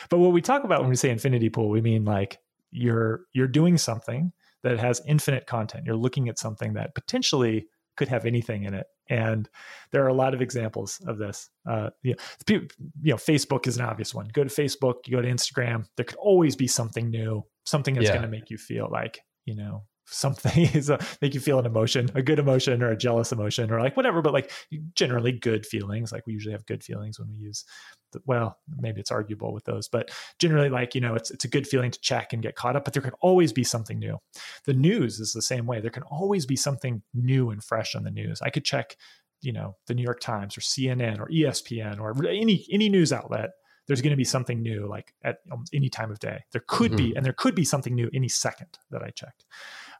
but 0.08 0.18
what 0.18 0.32
we 0.32 0.40
talk 0.40 0.64
about 0.64 0.80
when 0.80 0.90
we 0.90 0.96
say 0.96 1.10
infinity 1.10 1.50
pool, 1.50 1.68
we 1.68 1.80
mean 1.80 2.04
like 2.04 2.38
you're, 2.72 3.20
you're 3.32 3.46
doing 3.46 3.78
something 3.78 4.32
that 4.62 4.78
has 4.78 5.02
infinite 5.06 5.46
content. 5.46 5.84
You're 5.86 5.96
looking 5.96 6.28
at 6.28 6.38
something 6.38 6.74
that 6.74 6.94
potentially 6.94 7.66
could 7.96 8.08
have 8.08 8.24
anything 8.24 8.64
in 8.64 8.74
it. 8.74 8.86
And 9.08 9.48
there 9.90 10.04
are 10.04 10.08
a 10.08 10.14
lot 10.14 10.34
of 10.34 10.40
examples 10.40 11.00
of 11.06 11.18
this. 11.18 11.50
Uh, 11.68 11.90
you, 12.02 12.14
know, 12.48 12.60
you 13.02 13.10
know, 13.12 13.16
Facebook 13.16 13.66
is 13.66 13.76
an 13.76 13.84
obvious 13.84 14.14
one. 14.14 14.28
Go 14.32 14.44
to 14.44 14.50
Facebook, 14.50 15.06
you 15.06 15.16
go 15.16 15.22
to 15.22 15.28
Instagram. 15.28 15.86
There 15.96 16.04
could 16.04 16.18
always 16.18 16.56
be 16.56 16.68
something 16.68 17.10
new, 17.10 17.44
something 17.66 17.94
that's 17.94 18.06
yeah. 18.06 18.12
going 18.12 18.22
to 18.22 18.28
make 18.28 18.50
you 18.50 18.58
feel 18.58 18.88
like 18.90 19.20
you 19.44 19.54
know 19.56 19.82
something 20.10 20.62
is 20.74 20.90
a, 20.90 20.98
make 21.20 21.34
you 21.34 21.40
feel 21.40 21.58
an 21.58 21.66
emotion, 21.66 22.10
a 22.14 22.22
good 22.22 22.38
emotion 22.38 22.82
or 22.82 22.90
a 22.90 22.96
jealous 22.96 23.32
emotion 23.32 23.70
or 23.70 23.80
like 23.80 23.96
whatever, 23.96 24.20
but 24.22 24.32
like 24.32 24.50
generally 24.94 25.32
good 25.32 25.64
feelings. 25.64 26.12
Like 26.12 26.26
we 26.26 26.32
usually 26.32 26.52
have 26.52 26.66
good 26.66 26.82
feelings 26.82 27.18
when 27.18 27.28
we 27.28 27.36
use 27.36 27.64
the, 28.12 28.20
well, 28.26 28.58
maybe 28.78 29.00
it's 29.00 29.10
arguable 29.10 29.52
with 29.52 29.64
those, 29.64 29.88
but 29.88 30.10
generally 30.38 30.68
like, 30.68 30.94
you 30.94 31.00
know, 31.00 31.14
it's, 31.14 31.30
it's 31.30 31.44
a 31.44 31.48
good 31.48 31.66
feeling 31.66 31.90
to 31.90 32.00
check 32.00 32.32
and 32.32 32.42
get 32.42 32.56
caught 32.56 32.76
up, 32.76 32.84
but 32.84 32.92
there 32.92 33.02
can 33.02 33.14
always 33.20 33.52
be 33.52 33.64
something 33.64 33.98
new. 33.98 34.18
The 34.66 34.74
news 34.74 35.20
is 35.20 35.32
the 35.32 35.42
same 35.42 35.66
way. 35.66 35.80
There 35.80 35.90
can 35.90 36.02
always 36.04 36.46
be 36.46 36.56
something 36.56 37.02
new 37.14 37.50
and 37.50 37.62
fresh 37.62 37.94
on 37.94 38.04
the 38.04 38.10
news. 38.10 38.42
I 38.42 38.50
could 38.50 38.64
check, 38.64 38.96
you 39.42 39.52
know, 39.52 39.76
the 39.86 39.94
New 39.94 40.02
York 40.02 40.20
Times 40.20 40.58
or 40.58 40.60
CNN 40.60 41.20
or 41.20 41.28
ESPN 41.28 42.00
or 42.00 42.14
any, 42.26 42.66
any 42.70 42.88
news 42.88 43.12
outlet 43.12 43.50
there's 43.90 44.02
going 44.02 44.12
to 44.12 44.16
be 44.16 44.22
something 44.22 44.62
new 44.62 44.86
like 44.86 45.12
at 45.24 45.38
any 45.74 45.88
time 45.88 46.12
of 46.12 46.20
day. 46.20 46.44
There 46.52 46.62
could 46.68 46.92
mm-hmm. 46.92 47.08
be, 47.08 47.16
and 47.16 47.26
there 47.26 47.32
could 47.32 47.56
be 47.56 47.64
something 47.64 47.92
new 47.92 48.08
any 48.14 48.28
second 48.28 48.78
that 48.92 49.02
I 49.02 49.10
checked. 49.10 49.46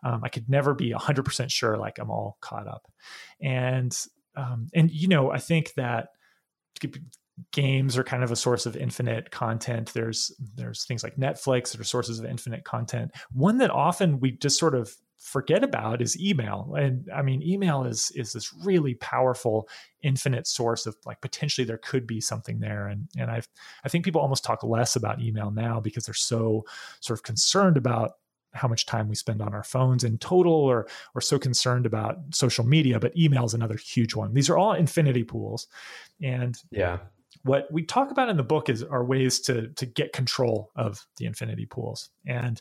Um, 0.02 0.22
I 0.24 0.28
could 0.28 0.48
never 0.48 0.74
be 0.74 0.92
100% 0.92 1.50
sure 1.50 1.76
like 1.76 1.98
I'm 1.98 2.10
all 2.10 2.38
caught 2.40 2.66
up. 2.66 2.90
And, 3.40 3.96
um, 4.36 4.68
and, 4.74 4.90
you 4.90 5.08
know, 5.08 5.30
I 5.30 5.38
think 5.38 5.74
that 5.74 6.08
games 7.52 7.96
are 7.96 8.04
kind 8.04 8.22
of 8.22 8.30
a 8.30 8.36
source 8.36 8.66
of 8.66 8.76
infinite 8.76 9.30
content. 9.30 9.92
There's 9.94 10.30
there's 10.56 10.84
things 10.84 11.02
like 11.02 11.16
netflix 11.16 11.72
that 11.72 11.80
are 11.80 11.84
sources 11.84 12.18
of 12.18 12.26
infinite 12.26 12.64
content. 12.64 13.12
One 13.32 13.58
that 13.58 13.70
often 13.70 14.20
we 14.20 14.32
just 14.32 14.58
sort 14.58 14.74
of 14.74 14.94
forget 15.18 15.62
about 15.62 16.00
is 16.00 16.20
email. 16.20 16.74
And 16.78 17.08
i 17.14 17.22
mean 17.22 17.42
email 17.42 17.84
is 17.84 18.10
is 18.14 18.32
this 18.32 18.52
really 18.64 18.94
powerful 18.94 19.68
infinite 20.02 20.46
source 20.46 20.86
of 20.86 20.96
like 21.04 21.20
potentially 21.20 21.64
there 21.64 21.78
could 21.78 22.06
be 22.06 22.20
something 22.20 22.60
there. 22.60 22.88
And 22.88 23.08
and 23.16 23.30
i 23.30 23.40
i 23.84 23.88
think 23.88 24.04
people 24.04 24.20
almost 24.20 24.44
talk 24.44 24.62
less 24.62 24.96
about 24.96 25.20
email 25.20 25.50
now 25.50 25.80
because 25.80 26.04
they're 26.04 26.14
so 26.14 26.64
sort 27.00 27.18
of 27.18 27.22
concerned 27.22 27.76
about 27.76 28.12
how 28.52 28.68
much 28.68 28.86
time 28.86 29.08
we 29.08 29.14
spend 29.14 29.40
on 29.40 29.54
our 29.54 29.62
phones 29.62 30.04
in 30.04 30.18
total 30.18 30.52
or 30.52 30.86
or 31.14 31.20
so 31.20 31.38
concerned 31.38 31.86
about 31.86 32.18
social 32.32 32.64
media 32.64 32.98
but 32.98 33.16
email 33.16 33.44
is 33.44 33.54
another 33.54 33.76
huge 33.76 34.14
one. 34.14 34.34
These 34.34 34.50
are 34.50 34.58
all 34.58 34.72
infinity 34.72 35.24
pools. 35.24 35.66
And 36.22 36.56
yeah. 36.70 36.98
what 37.42 37.70
we 37.70 37.82
talk 37.82 38.10
about 38.10 38.28
in 38.28 38.36
the 38.36 38.42
book 38.42 38.68
is 38.68 38.82
are 38.82 39.04
ways 39.04 39.40
to 39.40 39.68
to 39.68 39.86
get 39.86 40.12
control 40.12 40.70
of 40.76 41.06
the 41.16 41.26
infinity 41.26 41.66
pools. 41.66 42.10
And 42.26 42.60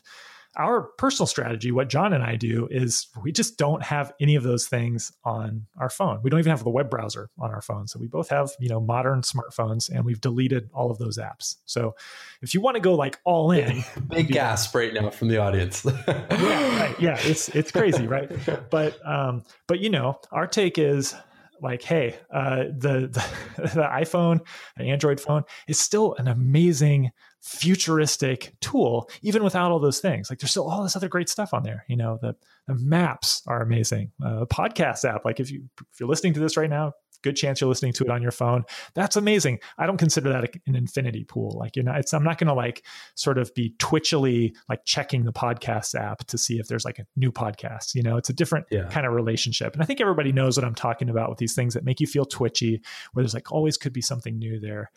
our 0.56 0.82
personal 0.98 1.26
strategy, 1.26 1.70
what 1.70 1.88
John 1.88 2.12
and 2.12 2.24
I 2.24 2.36
do 2.36 2.66
is 2.70 3.06
we 3.22 3.30
just 3.30 3.56
don't 3.56 3.82
have 3.82 4.12
any 4.20 4.34
of 4.34 4.42
those 4.42 4.66
things 4.66 5.12
on 5.24 5.66
our 5.78 5.88
phone. 5.88 6.20
We 6.22 6.30
don't 6.30 6.40
even 6.40 6.50
have 6.50 6.64
the 6.64 6.70
web 6.70 6.90
browser 6.90 7.30
on 7.38 7.50
our 7.50 7.62
phone. 7.62 7.86
So 7.86 7.98
we 7.98 8.08
both 8.08 8.28
have, 8.30 8.50
you 8.58 8.68
know, 8.68 8.80
modern 8.80 9.22
smartphones 9.22 9.88
and 9.88 10.04
we've 10.04 10.20
deleted 10.20 10.68
all 10.74 10.90
of 10.90 10.98
those 10.98 11.18
apps. 11.18 11.56
So 11.66 11.94
if 12.42 12.52
you 12.52 12.60
want 12.60 12.74
to 12.74 12.80
go 12.80 12.94
like 12.94 13.20
all 13.24 13.52
in, 13.52 13.84
big 14.08 14.28
gasp 14.28 14.74
right 14.74 14.92
now 14.92 15.10
from 15.10 15.28
the 15.28 15.38
audience. 15.38 15.86
yeah, 16.08 16.80
right. 16.80 17.00
Yeah, 17.00 17.16
it's 17.20 17.48
it's 17.50 17.70
crazy, 17.70 18.06
right? 18.06 18.30
But 18.70 18.98
um, 19.06 19.44
but 19.68 19.78
you 19.78 19.90
know, 19.90 20.18
our 20.32 20.46
take 20.46 20.78
is 20.78 21.14
like, 21.62 21.82
hey, 21.82 22.18
uh, 22.32 22.64
the, 22.76 23.08
the 23.08 23.26
the 23.62 23.88
iPhone, 23.92 24.40
an 24.76 24.86
Android 24.86 25.20
phone, 25.20 25.44
is 25.68 25.78
still 25.78 26.14
an 26.14 26.28
amazing 26.28 27.12
futuristic 27.40 28.52
tool, 28.60 29.08
even 29.22 29.42
without 29.42 29.70
all 29.70 29.78
those 29.78 30.00
things. 30.00 30.30
Like 30.30 30.38
there's 30.38 30.50
still 30.50 30.68
all 30.68 30.82
this 30.82 30.96
other 30.96 31.08
great 31.08 31.28
stuff 31.28 31.54
on 31.54 31.62
there. 31.62 31.84
You 31.88 31.96
know, 31.96 32.18
the, 32.20 32.34
the 32.66 32.74
maps 32.74 33.42
are 33.46 33.62
amazing. 33.62 34.12
Uh, 34.24 34.44
podcast 34.46 35.04
app, 35.04 35.24
like 35.24 35.40
if 35.40 35.50
you 35.50 35.68
if 35.92 36.00
you're 36.00 36.08
listening 36.08 36.34
to 36.34 36.40
this 36.40 36.56
right 36.56 36.70
now, 36.70 36.92
good 37.22 37.36
chance 37.36 37.60
you're 37.60 37.68
listening 37.68 37.92
to 37.94 38.04
it 38.04 38.10
on 38.10 38.22
your 38.22 38.30
phone. 38.30 38.64
That's 38.94 39.16
amazing. 39.16 39.58
I 39.78 39.86
don't 39.86 39.96
consider 39.96 40.30
that 40.30 40.54
an 40.66 40.74
infinity 40.74 41.24
pool. 41.24 41.56
Like, 41.58 41.76
you 41.76 41.82
know, 41.82 41.92
it's, 41.92 42.12
I'm 42.12 42.24
not 42.24 42.38
going 42.38 42.48
to 42.48 42.54
like 42.54 42.84
sort 43.14 43.38
of 43.38 43.54
be 43.54 43.74
twitchily 43.78 44.54
like 44.68 44.84
checking 44.84 45.24
the 45.24 45.32
podcast 45.32 45.94
app 45.94 46.24
to 46.26 46.38
see 46.38 46.58
if 46.58 46.68
there's 46.68 46.84
like 46.84 46.98
a 46.98 47.06
new 47.16 47.32
podcast. 47.32 47.94
You 47.94 48.02
know, 48.02 48.16
it's 48.16 48.30
a 48.30 48.34
different 48.34 48.66
yeah. 48.70 48.88
kind 48.88 49.06
of 49.06 49.12
relationship. 49.12 49.72
And 49.72 49.82
I 49.82 49.86
think 49.86 50.00
everybody 50.00 50.32
knows 50.32 50.56
what 50.56 50.64
I'm 50.64 50.74
talking 50.74 51.08
about 51.08 51.28
with 51.28 51.38
these 51.38 51.54
things 51.54 51.74
that 51.74 51.84
make 51.84 52.00
you 52.00 52.06
feel 52.06 52.24
twitchy, 52.24 52.80
where 53.12 53.22
there's 53.22 53.34
like 53.34 53.52
always 53.52 53.76
could 53.76 53.92
be 53.92 54.02
something 54.02 54.38
new 54.38 54.60
there. 54.60 54.90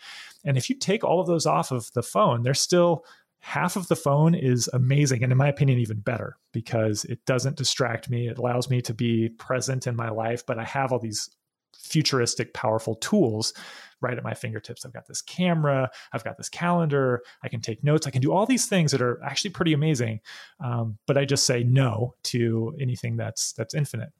And 0.45 0.57
if 0.57 0.69
you 0.69 0.75
take 0.75 1.03
all 1.03 1.21
of 1.21 1.27
those 1.27 1.45
off 1.45 1.71
of 1.71 1.91
the 1.93 2.03
phone, 2.03 2.43
there's 2.43 2.62
still 2.62 3.05
half 3.43 3.75
of 3.75 3.89
the 3.89 3.95
phone 3.95 4.33
is 4.33 4.69
amazing 4.71 5.21
and 5.21 5.29
in 5.29 5.38
my 5.38 5.49
opinion 5.49 5.77
even 5.77 5.99
better 5.99 6.38
because 6.53 7.03
it 7.03 7.25
doesn't 7.25 7.57
distract 7.57 8.09
me 8.09 8.29
it 8.29 8.38
allows 8.38 8.69
me 8.69 8.81
to 8.81 8.93
be 8.93 9.27
present 9.38 9.86
in 9.86 9.97
my 9.97 10.09
life 10.09 10.45
but 10.45 10.57
i 10.57 10.63
have 10.63 10.93
all 10.93 10.97
these 10.99 11.29
futuristic, 11.75 12.53
powerful 12.53 12.95
tools 12.95 13.53
right 14.01 14.17
at 14.17 14.23
my 14.23 14.33
fingertips. 14.33 14.86
I've 14.86 14.93
got 14.93 15.07
this 15.07 15.21
camera, 15.21 15.89
I've 16.12 16.23
got 16.23 16.38
this 16.38 16.49
calendar, 16.49 17.23
I 17.41 17.49
can 17.49 17.62
take 17.62 17.83
notes, 17.83 18.05
I 18.05 18.12
can 18.12 18.21
do 18.21 18.33
all 18.33 18.45
these 18.45 18.65
things 18.65 18.91
that 18.91 19.01
are 19.01 19.23
actually 19.23 19.51
pretty 19.51 19.73
amazing. 19.73 20.19
Um, 20.59 20.97
but 21.07 21.17
I 21.17 21.25
just 21.25 21.45
say 21.45 21.63
no 21.63 22.15
to 22.23 22.75
anything 22.79 23.15
that's 23.17 23.53
that's 23.53 23.73
infinite. 23.73 24.12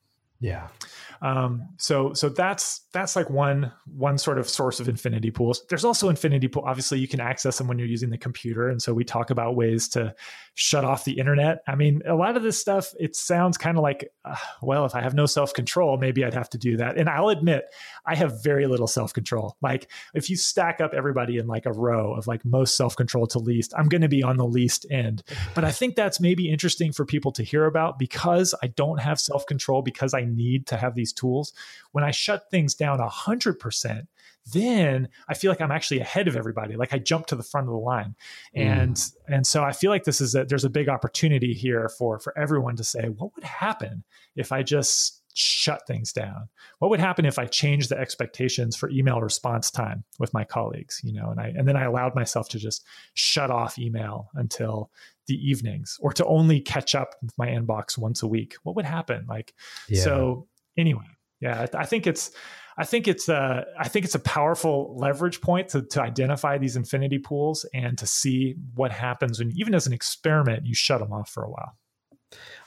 Yeah. 0.44 0.68
Um, 1.22 1.70
so 1.78 2.14
so 2.14 2.28
that's 2.28 2.82
that's 2.92 3.16
like 3.16 3.30
one 3.30 3.72
one 3.86 4.18
sort 4.18 4.38
of 4.38 4.50
source 4.50 4.82
of 4.82 4.90
infinity 4.90 5.32
pools. 5.32 5.64
There's 5.70 5.86
also 5.86 6.10
infinity 6.10 6.50
pool. 6.50 6.64
Obviously, 6.66 7.00
you 7.00 7.08
can 7.08 7.22
access 7.22 7.58
them 7.58 7.68
when 7.70 7.80
you're 7.80 7.88
using 7.88 8.10
the 8.10 8.18
computer, 8.18 8.68
and 8.68 8.82
so 8.82 8.94
we 8.94 9.06
talk 9.06 9.30
about 9.30 9.56
ways 9.56 9.88
to 9.90 10.14
shut 10.56 10.86
off 10.86 11.04
the 11.04 11.18
internet. 11.20 11.64
I 11.68 11.76
mean, 11.76 12.02
a 12.06 12.14
lot 12.14 12.38
of 12.38 12.44
this 12.44 12.60
stuff 12.60 12.94
it 13.00 13.16
sounds 13.16 13.58
kind 13.58 13.78
of 13.78 13.82
like, 13.82 14.12
uh, 14.24 14.36
well, 14.62 14.86
if 14.86 14.94
I 14.94 15.02
have 15.02 15.16
no 15.16 15.26
self 15.26 15.54
control, 15.54 15.98
maybe 15.98 16.24
I'd 16.24 16.34
have 16.34 16.50
to 16.52 16.58
do 16.58 16.78
that. 16.78 16.98
And 16.98 17.10
I'll 17.10 17.30
admit, 17.30 17.66
I 18.06 18.16
have 18.16 18.44
very 18.44 18.68
little 18.68 18.88
self 18.88 19.14
control. 19.14 19.58
Like 19.62 19.90
if 20.14 20.30
you 20.30 20.36
stack 20.36 20.80
up 20.80 20.94
everybody 20.94 21.38
in 21.38 21.48
like 21.48 21.66
a 21.66 21.74
row 21.74 22.14
of 22.14 22.28
like 22.28 22.46
most 22.46 22.78
self 22.78 22.96
control 22.96 23.26
to 23.28 23.40
least, 23.40 23.74
I'm 23.78 23.90
going 23.90 24.02
to 24.02 24.10
be 24.10 24.22
on 24.22 24.38
the 24.38 24.46
least 24.46 24.86
end. 24.92 25.24
But 25.56 25.64
I 25.64 25.72
think 25.84 25.96
that's 25.96 26.20
maybe 26.20 26.50
interesting 26.50 26.92
for 26.92 27.06
people 27.06 27.32
to 27.34 27.44
hear 27.44 27.66
about 27.66 27.98
because 27.98 28.54
I 28.62 28.68
don't 28.68 29.00
have 29.00 29.20
self 29.20 29.46
control 29.46 29.82
because 29.82 30.14
I 30.14 30.26
need 30.26 30.68
to 30.68 30.78
have 30.78 30.94
these 30.94 31.14
tools. 31.14 31.54
When 31.92 32.04
I 32.04 32.12
shut 32.12 32.50
things 32.52 32.76
down 32.76 33.00
100%, 33.00 34.08
then 34.52 35.08
I 35.28 35.34
feel 35.34 35.52
like 35.52 35.62
I'm 35.62 35.72
actually 35.72 36.00
ahead 36.00 36.28
of 36.28 36.36
everybody. 36.36 36.76
Like 36.76 36.94
I 36.94 37.00
jump 37.00 37.28
to 37.28 37.36
the 37.36 37.44
front 37.44 37.68
of 37.68 37.72
the 37.72 37.80
line. 37.80 38.16
And 38.54 38.96
mm. 38.96 39.12
and 39.28 39.48
so 39.48 39.64
I 39.64 39.72
feel 39.72 39.90
like 39.90 40.04
this 40.04 40.20
is 40.22 40.36
a, 40.36 40.44
there's 40.44 40.66
a 40.66 40.70
big 40.70 40.90
opportunity 40.90 41.54
here 41.54 41.90
for 41.90 42.20
for 42.20 42.38
everyone 42.38 42.76
to 42.78 42.84
say, 42.84 43.08
what 43.08 43.34
would 43.36 43.44
happen 43.44 44.04
if 44.36 44.52
I 44.52 44.64
just 44.64 45.22
shut 45.34 45.88
things 45.88 46.12
down? 46.14 46.50
What 46.80 46.90
would 46.90 47.00
happen 47.00 47.26
if 47.26 47.40
I 47.40 47.46
changed 47.46 47.90
the 47.90 47.98
expectations 47.98 48.76
for 48.76 48.90
email 48.90 49.22
response 49.22 49.72
time 49.72 50.04
with 50.20 50.34
my 50.34 50.44
colleagues, 50.44 51.02
you 51.04 51.14
know, 51.14 51.30
and 51.30 51.40
I 51.40 51.54
and 51.56 51.68
then 51.68 51.78
I 51.78 51.86
allowed 51.86 52.14
myself 52.16 52.50
to 52.50 52.60
just 52.60 52.84
shut 53.14 53.50
off 53.50 53.80
email 53.80 54.30
until 54.36 54.92
the 55.28 55.36
evenings 55.36 55.98
or 56.02 56.12
to 56.12 56.26
only 56.26 56.60
catch 56.60 56.96
up 56.96 57.16
with 57.22 57.38
my 57.38 57.48
inbox 57.48 57.98
once 57.98 58.22
a 58.22 58.28
week. 58.28 58.56
What 58.64 58.76
would 58.76 58.86
happen? 58.86 59.26
Like 59.28 59.54
yeah. 59.88 60.04
so 60.04 60.48
anyway, 60.78 61.06
yeah, 61.44 61.68
I 61.74 61.86
think 61.86 62.08
it's 62.08 62.32
I 62.78 62.86
think 62.86 63.08
it's 63.08 63.28
a 63.28 63.66
I 63.78 63.88
think 63.90 64.06
it's 64.06 64.16
a 64.16 64.20
powerful 64.20 64.96
leverage 64.98 65.42
point 65.42 65.68
to, 65.70 65.82
to 65.82 66.02
identify 66.02 66.58
these 66.58 66.78
infinity 66.78 67.20
pools 67.20 67.66
and 67.74 67.98
to 67.98 68.08
see 68.08 68.56
what 68.76 68.92
happens 68.92 69.40
when 69.40 69.52
even 69.56 69.76
as 69.76 69.86
an 69.86 69.94
experiment 69.94 70.66
you 70.66 70.74
shut 70.74 71.02
them 71.02 71.12
off 71.12 71.30
for 71.30 71.44
a 71.44 71.50
while. 71.50 71.78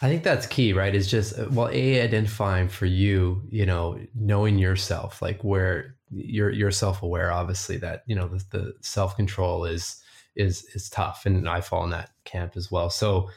I 0.03 0.09
think 0.09 0.23
that's 0.23 0.47
key, 0.47 0.75
right? 0.75 0.95
Is 0.95 1.11
just 1.11 1.39
uh, 1.39 1.47
well, 1.51 1.71
a 1.73 2.03
identifying 2.03 2.69
for 2.69 2.87
you, 2.87 3.43
you 3.49 3.65
know, 3.65 3.99
knowing 4.15 4.59
yourself, 4.59 5.23
like 5.23 5.43
where 5.43 5.97
you're 6.11 6.51
you're 6.51 6.71
self 6.71 7.03
aware. 7.03 7.33
Obviously, 7.33 7.79
that 7.79 8.03
you 8.07 8.15
know 8.15 8.29
the, 8.29 8.45
the 8.51 8.75
self 8.83 9.17
control 9.17 9.65
is 9.65 10.03
is 10.37 10.65
is 10.75 10.91
tough, 10.91 11.25
and 11.25 11.49
I 11.49 11.63
fall 11.63 11.83
in 11.83 11.91
that 11.91 12.11
camp 12.25 12.57
as 12.57 12.71
well. 12.71 12.91
So, 12.91 13.31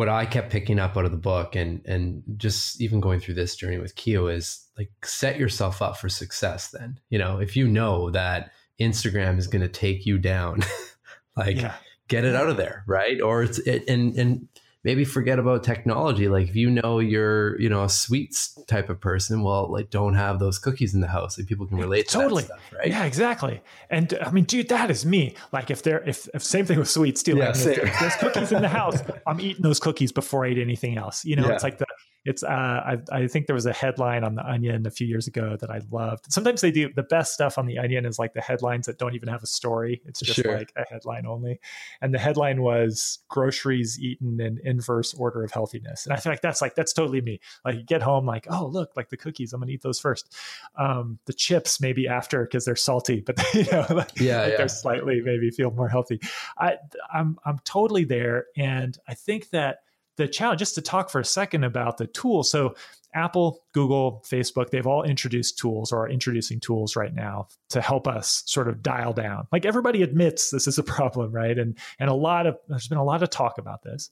what 0.00 0.08
I 0.08 0.24
kept 0.24 0.50
picking 0.50 0.78
up 0.78 0.96
out 0.96 1.04
of 1.04 1.10
the 1.10 1.18
book, 1.18 1.54
and 1.54 1.84
and 1.84 2.22
just 2.38 2.80
even 2.80 3.00
going 3.00 3.20
through 3.20 3.34
this 3.34 3.54
journey 3.54 3.76
with 3.76 3.96
Keo, 3.96 4.28
is 4.28 4.66
like 4.78 4.90
set 5.04 5.38
yourself 5.38 5.82
up 5.82 5.98
for 5.98 6.08
success. 6.08 6.70
Then 6.70 6.98
you 7.10 7.18
know 7.18 7.38
if 7.38 7.54
you 7.54 7.68
know 7.68 8.08
that 8.12 8.50
Instagram 8.80 9.36
is 9.36 9.46
going 9.46 9.60
to 9.60 9.68
take 9.68 10.06
you 10.06 10.16
down, 10.16 10.64
like 11.36 11.56
yeah. 11.56 11.74
get 12.08 12.24
it 12.24 12.34
out 12.34 12.48
of 12.48 12.56
there, 12.56 12.82
right? 12.86 13.20
Or 13.20 13.42
it's 13.42 13.58
it, 13.58 13.86
and 13.88 14.14
and 14.14 14.48
maybe 14.82 15.04
forget 15.04 15.38
about 15.38 15.62
technology. 15.62 16.28
Like 16.28 16.48
if 16.48 16.56
you 16.56 16.70
know 16.70 16.98
you're, 16.98 17.60
you 17.60 17.68
know, 17.68 17.84
a 17.84 17.88
sweets 17.88 18.58
type 18.66 18.88
of 18.88 19.00
person, 19.00 19.42
well, 19.42 19.70
like 19.70 19.90
don't 19.90 20.14
have 20.14 20.38
those 20.38 20.58
cookies 20.58 20.94
in 20.94 21.00
the 21.00 21.06
house. 21.06 21.38
Like 21.38 21.46
people 21.46 21.66
can 21.66 21.76
relate 21.76 22.08
to 22.08 22.14
totally. 22.14 22.44
Stuff, 22.44 22.60
right? 22.72 22.88
Yeah, 22.88 23.04
exactly. 23.04 23.60
And 23.90 24.14
uh, 24.14 24.24
I 24.26 24.30
mean, 24.30 24.44
dude, 24.44 24.68
that 24.68 24.90
is 24.90 25.04
me. 25.04 25.34
Like 25.52 25.70
if 25.70 25.82
there, 25.82 26.02
if, 26.08 26.28
if 26.32 26.42
same 26.42 26.64
thing 26.64 26.78
with 26.78 26.88
sweets 26.88 27.22
too. 27.22 27.36
Yeah, 27.36 27.48
like, 27.48 27.78
if 27.78 28.00
there's 28.00 28.16
cookies 28.16 28.52
in 28.52 28.62
the 28.62 28.68
house, 28.68 28.98
I'm 29.26 29.40
eating 29.40 29.62
those 29.62 29.80
cookies 29.80 30.12
before 30.12 30.46
I 30.46 30.50
eat 30.50 30.58
anything 30.58 30.96
else. 30.96 31.24
You 31.24 31.36
know, 31.36 31.46
yeah. 31.46 31.54
it's 31.54 31.62
like 31.62 31.78
the 31.78 31.86
it's 32.24 32.42
uh, 32.42 32.48
I, 32.48 32.98
I 33.12 33.26
think 33.26 33.46
there 33.46 33.54
was 33.54 33.66
a 33.66 33.72
headline 33.72 34.24
on 34.24 34.34
the 34.34 34.44
Onion 34.44 34.86
a 34.86 34.90
few 34.90 35.06
years 35.06 35.26
ago 35.26 35.56
that 35.58 35.70
I 35.70 35.80
loved. 35.90 36.30
Sometimes 36.30 36.60
they 36.60 36.70
do 36.70 36.92
the 36.92 37.02
best 37.02 37.32
stuff 37.32 37.56
on 37.56 37.64
the 37.66 37.78
Onion 37.78 38.04
is 38.04 38.18
like 38.18 38.34
the 38.34 38.42
headlines 38.42 38.86
that 38.86 38.98
don't 38.98 39.14
even 39.14 39.28
have 39.28 39.42
a 39.42 39.46
story. 39.46 40.02
It's 40.04 40.20
just 40.20 40.40
sure. 40.40 40.58
like 40.58 40.72
a 40.76 40.84
headline 40.90 41.24
only. 41.24 41.60
And 42.02 42.12
the 42.12 42.18
headline 42.18 42.60
was 42.60 43.20
groceries 43.28 43.98
eaten 43.98 44.38
in 44.38 44.60
inverse 44.64 45.14
order 45.14 45.42
of 45.44 45.50
healthiness. 45.50 46.04
And 46.04 46.12
I 46.12 46.16
feel 46.16 46.30
like 46.30 46.42
that's 46.42 46.60
like 46.60 46.74
that's 46.74 46.92
totally 46.92 47.22
me. 47.22 47.40
Like 47.64 47.76
you 47.76 47.84
get 47.84 48.02
home 48.02 48.26
like 48.26 48.46
oh 48.50 48.66
look 48.66 48.96
like 48.96 49.08
the 49.08 49.16
cookies 49.16 49.54
I'm 49.54 49.60
gonna 49.60 49.72
eat 49.72 49.82
those 49.82 49.98
first. 49.98 50.36
Um, 50.78 51.18
the 51.24 51.32
chips 51.32 51.80
maybe 51.80 52.06
after 52.06 52.44
because 52.44 52.66
they're 52.66 52.76
salty, 52.76 53.22
but 53.22 53.42
you 53.54 53.64
know 53.72 53.86
like, 53.88 54.20
yeah, 54.20 54.42
like 54.42 54.50
yeah. 54.50 54.56
they're 54.58 54.68
slightly 54.68 55.22
maybe 55.22 55.50
feel 55.50 55.70
more 55.70 55.88
healthy. 55.88 56.20
I 56.58 56.76
I'm 57.14 57.38
I'm 57.46 57.60
totally 57.64 58.04
there, 58.04 58.46
and 58.58 58.96
I 59.08 59.14
think 59.14 59.50
that 59.50 59.78
the 60.20 60.28
challenge, 60.28 60.58
just 60.58 60.74
to 60.76 60.82
talk 60.82 61.10
for 61.10 61.20
a 61.20 61.24
second 61.24 61.64
about 61.64 61.98
the 61.98 62.06
tool. 62.06 62.42
So, 62.42 62.74
Apple, 63.12 63.64
Google, 63.72 64.24
Facebook, 64.24 64.70
they've 64.70 64.86
all 64.86 65.02
introduced 65.02 65.58
tools 65.58 65.90
or 65.90 66.04
are 66.04 66.08
introducing 66.08 66.60
tools 66.60 66.94
right 66.94 67.12
now 67.12 67.48
to 67.70 67.80
help 67.80 68.06
us 68.06 68.44
sort 68.46 68.68
of 68.68 68.84
dial 68.84 69.12
down. 69.12 69.48
Like 69.50 69.64
everybody 69.64 70.02
admits 70.02 70.50
this 70.50 70.68
is 70.68 70.78
a 70.78 70.82
problem, 70.84 71.32
right? 71.32 71.58
And 71.58 71.76
and 71.98 72.08
a 72.08 72.14
lot 72.14 72.46
of 72.46 72.56
there's 72.68 72.86
been 72.86 72.98
a 72.98 73.04
lot 73.04 73.22
of 73.22 73.30
talk 73.30 73.58
about 73.58 73.82
this. 73.82 74.10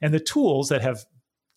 And 0.00 0.14
the 0.14 0.20
tools 0.20 0.70
that 0.70 0.80
have 0.80 1.04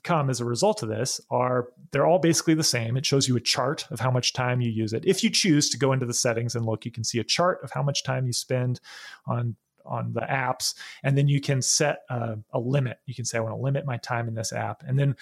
come 0.03 0.29
as 0.29 0.41
a 0.41 0.45
result 0.45 0.81
of 0.81 0.89
this 0.89 1.21
are 1.29 1.69
they're 1.91 2.05
all 2.05 2.19
basically 2.19 2.55
the 2.55 2.63
same. 2.63 2.97
It 2.97 3.05
shows 3.05 3.27
you 3.27 3.37
a 3.37 3.41
chart 3.41 3.85
of 3.91 3.99
how 3.99 4.11
much 4.11 4.33
time 4.33 4.59
you 4.59 4.69
use 4.69 4.93
it. 4.93 5.05
If 5.05 5.23
you 5.23 5.29
choose 5.29 5.69
to 5.69 5.77
go 5.77 5.93
into 5.93 6.05
the 6.05 6.13
settings 6.13 6.55
and 6.55 6.65
look, 6.65 6.85
you 6.85 6.91
can 6.91 7.03
see 7.03 7.19
a 7.19 7.23
chart 7.23 7.59
of 7.63 7.71
how 7.71 7.83
much 7.83 8.03
time 8.03 8.25
you 8.25 8.33
spend 8.33 8.81
on 9.27 9.55
on 9.85 10.13
the 10.13 10.21
apps 10.21 10.75
and 11.03 11.17
then 11.17 11.27
you 11.27 11.41
can 11.41 11.61
set 11.61 11.99
a, 12.09 12.37
a 12.53 12.59
limit. 12.59 12.99
You 13.05 13.15
can 13.15 13.25
say 13.25 13.37
i 13.37 13.41
want 13.41 13.55
to 13.55 13.61
limit 13.61 13.85
my 13.85 13.97
time 13.97 14.27
in 14.27 14.35
this 14.35 14.53
app. 14.53 14.83
And 14.85 14.97
then 14.97 15.15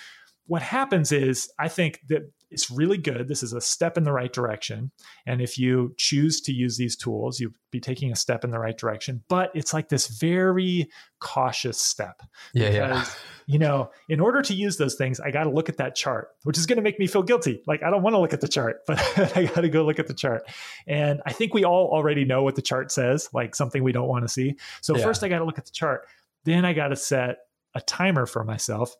what 0.48 0.62
happens 0.62 1.12
is 1.12 1.50
i 1.60 1.68
think 1.68 2.02
that 2.08 2.32
it's 2.52 2.72
really 2.72 2.98
good. 2.98 3.28
This 3.28 3.44
is 3.44 3.54
a 3.54 3.62
step 3.62 3.98
in 3.98 4.04
the 4.04 4.12
right 4.12 4.32
direction. 4.32 4.92
And 5.26 5.42
if 5.42 5.58
you 5.58 5.94
choose 5.98 6.42
to 6.42 6.54
use 6.54 6.78
these 6.78 6.96
tools 6.96 7.40
you'll 7.40 7.52
be 7.72 7.80
taking 7.80 8.12
a 8.12 8.16
step 8.16 8.44
in 8.44 8.52
the 8.52 8.60
right 8.60 8.78
direction. 8.78 9.24
But 9.28 9.52
it's 9.54 9.74
like 9.74 9.90
this 9.90 10.08
very 10.08 10.90
cautious 11.20 11.80
step 11.80 12.22
yeah, 12.54 12.72
because 12.72 13.08
yeah. 13.08 13.14
you 13.46 13.60
know 13.60 13.92
in 14.08 14.22
order 14.22 14.42
to 14.42 14.54
use 14.54 14.78
those 14.78 14.96
things 14.96 15.20
i 15.20 15.32
got 15.32 15.44
to 15.44 15.50
look 15.50 15.68
at 15.68 15.76
that 15.76 15.94
chart 15.94 16.30
which 16.44 16.58
is 16.58 16.66
going 16.66 16.78
to 16.78 16.82
make 16.82 16.98
me 16.98 17.08
feel 17.08 17.24
guilty. 17.24 17.62
Like 17.68 17.84
i 17.84 17.90
don't 17.90 18.02
want 18.02 18.14
to 18.14 18.20
look 18.20 18.34
at 18.34 18.42
the 18.42 18.48
chart 18.48 18.82
but 18.88 19.00
i 19.38 19.46
got 19.46 19.62
to 19.62 19.70
go 19.70 19.84
look 19.84 20.00
at 20.00 20.08
the 20.08 20.14
chart. 20.14 20.44
And 20.88 21.22
i 21.26 21.34
think 21.34 21.54
we 21.54 21.64
all 21.64 21.90
already 21.92 22.26
know 22.26 22.44
what 22.44 22.56
the 22.56 22.62
chart 22.62 22.92
says 22.92 23.30
like 23.34 23.56
something 23.56 23.84
we 23.84 23.92
don't 23.92 24.08
want 24.08 24.24
to 24.24 24.30
see. 24.30 24.56
So 24.82 24.96
yeah. 24.96 25.04
first 25.04 25.24
i 25.24 25.28
got 25.28 25.40
to 25.40 25.46
look 25.46 25.58
at 25.58 25.66
the 25.66 25.72
chart. 25.72 26.08
Then 26.46 26.66
i 26.66 26.74
got 26.74 26.88
to 26.88 26.96
set 26.96 27.38
a 27.76 27.82
timer 27.82 28.26
for 28.26 28.44
myself 28.44 28.96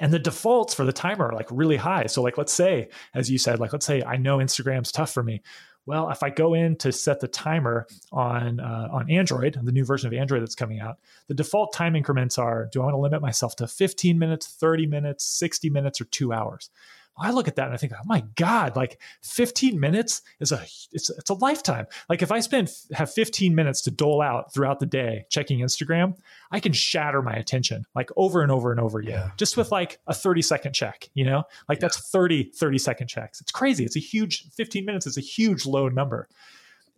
and 0.00 0.12
the 0.12 0.18
defaults 0.18 0.74
for 0.74 0.84
the 0.84 0.92
timer 0.92 1.26
are 1.26 1.34
like 1.34 1.48
really 1.50 1.76
high. 1.76 2.06
So 2.06 2.22
like 2.22 2.38
let's 2.38 2.52
say, 2.52 2.88
as 3.14 3.30
you 3.30 3.38
said, 3.38 3.60
like 3.60 3.72
let's 3.72 3.86
say 3.86 4.02
I 4.02 4.16
know 4.16 4.38
Instagram's 4.38 4.92
tough 4.92 5.12
for 5.12 5.22
me. 5.22 5.42
Well, 5.86 6.08
if 6.10 6.22
I 6.22 6.30
go 6.30 6.54
in 6.54 6.76
to 6.76 6.92
set 6.92 7.20
the 7.20 7.28
timer 7.28 7.86
on 8.10 8.58
uh, 8.58 8.88
on 8.90 9.10
Android, 9.10 9.58
the 9.62 9.72
new 9.72 9.84
version 9.84 10.06
of 10.06 10.18
Android 10.18 10.42
that's 10.42 10.54
coming 10.54 10.80
out, 10.80 10.98
the 11.28 11.34
default 11.34 11.74
time 11.74 11.94
increments 11.94 12.38
are: 12.38 12.68
Do 12.72 12.80
I 12.80 12.84
want 12.84 12.94
to 12.94 13.00
limit 13.00 13.20
myself 13.20 13.54
to 13.56 13.66
15 13.66 14.18
minutes, 14.18 14.46
30 14.46 14.86
minutes, 14.86 15.24
60 15.24 15.70
minutes, 15.70 16.00
or 16.00 16.04
two 16.06 16.32
hours? 16.32 16.70
I 17.16 17.30
look 17.30 17.46
at 17.46 17.56
that 17.56 17.66
and 17.66 17.74
I 17.74 17.76
think, 17.76 17.92
oh 17.92 18.02
my 18.04 18.24
God, 18.34 18.76
like 18.76 19.00
15 19.22 19.78
minutes 19.78 20.22
is 20.40 20.52
a 20.52 20.60
it's 20.92 21.10
it's 21.10 21.30
a 21.30 21.34
lifetime. 21.34 21.86
Like 22.08 22.22
if 22.22 22.32
I 22.32 22.40
spend 22.40 22.70
have 22.92 23.12
15 23.12 23.54
minutes 23.54 23.82
to 23.82 23.90
dole 23.90 24.20
out 24.20 24.52
throughout 24.52 24.80
the 24.80 24.86
day 24.86 25.26
checking 25.30 25.60
Instagram, 25.60 26.16
I 26.50 26.60
can 26.60 26.72
shatter 26.72 27.22
my 27.22 27.34
attention 27.34 27.86
like 27.94 28.10
over 28.16 28.42
and 28.42 28.50
over 28.50 28.72
and 28.72 28.80
over 28.80 28.98
again. 28.98 29.12
Yeah. 29.12 29.30
Just 29.36 29.56
with 29.56 29.70
like 29.70 30.00
a 30.06 30.14
30 30.14 30.42
second 30.42 30.72
check, 30.72 31.08
you 31.14 31.24
know? 31.24 31.44
Like 31.68 31.78
yeah. 31.78 31.82
that's 31.82 32.10
30 32.10 32.50
30 32.54 32.78
second 32.78 33.06
checks. 33.06 33.40
It's 33.40 33.52
crazy. 33.52 33.84
It's 33.84 33.96
a 33.96 34.00
huge 34.00 34.50
15 34.50 34.84
minutes 34.84 35.06
is 35.06 35.16
a 35.16 35.22
huge 35.22 35.66
low 35.66 35.88
number. 35.88 36.28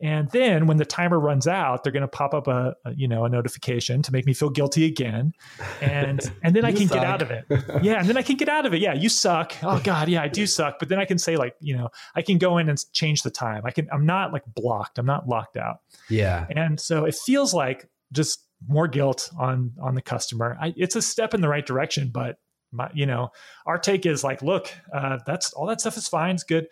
And 0.01 0.31
then 0.31 0.67
when 0.67 0.77
the 0.77 0.85
timer 0.85 1.19
runs 1.19 1.47
out, 1.47 1.83
they're 1.83 1.93
going 1.93 2.03
to 2.03 2.09
pop 2.09 2.35
up 2.35 2.49
a, 2.49 2.75
a, 2.85 2.95
you 2.95 3.09
know 3.09 3.25
a 3.25 3.29
notification 3.31 4.03
to 4.03 4.13
make 4.13 4.27
me 4.27 4.35
feel 4.35 4.51
guilty 4.51 4.85
again, 4.85 5.33
and 5.81 6.21
and 6.43 6.55
then 6.55 6.67
I 6.67 6.73
can 6.73 6.87
suck. 6.87 6.99
get 6.99 7.05
out 7.05 7.23
of 7.23 7.31
it. 7.31 7.47
Yeah, 7.83 8.01
and 8.01 8.09
then 8.09 8.19
I 8.19 8.23
can 8.23 8.37
get 8.37 8.49
out 8.49 8.67
of 8.67 8.75
it. 8.75 8.81
Yeah, 8.83 8.93
you 8.93 9.09
suck. 9.09 9.55
Oh 9.63 9.81
God, 9.83 10.09
yeah, 10.09 10.23
I 10.23 10.29
do 10.29 10.47
suck. 10.47 10.79
But 10.79 10.91
then 10.91 10.99
I 10.99 11.07
can 11.07 11.19
say 11.19 11.37
like 11.37 11.55
you 11.61 11.77
know 11.77 11.89
I 12.15 12.21
can 12.21 12.37
go 12.37 12.59
in 12.59 12.69
and 12.69 12.79
change 12.93 13.23
the 13.23 13.31
time. 13.31 13.63
I 13.65 13.71
can. 13.71 13.89
I'm 13.91 14.05
not 14.05 14.35
like 14.35 14.43
blocked. 14.55 14.99
I'm 14.99 15.07
not 15.07 15.29
locked 15.29 15.57
out. 15.57 15.77
Yeah. 16.11 16.47
And 16.51 16.79
so 16.79 17.07
it 17.07 17.15
feels 17.15 17.55
like 17.55 17.89
just 18.13 18.45
more 18.69 18.89
guilt 18.89 19.31
on 19.39 19.73
on 19.81 19.95
the 19.95 20.03
customer. 20.03 20.59
I, 20.61 20.75
it's 20.77 20.97
a 20.97 21.03
step 21.03 21.33
in 21.33 21.41
the 21.41 21.49
right 21.49 21.65
direction, 21.65 22.11
but 22.13 22.39
my, 22.71 22.91
you 22.93 23.07
know 23.07 23.31
our 23.65 23.79
take 23.79 24.05
is 24.05 24.23
like, 24.23 24.43
look, 24.43 24.71
uh, 24.93 25.21
that's 25.27 25.55
all 25.55 25.67
that 25.67 25.81
stuff 25.81 25.97
is 25.97 26.07
fine. 26.07 26.35
It's 26.35 26.45
good. 26.45 26.67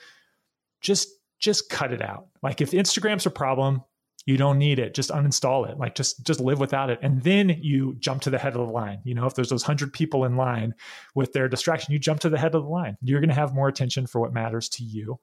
Just 0.83 1.09
just 1.45 1.69
cut 1.69 1.93
it 1.93 2.01
out. 2.01 2.27
Like 2.43 2.61
if 2.61 2.71
Instagram's 2.71 3.27
a 3.27 3.31
problem, 3.31 3.83
you 4.27 4.39
don't 4.39 4.59
need 4.59 4.79
it. 4.79 4.95
Just 4.95 5.11
uninstall 5.11 5.69
it. 5.69 5.79
Like 5.79 5.95
just 5.95 6.25
just 6.25 6.41
live 6.41 6.59
without 6.59 6.89
it. 6.89 6.99
And 7.03 7.23
then 7.23 7.59
you 7.61 7.95
jump 7.99 8.23
to 8.23 8.31
the 8.31 8.39
head 8.39 8.55
of 8.55 8.67
the 8.67 8.73
line. 8.73 9.01
You 9.05 9.15
know 9.15 9.27
if 9.27 9.35
there's 9.35 9.51
those 9.51 9.65
100 9.65 9.93
people 9.93 10.25
in 10.25 10.37
line 10.37 10.75
with 11.15 11.35
their 11.35 11.49
distraction 11.49 11.93
you 11.93 11.99
jump 11.99 12.21
to 12.21 12.31
the 12.31 12.39
head 12.39 12.55
of 12.55 12.63
the 12.63 12.69
line. 12.69 12.97
You're 13.03 13.21
going 13.21 13.29
to 13.29 13.35
have 13.35 13.55
more 13.55 13.69
attention 13.69 14.07
for 14.07 14.21
what 14.21 14.33
matters 14.33 14.69
to 14.71 14.85
you. 14.85 15.21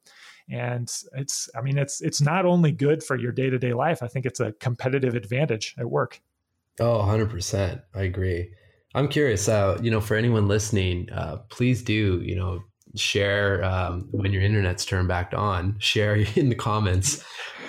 And 0.49 0.91
it's 1.13 1.49
i 1.55 1.61
mean 1.61 1.77
it's 1.79 2.01
it's 2.01 2.21
not 2.21 2.45
only 2.45 2.71
good 2.71 3.03
for 3.03 3.15
your 3.17 3.31
day-to-day 3.31 3.73
life. 3.73 4.03
I 4.03 4.07
think 4.07 4.27
it's 4.27 4.39
a 4.39 4.51
competitive 4.53 5.15
advantage 5.15 5.75
at 5.79 5.89
work. 5.89 6.21
Oh 6.79 6.99
100% 6.99 7.81
i 7.95 8.01
agree. 8.03 8.51
I'm 8.93 9.07
curious 9.07 9.49
uh, 9.49 9.79
you 9.81 9.89
know 9.89 10.01
for 10.01 10.15
anyone 10.15 10.47
listening 10.47 11.09
uh, 11.11 11.37
please 11.49 11.81
do 11.81 12.21
you 12.21 12.35
know 12.35 12.61
share 12.95 13.63
um, 13.63 14.07
when 14.11 14.31
your 14.31 14.41
internet's 14.41 14.85
turned 14.85 15.07
back 15.07 15.33
on 15.35 15.75
share 15.79 16.15
in 16.35 16.49
the 16.49 16.55
comments 16.55 17.23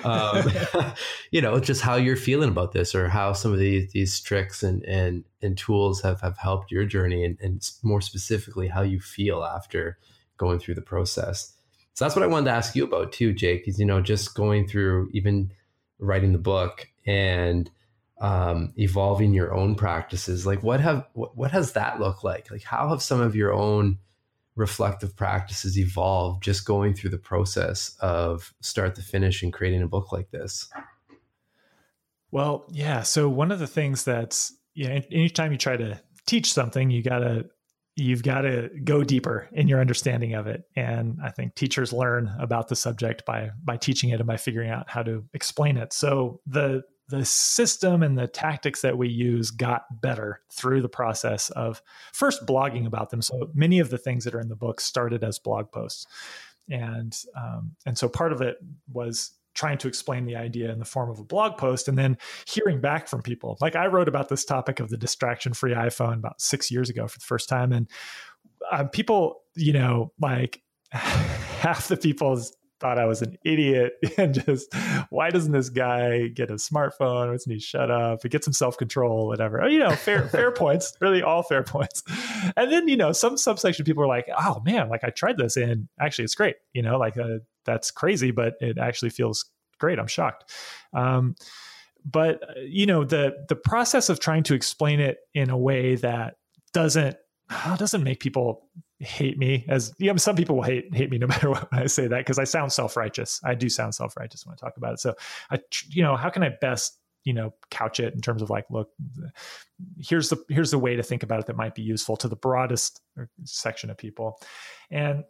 um, 0.04 0.44
you 1.30 1.40
know 1.40 1.60
just 1.60 1.80
how 1.80 1.96
you're 1.96 2.16
feeling 2.16 2.48
about 2.48 2.72
this 2.72 2.94
or 2.94 3.08
how 3.08 3.32
some 3.32 3.52
of 3.52 3.58
these 3.58 3.90
these 3.92 4.20
tricks 4.20 4.62
and 4.62 4.82
and 4.84 5.24
and 5.40 5.56
tools 5.56 6.00
have 6.02 6.20
have 6.20 6.36
helped 6.38 6.70
your 6.70 6.84
journey 6.84 7.24
and, 7.24 7.38
and 7.40 7.70
more 7.82 8.00
specifically 8.00 8.68
how 8.68 8.82
you 8.82 9.00
feel 9.00 9.44
after 9.44 9.98
going 10.36 10.58
through 10.58 10.74
the 10.74 10.82
process. 10.82 11.54
So 11.94 12.04
that's 12.04 12.16
what 12.16 12.22
i 12.22 12.26
wanted 12.26 12.46
to 12.46 12.56
ask 12.56 12.74
you 12.74 12.84
about 12.84 13.12
too 13.12 13.32
jake 13.32 13.68
is 13.68 13.78
you 13.78 13.84
know 13.84 14.00
just 14.00 14.34
going 14.34 14.66
through 14.66 15.10
even 15.12 15.52
writing 15.98 16.32
the 16.32 16.38
book 16.38 16.88
and 17.06 17.70
um, 18.22 18.72
evolving 18.76 19.34
your 19.34 19.52
own 19.52 19.74
practices. 19.74 20.46
Like 20.46 20.62
what 20.62 20.80
have 20.80 21.06
what, 21.12 21.36
what 21.36 21.50
has 21.50 21.72
that 21.72 22.00
looked 22.00 22.24
like? 22.24 22.50
Like 22.50 22.62
how 22.62 22.88
have 22.88 23.02
some 23.02 23.20
of 23.20 23.34
your 23.34 23.52
own 23.52 23.98
reflective 24.54 25.16
practices 25.16 25.78
evolve 25.78 26.40
just 26.40 26.66
going 26.66 26.94
through 26.94 27.10
the 27.10 27.18
process 27.18 27.96
of 28.00 28.52
start 28.60 28.94
to 28.94 29.02
finish 29.02 29.42
and 29.42 29.52
creating 29.52 29.82
a 29.82 29.88
book 29.88 30.12
like 30.12 30.30
this? 30.30 30.68
Well, 32.30 32.66
yeah. 32.70 33.02
So 33.02 33.28
one 33.28 33.50
of 33.52 33.58
the 33.58 33.66
things 33.66 34.04
that's 34.04 34.54
you 34.74 34.88
know, 34.88 35.00
anytime 35.10 35.52
you 35.52 35.58
try 35.58 35.76
to 35.76 36.00
teach 36.26 36.52
something, 36.52 36.90
you 36.90 37.02
gotta 37.02 37.46
you've 37.96 38.22
got 38.22 38.42
to 38.42 38.70
go 38.84 39.04
deeper 39.04 39.48
in 39.52 39.68
your 39.68 39.80
understanding 39.80 40.34
of 40.34 40.46
it. 40.46 40.64
And 40.76 41.18
I 41.22 41.30
think 41.30 41.54
teachers 41.54 41.92
learn 41.92 42.34
about 42.38 42.68
the 42.68 42.76
subject 42.76 43.26
by 43.26 43.50
by 43.62 43.76
teaching 43.76 44.10
it 44.10 44.20
and 44.20 44.26
by 44.26 44.36
figuring 44.36 44.70
out 44.70 44.88
how 44.88 45.02
to 45.02 45.24
explain 45.34 45.76
it. 45.76 45.92
So 45.92 46.40
the 46.46 46.82
the 47.08 47.24
system 47.24 48.02
and 48.02 48.18
the 48.18 48.26
tactics 48.26 48.80
that 48.82 48.96
we 48.96 49.08
use 49.08 49.50
got 49.50 50.00
better 50.00 50.40
through 50.50 50.80
the 50.80 50.88
process 50.88 51.50
of 51.50 51.82
first 52.12 52.46
blogging 52.46 52.86
about 52.86 53.10
them. 53.10 53.20
So 53.22 53.50
many 53.54 53.80
of 53.80 53.90
the 53.90 53.98
things 53.98 54.24
that 54.24 54.34
are 54.34 54.40
in 54.40 54.48
the 54.48 54.56
book 54.56 54.80
started 54.80 55.22
as 55.24 55.38
blog 55.38 55.70
posts, 55.70 56.06
and 56.70 57.16
um, 57.36 57.72
and 57.84 57.98
so 57.98 58.08
part 58.08 58.32
of 58.32 58.40
it 58.40 58.56
was 58.92 59.32
trying 59.54 59.76
to 59.78 59.88
explain 59.88 60.24
the 60.24 60.36
idea 60.36 60.72
in 60.72 60.78
the 60.78 60.84
form 60.84 61.10
of 61.10 61.18
a 61.18 61.24
blog 61.24 61.58
post 61.58 61.86
and 61.86 61.98
then 61.98 62.16
hearing 62.46 62.80
back 62.80 63.06
from 63.06 63.20
people. 63.20 63.58
Like 63.60 63.76
I 63.76 63.86
wrote 63.86 64.08
about 64.08 64.30
this 64.30 64.46
topic 64.46 64.80
of 64.80 64.88
the 64.88 64.96
distraction 64.96 65.52
free 65.52 65.74
iPhone 65.74 66.14
about 66.14 66.40
six 66.40 66.70
years 66.70 66.88
ago 66.88 67.06
for 67.06 67.18
the 67.18 67.24
first 67.24 67.48
time, 67.48 67.72
and 67.72 67.88
uh, 68.70 68.84
people, 68.84 69.42
you 69.54 69.72
know, 69.72 70.12
like 70.20 70.62
half 70.90 71.88
the 71.88 71.96
people's 71.96 72.56
thought 72.82 72.98
I 72.98 73.06
was 73.06 73.22
an 73.22 73.38
idiot 73.44 73.94
and 74.18 74.34
just 74.34 74.74
why 75.08 75.30
doesn't 75.30 75.52
this 75.52 75.70
guy 75.70 76.26
get 76.28 76.50
a 76.50 76.54
smartphone? 76.54 77.28
Why 77.28 77.32
doesn't 77.32 77.50
he 77.50 77.60
shut 77.60 77.90
up? 77.90 78.22
He 78.22 78.28
gets 78.28 78.44
some 78.44 78.52
self 78.52 78.76
control, 78.76 79.28
whatever. 79.28 79.62
Oh, 79.62 79.68
you 79.68 79.78
know, 79.78 79.94
fair 79.94 80.28
fair 80.28 80.50
points, 80.50 80.94
really 81.00 81.22
all 81.22 81.42
fair 81.42 81.62
points. 81.62 82.02
And 82.56 82.70
then 82.70 82.88
you 82.88 82.96
know, 82.96 83.12
some 83.12 83.36
subsection 83.36 83.84
people 83.84 84.02
are 84.02 84.08
like, 84.08 84.28
oh 84.36 84.60
man, 84.64 84.90
like 84.90 85.04
I 85.04 85.10
tried 85.10 85.38
this 85.38 85.56
and 85.56 85.88
actually 86.00 86.24
it's 86.24 86.34
great. 86.34 86.56
You 86.74 86.82
know, 86.82 86.98
like 86.98 87.16
uh, 87.16 87.38
that's 87.64 87.90
crazy, 87.90 88.32
but 88.32 88.54
it 88.60 88.76
actually 88.78 89.10
feels 89.10 89.46
great. 89.78 89.98
I'm 89.98 90.08
shocked. 90.08 90.52
Um, 90.92 91.36
but 92.04 92.42
uh, 92.42 92.60
you 92.60 92.86
know, 92.86 93.04
the 93.04 93.44
the 93.48 93.56
process 93.56 94.08
of 94.08 94.18
trying 94.18 94.42
to 94.44 94.54
explain 94.54 94.98
it 94.98 95.18
in 95.34 95.50
a 95.50 95.56
way 95.56 95.94
that 95.96 96.34
doesn't 96.72 97.16
doesn't 97.78 98.02
make 98.02 98.20
people 98.20 98.68
hate 99.02 99.38
me 99.38 99.64
as 99.68 99.92
you 99.98 100.10
know, 100.10 100.16
some 100.16 100.36
people 100.36 100.56
will 100.56 100.62
hate 100.62 100.94
hate 100.94 101.10
me 101.10 101.18
no 101.18 101.26
matter 101.28 101.50
what 101.50 101.68
I 101.72 101.86
say 101.86 102.06
that 102.06 102.18
because 102.18 102.38
I 102.38 102.44
sound 102.44 102.72
self 102.72 102.96
righteous. 102.96 103.40
I 103.44 103.54
do 103.54 103.68
sound 103.68 103.94
self 103.94 104.16
righteous 104.16 104.46
when 104.46 104.54
I 104.54 104.56
talk 104.56 104.76
about 104.76 104.94
it. 104.94 105.00
So 105.00 105.14
I, 105.50 105.60
you 105.88 106.02
know, 106.02 106.16
how 106.16 106.30
can 106.30 106.42
I 106.42 106.50
best 106.60 106.98
you 107.24 107.32
know 107.32 107.54
couch 107.70 108.00
it 108.00 108.14
in 108.14 108.20
terms 108.20 108.42
of 108.42 108.50
like 108.50 108.64
look 108.70 108.90
here's 109.98 110.28
the 110.28 110.42
here's 110.48 110.70
the 110.70 110.78
way 110.78 110.96
to 110.96 111.02
think 111.02 111.22
about 111.22 111.40
it 111.40 111.46
that 111.46 111.56
might 111.56 111.74
be 111.74 111.82
useful 111.82 112.16
to 112.16 112.28
the 112.28 112.36
broadest 112.36 113.00
uh, 113.20 113.24
section 113.44 113.90
of 113.90 113.96
people 113.96 114.40
and 114.90 115.24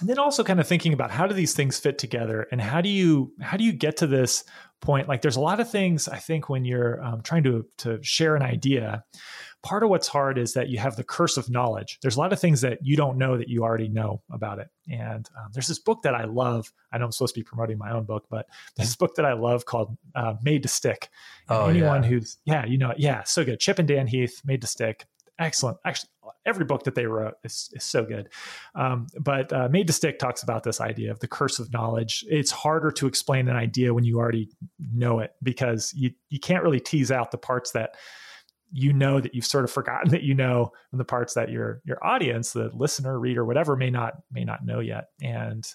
and 0.00 0.08
then 0.08 0.18
also 0.18 0.42
kind 0.42 0.58
of 0.58 0.66
thinking 0.66 0.92
about 0.92 1.10
how 1.10 1.26
do 1.26 1.34
these 1.34 1.54
things 1.54 1.78
fit 1.78 1.98
together 1.98 2.46
and 2.50 2.60
how 2.60 2.80
do 2.80 2.88
you 2.88 3.32
how 3.40 3.56
do 3.56 3.64
you 3.64 3.72
get 3.72 3.96
to 3.98 4.06
this 4.06 4.44
point 4.80 5.08
like 5.08 5.22
there's 5.22 5.36
a 5.36 5.40
lot 5.40 5.60
of 5.60 5.70
things 5.70 6.08
i 6.08 6.18
think 6.18 6.48
when 6.48 6.64
you're 6.64 7.02
um, 7.02 7.22
trying 7.22 7.42
to 7.42 7.64
to 7.78 8.02
share 8.02 8.36
an 8.36 8.42
idea 8.42 9.04
part 9.64 9.82
of 9.82 9.88
what's 9.88 10.06
hard 10.06 10.36
is 10.36 10.52
that 10.52 10.68
you 10.68 10.78
have 10.78 10.94
the 10.94 11.02
curse 11.02 11.38
of 11.38 11.50
knowledge. 11.50 11.98
There's 12.02 12.16
a 12.16 12.20
lot 12.20 12.32
of 12.34 12.38
things 12.38 12.60
that 12.60 12.78
you 12.82 12.96
don't 12.96 13.16
know 13.16 13.38
that 13.38 13.48
you 13.48 13.64
already 13.64 13.88
know 13.88 14.22
about 14.30 14.58
it. 14.58 14.68
And 14.90 15.28
um, 15.38 15.50
there's 15.52 15.66
this 15.66 15.78
book 15.78 16.02
that 16.02 16.14
I 16.14 16.24
love. 16.24 16.70
I 16.92 16.98
know 16.98 17.06
I'm 17.06 17.12
supposed 17.12 17.34
to 17.34 17.40
be 17.40 17.44
promoting 17.44 17.78
my 17.78 17.90
own 17.90 18.04
book, 18.04 18.26
but 18.28 18.46
there's 18.76 18.90
this 18.90 18.96
book 18.96 19.14
that 19.16 19.24
I 19.24 19.32
love 19.32 19.64
called 19.64 19.96
uh, 20.14 20.34
Made 20.42 20.62
to 20.62 20.68
Stick. 20.68 21.08
And 21.48 21.58
oh, 21.58 21.66
anyone 21.66 22.02
yeah. 22.02 22.08
who's, 22.10 22.36
yeah, 22.44 22.66
you 22.66 22.76
know, 22.76 22.92
yeah, 22.98 23.24
so 23.24 23.42
good. 23.42 23.58
Chip 23.58 23.78
and 23.78 23.88
Dan 23.88 24.06
Heath, 24.06 24.42
Made 24.44 24.60
to 24.60 24.66
Stick. 24.66 25.06
Excellent. 25.38 25.78
Actually, 25.84 26.10
every 26.44 26.66
book 26.66 26.84
that 26.84 26.94
they 26.94 27.06
wrote 27.06 27.34
is, 27.42 27.70
is 27.72 27.84
so 27.84 28.04
good. 28.04 28.28
Um, 28.74 29.06
but 29.18 29.50
uh, 29.50 29.68
Made 29.70 29.86
to 29.86 29.94
Stick 29.94 30.18
talks 30.18 30.42
about 30.42 30.62
this 30.62 30.78
idea 30.78 31.10
of 31.10 31.20
the 31.20 31.26
curse 31.26 31.58
of 31.58 31.72
knowledge. 31.72 32.22
It's 32.28 32.50
harder 32.50 32.90
to 32.92 33.06
explain 33.06 33.48
an 33.48 33.56
idea 33.56 33.94
when 33.94 34.04
you 34.04 34.18
already 34.18 34.50
know 34.92 35.20
it 35.20 35.34
because 35.42 35.92
you, 35.96 36.10
you 36.28 36.38
can't 36.38 36.62
really 36.62 36.80
tease 36.80 37.10
out 37.10 37.30
the 37.30 37.38
parts 37.38 37.72
that 37.72 37.96
you 38.74 38.92
know 38.92 39.20
that 39.20 39.34
you've 39.34 39.46
sort 39.46 39.64
of 39.64 39.70
forgotten 39.70 40.10
that 40.10 40.24
you 40.24 40.34
know 40.34 40.72
and 40.90 41.00
the 41.00 41.04
parts 41.04 41.34
that 41.34 41.48
your 41.48 41.80
your 41.84 42.04
audience 42.04 42.52
the 42.52 42.70
listener 42.74 43.18
reader 43.18 43.44
whatever 43.44 43.76
may 43.76 43.88
not 43.88 44.14
may 44.32 44.44
not 44.44 44.66
know 44.66 44.80
yet. 44.80 45.10
And 45.22 45.66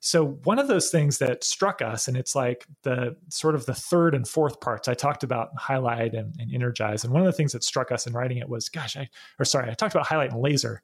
so 0.00 0.38
one 0.44 0.58
of 0.58 0.66
those 0.66 0.90
things 0.90 1.18
that 1.18 1.44
struck 1.44 1.82
us 1.82 2.08
and 2.08 2.16
it's 2.16 2.34
like 2.34 2.66
the 2.84 3.16
sort 3.28 3.54
of 3.54 3.66
the 3.66 3.74
third 3.74 4.14
and 4.14 4.28
fourth 4.28 4.60
parts 4.60 4.86
i 4.86 4.94
talked 4.94 5.24
about 5.24 5.48
highlight 5.58 6.14
and, 6.14 6.36
and 6.38 6.54
energize 6.54 7.02
and 7.02 7.12
one 7.12 7.20
of 7.20 7.26
the 7.26 7.32
things 7.32 7.50
that 7.50 7.64
struck 7.64 7.90
us 7.90 8.06
in 8.06 8.12
writing 8.12 8.38
it 8.38 8.48
was 8.48 8.68
gosh 8.68 8.96
i 8.96 9.08
or 9.40 9.44
sorry 9.44 9.68
i 9.68 9.74
talked 9.74 9.94
about 9.94 10.06
highlight 10.06 10.30
and 10.30 10.40
laser. 10.40 10.82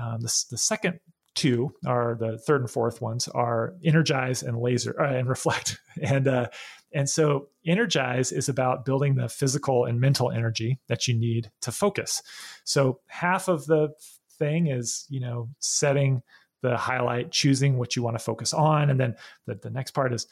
Um, 0.00 0.20
the, 0.20 0.44
the 0.50 0.58
second 0.58 1.00
two 1.36 1.72
are 1.86 2.16
the 2.18 2.38
third 2.38 2.62
and 2.62 2.70
fourth 2.70 3.00
ones 3.00 3.28
are 3.28 3.74
energize 3.84 4.42
and 4.42 4.58
laser 4.58 5.00
uh, 5.00 5.12
and 5.12 5.28
reflect. 5.28 5.78
And 6.02 6.28
uh, 6.28 6.48
and 6.92 7.08
so 7.08 7.48
energize 7.66 8.32
is 8.32 8.48
about 8.48 8.84
building 8.84 9.16
the 9.16 9.28
physical 9.28 9.84
and 9.84 10.00
mental 10.00 10.30
energy 10.30 10.78
that 10.88 11.08
you 11.08 11.14
need 11.14 11.50
to 11.62 11.72
focus. 11.72 12.22
So 12.64 13.00
half 13.08 13.48
of 13.48 13.66
the 13.66 13.94
thing 14.38 14.66
is 14.66 15.06
you 15.08 15.20
know 15.20 15.48
setting 15.60 16.22
the 16.62 16.76
highlight 16.76 17.30
choosing 17.30 17.78
what 17.78 17.96
you 17.96 18.02
want 18.02 18.18
to 18.18 18.24
focus 18.24 18.52
on 18.52 18.90
and 18.90 18.98
then 18.98 19.14
the, 19.46 19.54
the 19.54 19.70
next 19.70 19.92
part 19.92 20.12
is 20.12 20.26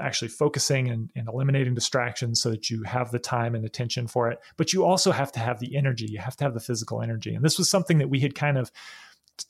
actually 0.00 0.28
focusing 0.28 0.88
and, 0.88 1.10
and 1.14 1.28
eliminating 1.28 1.74
distractions 1.74 2.40
so 2.40 2.50
that 2.50 2.70
you 2.70 2.82
have 2.82 3.10
the 3.10 3.18
time 3.18 3.54
and 3.54 3.64
attention 3.64 4.06
for 4.06 4.30
it. 4.30 4.38
But 4.56 4.72
you 4.72 4.84
also 4.84 5.12
have 5.12 5.32
to 5.32 5.40
have 5.40 5.60
the 5.60 5.76
energy. 5.76 6.06
You 6.06 6.18
have 6.18 6.36
to 6.36 6.44
have 6.44 6.54
the 6.54 6.60
physical 6.60 7.02
energy. 7.02 7.34
And 7.34 7.44
this 7.44 7.58
was 7.58 7.68
something 7.68 7.98
that 7.98 8.10
we 8.10 8.20
had 8.20 8.34
kind 8.34 8.58
of 8.58 8.70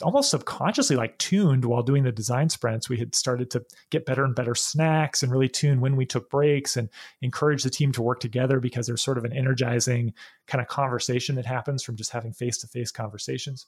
almost 0.02 0.30
subconsciously 0.30 0.96
like 0.96 1.16
tuned 1.18 1.64
while 1.64 1.82
doing 1.82 2.02
the 2.02 2.12
design 2.12 2.48
sprints. 2.48 2.88
We 2.88 2.98
had 2.98 3.14
started 3.14 3.50
to 3.52 3.64
get 3.90 4.06
better 4.06 4.24
and 4.24 4.34
better 4.34 4.54
snacks 4.54 5.22
and 5.22 5.30
really 5.30 5.48
tune 5.48 5.80
when 5.80 5.96
we 5.96 6.06
took 6.06 6.30
breaks 6.30 6.76
and 6.76 6.88
encourage 7.22 7.62
the 7.62 7.70
team 7.70 7.92
to 7.92 8.02
work 8.02 8.20
together 8.20 8.60
because 8.60 8.86
there's 8.86 9.02
sort 9.02 9.18
of 9.18 9.24
an 9.24 9.32
energizing 9.32 10.12
kind 10.46 10.60
of 10.60 10.68
conversation 10.68 11.36
that 11.36 11.46
happens 11.46 11.82
from 11.82 11.96
just 11.96 12.10
having 12.10 12.32
face 12.32 12.58
to 12.58 12.66
face 12.66 12.90
conversations 12.90 13.66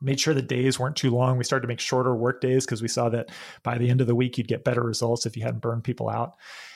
made 0.00 0.20
sure 0.20 0.34
the 0.34 0.42
days 0.42 0.78
weren't 0.78 0.96
too 0.96 1.10
long. 1.10 1.38
We 1.38 1.44
started 1.44 1.62
to 1.62 1.68
make 1.68 1.80
shorter 1.80 2.14
work 2.14 2.40
days 2.40 2.64
because 2.64 2.82
we 2.82 2.88
saw 2.88 3.08
that 3.10 3.30
by 3.62 3.78
the 3.78 3.88
end 3.88 4.00
of 4.00 4.06
the 4.06 4.14
week, 4.14 4.36
you'd 4.36 4.48
get 4.48 4.64
better 4.64 4.82
results 4.82 5.26
if 5.26 5.36
you 5.36 5.42
hadn't 5.42 5.60
burned 5.60 5.84
people 5.84 6.08
out. 6.08 6.34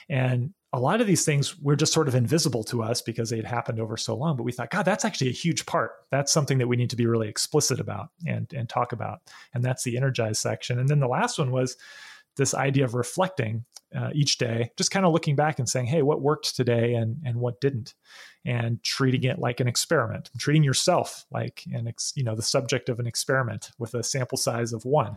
And 0.09 0.55
a 0.73 0.79
lot 0.79 1.01
of 1.01 1.07
these 1.07 1.25
things 1.25 1.59
were 1.59 1.75
just 1.75 1.93
sort 1.93 2.07
of 2.07 2.15
invisible 2.15 2.63
to 2.65 2.83
us 2.83 3.03
because 3.03 3.31
they 3.31 3.37
had 3.37 3.45
happened 3.45 3.81
over 3.81 3.97
so 3.97 4.15
long. 4.15 4.37
But 4.37 4.45
we 4.45 4.53
thought, 4.53 4.71
God, 4.71 4.85
that's 4.85 5.05
actually 5.05 5.29
a 5.29 5.33
huge 5.33 5.67
part. 5.67 5.93
That's 6.11 6.33
something 6.33 6.59
that 6.59 6.69
we 6.69 6.77
need 6.77 6.91
to 6.91 6.97
be 6.97 7.07
really 7.07 7.29
explicit 7.29 7.81
about 7.81 8.11
and, 8.27 8.53
and 8.53 8.69
talk 8.69 8.93
about. 8.93 9.21
And 9.53 9.65
that's 9.65 9.83
the 9.83 9.97
energize 9.97 10.39
section. 10.39 10.79
And 10.79 10.89
then 10.89 11.01
the 11.01 11.09
last 11.09 11.39
one 11.39 11.51
was 11.51 11.77
this 12.37 12.55
idea 12.55 12.85
of 12.85 12.95
reflecting 12.95 13.65
uh, 13.97 14.11
each 14.13 14.39
day, 14.39 14.71
just 14.77 14.93
kind 14.93 15.05
of 15.05 15.13
looking 15.13 15.35
back 15.35 15.59
and 15.59 15.69
saying, 15.69 15.87
hey, 15.87 16.03
what 16.03 16.23
worked 16.23 16.55
today 16.55 16.95
and, 16.95 17.17
and 17.25 17.37
what 17.37 17.61
didn't? 17.61 17.95
And 18.45 18.81
treating 18.85 19.25
it 19.25 19.41
like 19.41 19.59
an 19.59 19.67
experiment, 19.67 20.31
treating 20.39 20.63
yourself 20.63 21.27
like 21.33 21.65
an, 21.73 21.89
ex, 21.89 22.13
you 22.15 22.23
know, 22.23 22.37
the 22.37 22.43
subject 22.43 22.89
of 22.89 23.01
an 23.01 23.07
experiment 23.09 23.73
with 23.79 23.95
a 23.95 24.05
sample 24.05 24.39
size 24.39 24.73
of 24.73 24.85
one. 24.85 25.17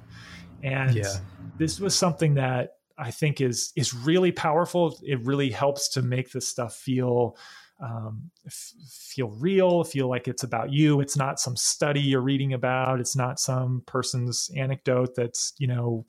And 0.64 0.95
yeah. 0.95 1.18
this 1.60 1.80
was 1.80 1.95
something 1.95 2.34
that 2.34 2.78
I 2.97 3.11
think 3.11 3.41
is 3.41 3.71
is 3.75 3.93
really 3.93 4.31
powerful. 4.31 4.99
It 5.03 5.25
really 5.25 5.49
helps 5.49 5.89
to 5.89 6.01
make 6.01 6.31
this 6.31 6.47
stuff 6.47 6.75
feel 6.75 7.37
um, 7.79 8.29
f- 8.45 8.73
feel 8.89 9.29
real, 9.29 9.83
feel 9.83 10.07
like 10.07 10.27
it's 10.27 10.43
about 10.43 10.71
you. 10.71 11.01
It's 11.01 11.17
not 11.17 11.39
some 11.39 11.55
study 11.55 11.99
you're 12.01 12.21
reading 12.21 12.53
about. 12.53 12.99
It's 12.99 13.15
not 13.15 13.39
some 13.39 13.83
person's 13.85 14.49
anecdote 14.55 15.15
that's 15.15 15.53
you 15.57 15.67
know, 15.67 16.05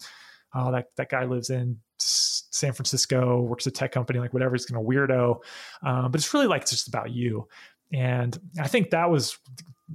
oh 0.55 0.72
that 0.72 0.89
that 0.97 1.09
guy 1.09 1.24
lives 1.24 1.51
in 1.51 1.78
San 1.99 2.72
Francisco, 2.72 3.41
works 3.41 3.66
a 3.66 3.70
tech 3.70 3.93
company, 3.93 4.18
like 4.18 4.32
whatever. 4.32 4.55
He's 4.55 4.66
kind 4.66 4.80
of 4.80 4.87
weirdo, 4.89 5.39
um, 5.82 6.11
but 6.11 6.20
it's 6.20 6.32
really 6.35 6.47
like 6.47 6.62
it's 6.62 6.70
just 6.70 6.89
about 6.89 7.11
you. 7.11 7.49
And 7.93 8.39
I 8.61 8.68
think 8.68 8.91
that 8.91 9.11
was 9.11 9.39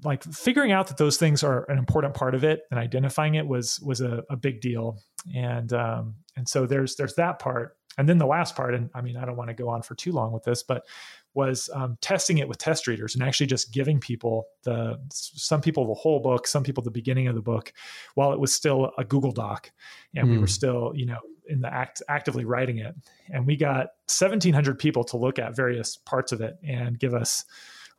like 0.03 0.23
figuring 0.23 0.71
out 0.71 0.87
that 0.87 0.97
those 0.97 1.17
things 1.17 1.43
are 1.43 1.69
an 1.69 1.77
important 1.77 2.13
part 2.13 2.35
of 2.35 2.43
it 2.43 2.61
and 2.71 2.79
identifying 2.79 3.35
it 3.35 3.47
was 3.47 3.79
was 3.81 4.01
a, 4.01 4.23
a 4.29 4.35
big 4.35 4.61
deal. 4.61 4.99
And 5.35 5.71
um, 5.73 6.15
and 6.35 6.47
so 6.47 6.65
there's 6.65 6.95
there's 6.95 7.15
that 7.15 7.39
part. 7.39 7.75
And 7.97 8.07
then 8.07 8.17
the 8.17 8.25
last 8.25 8.55
part, 8.55 8.75
and 8.75 8.89
I 8.93 9.01
mean, 9.01 9.17
I 9.17 9.25
don't 9.25 9.35
want 9.35 9.49
to 9.49 9.53
go 9.53 9.67
on 9.67 9.81
for 9.81 9.93
too 9.93 10.13
long 10.13 10.31
with 10.31 10.43
this, 10.43 10.63
but 10.63 10.85
was 11.33 11.69
um, 11.73 11.97
testing 12.01 12.37
it 12.37 12.47
with 12.47 12.57
test 12.57 12.87
readers 12.87 13.13
and 13.13 13.23
actually 13.23 13.45
just 13.45 13.71
giving 13.73 13.99
people 13.99 14.47
the 14.63 14.99
some 15.11 15.61
people 15.61 15.87
the 15.87 15.93
whole 15.93 16.19
book, 16.19 16.47
some 16.47 16.63
people 16.63 16.81
the 16.83 16.91
beginning 16.91 17.27
of 17.27 17.35
the 17.35 17.41
book, 17.41 17.73
while 18.15 18.31
it 18.31 18.39
was 18.39 18.53
still 18.53 18.91
a 18.97 19.03
Google 19.03 19.31
Doc, 19.31 19.71
and 20.15 20.27
mm. 20.27 20.31
we 20.31 20.37
were 20.37 20.43
hmm. 20.43 20.47
still 20.47 20.91
you 20.95 21.05
know 21.05 21.19
in 21.47 21.61
the 21.61 21.73
act 21.73 22.01
actively 22.07 22.45
writing 22.45 22.77
it, 22.77 22.95
and 23.29 23.45
we 23.45 23.55
got 23.55 23.87
1,700 24.07 24.79
people 24.79 25.03
to 25.03 25.17
look 25.17 25.39
at 25.39 25.55
various 25.55 25.97
parts 25.97 26.31
of 26.31 26.41
it 26.41 26.57
and 26.63 26.97
give 26.99 27.13
us 27.13 27.43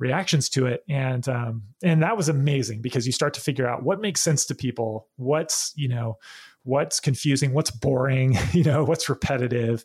reactions 0.01 0.49
to 0.49 0.67
it. 0.67 0.83
And 0.89 1.29
um, 1.29 1.63
and 1.83 2.03
that 2.03 2.17
was 2.17 2.29
amazing 2.29 2.81
because 2.81 3.07
you 3.07 3.13
start 3.13 3.35
to 3.35 3.41
figure 3.41 3.69
out 3.69 3.85
what 3.85 4.01
makes 4.01 4.21
sense 4.21 4.45
to 4.47 4.55
people 4.55 5.07
what's 5.17 5.73
you 5.77 5.89
know 5.89 6.19
what's 6.65 7.01
confusing 7.01 7.53
what's 7.53 7.71
boring 7.71 8.37
you 8.53 8.65
know 8.65 8.83
what's 8.83 9.09
repetitive. 9.09 9.85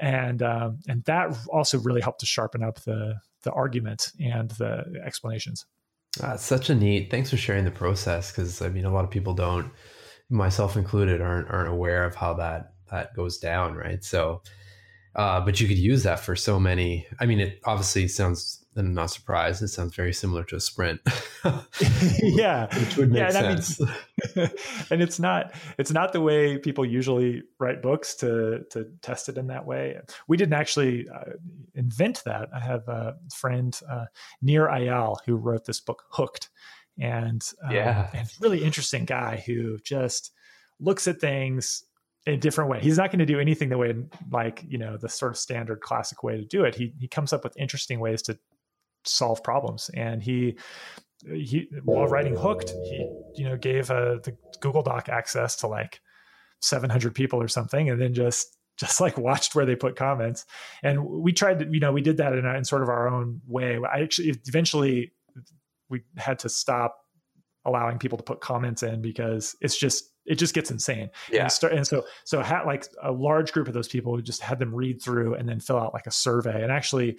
And 0.00 0.42
um, 0.42 0.78
and 0.88 1.04
that 1.04 1.36
also 1.50 1.78
really 1.80 2.00
helped 2.00 2.20
to 2.20 2.26
sharpen 2.26 2.62
up 2.62 2.80
the 2.84 3.16
the 3.42 3.52
argument 3.52 4.12
and 4.20 4.50
the 4.52 5.02
explanations. 5.04 5.66
Uh, 6.22 6.36
such 6.36 6.70
a 6.70 6.74
neat 6.74 7.10
thanks 7.10 7.28
for 7.28 7.36
sharing 7.36 7.66
the 7.66 7.70
process 7.70 8.30
because 8.30 8.62
i 8.62 8.70
mean 8.70 8.86
a 8.86 8.90
lot 8.90 9.04
of 9.04 9.10
people 9.10 9.34
don't 9.34 9.70
myself 10.30 10.74
included 10.74 11.20
aren't 11.20 11.50
aren't 11.50 11.68
aware 11.68 12.04
of 12.04 12.14
how 12.14 12.32
that 12.32 12.72
that 12.90 13.14
goes 13.14 13.36
down 13.36 13.74
right? 13.74 14.02
So 14.02 14.40
uh, 15.14 15.42
but 15.42 15.60
you 15.60 15.68
could 15.68 15.76
use 15.76 16.04
that 16.04 16.20
for 16.20 16.34
so 16.34 16.58
many 16.58 17.06
i 17.20 17.26
mean 17.26 17.38
it 17.38 17.60
obviously 17.66 18.08
sounds 18.08 18.64
I'm 18.76 18.92
not 18.92 19.10
surprised. 19.10 19.62
It 19.62 19.68
sounds 19.68 19.94
very 19.94 20.12
similar 20.12 20.44
to 20.44 20.56
a 20.56 20.60
sprint. 20.60 21.00
yeah, 22.20 22.66
which 22.78 22.96
would 22.96 23.10
make 23.10 23.20
yeah, 23.20 23.30
sense. 23.30 23.80
and 24.90 25.02
it's 25.02 25.18
not 25.18 25.54
it's 25.78 25.92
not 25.92 26.12
the 26.12 26.20
way 26.20 26.58
people 26.58 26.84
usually 26.84 27.42
write 27.58 27.82
books 27.82 28.14
to 28.16 28.64
to 28.70 28.86
test 29.02 29.28
it 29.28 29.38
in 29.38 29.46
that 29.46 29.66
way. 29.66 29.98
We 30.28 30.36
didn't 30.36 30.54
actually 30.54 31.08
uh, 31.08 31.32
invent 31.74 32.22
that. 32.24 32.48
I 32.54 32.60
have 32.60 32.86
a 32.88 33.16
friend 33.34 33.78
uh, 33.88 34.06
Nir 34.42 34.68
Eyal 34.68 35.16
who 35.24 35.36
wrote 35.36 35.64
this 35.64 35.80
book 35.80 36.02
Hooked, 36.10 36.50
and 36.98 37.42
um, 37.64 37.74
yeah, 37.74 38.10
and 38.12 38.28
really 38.40 38.62
interesting 38.62 39.04
guy 39.04 39.42
who 39.46 39.78
just 39.78 40.32
looks 40.80 41.08
at 41.08 41.20
things 41.20 41.84
in 42.26 42.34
a 42.34 42.36
different 42.36 42.68
way. 42.68 42.80
He's 42.80 42.98
not 42.98 43.10
going 43.10 43.20
to 43.20 43.26
do 43.26 43.38
anything 43.38 43.68
the 43.68 43.78
way 43.78 43.94
like 44.30 44.64
you 44.68 44.78
know 44.78 44.96
the 44.96 45.08
sort 45.08 45.32
of 45.32 45.38
standard 45.38 45.80
classic 45.80 46.22
way 46.22 46.36
to 46.36 46.44
do 46.44 46.64
it. 46.64 46.74
He 46.74 46.92
he 46.98 47.08
comes 47.08 47.32
up 47.32 47.44
with 47.44 47.56
interesting 47.56 48.00
ways 48.00 48.22
to 48.22 48.38
solve 49.08 49.42
problems. 49.42 49.90
And 49.94 50.22
he 50.22 50.56
he 51.24 51.68
while 51.84 52.06
writing 52.06 52.36
Hooked, 52.36 52.70
he 52.70 53.08
you 53.36 53.48
know 53.48 53.56
gave 53.56 53.90
a, 53.90 54.20
the 54.22 54.36
Google 54.60 54.82
Doc 54.82 55.08
access 55.08 55.56
to 55.56 55.66
like 55.66 56.00
700 56.60 57.14
people 57.14 57.40
or 57.40 57.48
something, 57.48 57.90
and 57.90 58.00
then 58.00 58.14
just 58.14 58.56
just 58.76 59.00
like 59.00 59.16
watched 59.16 59.54
where 59.54 59.66
they 59.66 59.76
put 59.76 59.96
comments. 59.96 60.44
And 60.82 61.04
we 61.04 61.32
tried 61.32 61.58
to 61.60 61.68
you 61.70 61.80
know 61.80 61.92
we 61.92 62.02
did 62.02 62.18
that 62.18 62.32
in, 62.32 62.44
in 62.44 62.64
sort 62.64 62.82
of 62.82 62.88
our 62.88 63.08
own 63.08 63.40
way. 63.46 63.78
I 63.90 64.00
actually 64.00 64.34
eventually 64.46 65.12
we 65.88 66.02
had 66.16 66.38
to 66.40 66.48
stop 66.48 66.98
allowing 67.64 67.98
people 67.98 68.16
to 68.16 68.24
put 68.24 68.40
comments 68.40 68.82
in 68.82 69.02
because 69.02 69.56
it's 69.60 69.78
just 69.78 70.12
it 70.24 70.36
just 70.36 70.54
gets 70.54 70.70
insane. 70.70 71.10
Yeah. 71.30 71.44
And, 71.44 71.52
start, 71.52 71.72
and 71.72 71.86
so 71.86 72.04
so 72.24 72.40
had 72.42 72.64
like 72.64 72.86
a 73.02 73.12
large 73.12 73.52
group 73.52 73.68
of 73.68 73.74
those 73.74 73.88
people 73.88 74.12
we 74.12 74.22
just 74.22 74.40
had 74.40 74.58
them 74.58 74.74
read 74.74 75.02
through 75.02 75.34
and 75.34 75.48
then 75.48 75.60
fill 75.60 75.78
out 75.78 75.94
like 75.94 76.06
a 76.06 76.12
survey. 76.12 76.62
And 76.62 76.72
actually 76.72 77.18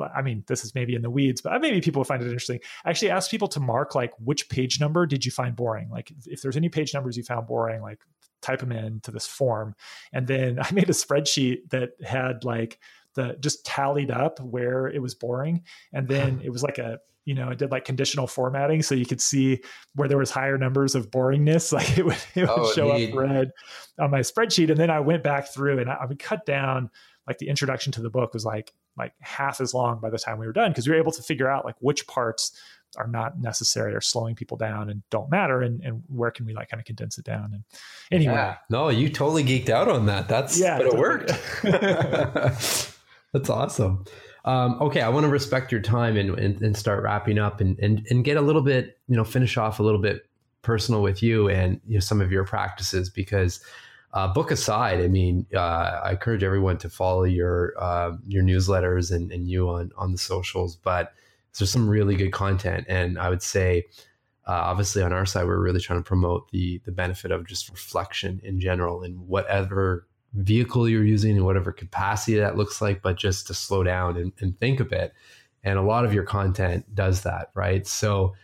I 0.00 0.22
mean, 0.22 0.44
this 0.46 0.64
is 0.64 0.74
maybe 0.74 0.94
in 0.94 1.02
the 1.02 1.10
weeds, 1.10 1.40
but 1.40 1.60
maybe 1.60 1.80
people 1.80 2.04
find 2.04 2.22
it 2.22 2.26
interesting. 2.26 2.60
I 2.84 2.90
actually 2.90 3.10
asked 3.10 3.30
people 3.30 3.48
to 3.48 3.60
mark 3.60 3.94
like 3.94 4.12
which 4.18 4.48
page 4.48 4.80
number 4.80 5.06
did 5.06 5.24
you 5.24 5.30
find 5.30 5.56
boring? 5.56 5.90
Like 5.90 6.12
if 6.26 6.42
there's 6.42 6.56
any 6.56 6.68
page 6.68 6.94
numbers 6.94 7.16
you 7.16 7.22
found 7.22 7.46
boring, 7.46 7.82
like 7.82 8.00
type 8.40 8.60
them 8.60 8.72
into 8.72 9.10
this 9.10 9.26
form. 9.26 9.74
And 10.12 10.26
then 10.26 10.58
I 10.62 10.70
made 10.72 10.88
a 10.88 10.94
spreadsheet 10.94 11.70
that 11.70 11.90
had 12.04 12.44
like 12.44 12.78
the 13.14 13.36
just 13.40 13.64
tallied 13.64 14.10
up 14.10 14.40
where 14.40 14.86
it 14.86 15.02
was 15.02 15.14
boring. 15.14 15.64
And 15.92 16.08
then 16.08 16.40
it 16.44 16.50
was 16.50 16.62
like 16.62 16.78
a, 16.78 16.98
you 17.24 17.34
know, 17.34 17.50
it 17.50 17.58
did 17.58 17.70
like 17.70 17.84
conditional 17.84 18.26
formatting. 18.26 18.82
So 18.82 18.94
you 18.94 19.04
could 19.04 19.20
see 19.20 19.60
where 19.94 20.08
there 20.08 20.16
was 20.16 20.30
higher 20.30 20.56
numbers 20.56 20.94
of 20.94 21.10
boringness. 21.10 21.72
Like 21.78 21.98
it 21.98 22.04
would, 22.04 22.16
it 22.34 22.42
would 22.42 22.50
oh, 22.50 22.72
show 22.72 22.92
neat. 22.92 23.10
up 23.10 23.18
red 23.18 23.50
on 23.98 24.10
my 24.10 24.20
spreadsheet. 24.20 24.70
And 24.70 24.78
then 24.78 24.90
I 24.90 25.00
went 25.00 25.22
back 25.22 25.52
through 25.52 25.78
and 25.78 25.90
I, 25.90 25.94
I 25.94 26.06
would 26.06 26.18
cut 26.18 26.46
down 26.46 26.90
like 27.26 27.38
the 27.38 27.48
introduction 27.48 27.92
to 27.92 28.00
the 28.00 28.08
book 28.08 28.32
was 28.32 28.44
like 28.44 28.72
like 28.98 29.12
half 29.20 29.60
as 29.60 29.72
long 29.72 30.00
by 30.00 30.10
the 30.10 30.18
time 30.18 30.38
we 30.38 30.46
were 30.46 30.52
done 30.52 30.70
because 30.70 30.86
we 30.86 30.92
were 30.94 31.00
able 31.00 31.12
to 31.12 31.22
figure 31.22 31.48
out 31.48 31.64
like 31.64 31.76
which 31.80 32.06
parts 32.06 32.58
are 32.96 33.06
not 33.06 33.38
necessary 33.40 33.94
or 33.94 34.00
slowing 34.00 34.34
people 34.34 34.56
down 34.56 34.88
and 34.88 35.02
don't 35.10 35.30
matter 35.30 35.60
and, 35.60 35.82
and 35.82 36.02
where 36.08 36.30
can 36.30 36.46
we 36.46 36.54
like 36.54 36.70
kind 36.70 36.80
of 36.80 36.86
condense 36.86 37.18
it 37.18 37.24
down 37.24 37.50
and 37.52 37.64
anyway. 38.10 38.32
Yeah. 38.32 38.56
no 38.70 38.88
you 38.88 39.08
totally 39.08 39.44
geeked 39.44 39.68
out 39.68 39.88
on 39.88 40.06
that. 40.06 40.28
That's 40.28 40.58
yeah 40.58 40.78
but 40.78 40.86
it 40.86 40.96
worked. 40.96 41.32
That's 43.32 43.50
awesome. 43.50 44.04
Um, 44.44 44.78
okay 44.80 45.02
i 45.02 45.08
want 45.08 45.24
to 45.24 45.30
respect 45.30 45.70
your 45.72 45.82
time 45.82 46.16
and, 46.16 46.38
and, 46.38 46.62
and 46.62 46.76
start 46.76 47.02
wrapping 47.02 47.38
up 47.38 47.60
and, 47.60 47.78
and 47.80 48.06
and 48.08 48.24
get 48.24 48.38
a 48.38 48.40
little 48.40 48.62
bit 48.62 48.96
you 49.08 49.16
know 49.16 49.24
finish 49.24 49.58
off 49.58 49.78
a 49.78 49.82
little 49.82 50.00
bit 50.00 50.26
personal 50.62 51.02
with 51.02 51.22
you 51.22 51.48
and 51.48 51.80
you 51.86 51.94
know 51.94 52.00
some 52.00 52.20
of 52.20 52.32
your 52.32 52.44
practices 52.44 53.10
because 53.10 53.60
uh, 54.12 54.28
book 54.32 54.50
aside, 54.50 55.00
I 55.00 55.08
mean, 55.08 55.46
uh, 55.54 56.00
I 56.04 56.12
encourage 56.12 56.42
everyone 56.42 56.78
to 56.78 56.88
follow 56.88 57.24
your 57.24 57.74
uh, 57.78 58.16
your 58.26 58.42
newsletters 58.42 59.14
and, 59.14 59.30
and 59.30 59.48
you 59.48 59.68
on 59.68 59.90
on 59.96 60.12
the 60.12 60.18
socials. 60.18 60.76
But 60.76 61.12
there's 61.58 61.70
some 61.70 61.88
really 61.88 62.16
good 62.16 62.32
content, 62.32 62.86
and 62.88 63.18
I 63.18 63.28
would 63.28 63.42
say, 63.42 63.84
uh, 64.46 64.52
obviously, 64.52 65.02
on 65.02 65.12
our 65.12 65.26
side, 65.26 65.46
we're 65.46 65.60
really 65.60 65.80
trying 65.80 65.98
to 65.98 66.04
promote 66.04 66.50
the 66.50 66.80
the 66.86 66.92
benefit 66.92 67.30
of 67.30 67.46
just 67.46 67.68
reflection 67.68 68.40
in 68.42 68.60
general 68.60 69.02
in 69.02 69.12
whatever 69.26 70.06
vehicle 70.34 70.88
you're 70.88 71.04
using 71.04 71.36
in 71.36 71.44
whatever 71.44 71.72
capacity 71.72 72.38
that 72.38 72.56
looks 72.56 72.80
like, 72.80 73.02
but 73.02 73.16
just 73.16 73.46
to 73.46 73.54
slow 73.54 73.82
down 73.82 74.16
and, 74.16 74.32
and 74.40 74.58
think 74.58 74.80
a 74.80 74.84
bit. 74.84 75.12
And 75.64 75.78
a 75.78 75.82
lot 75.82 76.04
of 76.04 76.14
your 76.14 76.24
content 76.24 76.94
does 76.94 77.22
that, 77.22 77.50
right? 77.54 77.86
So 77.86 78.34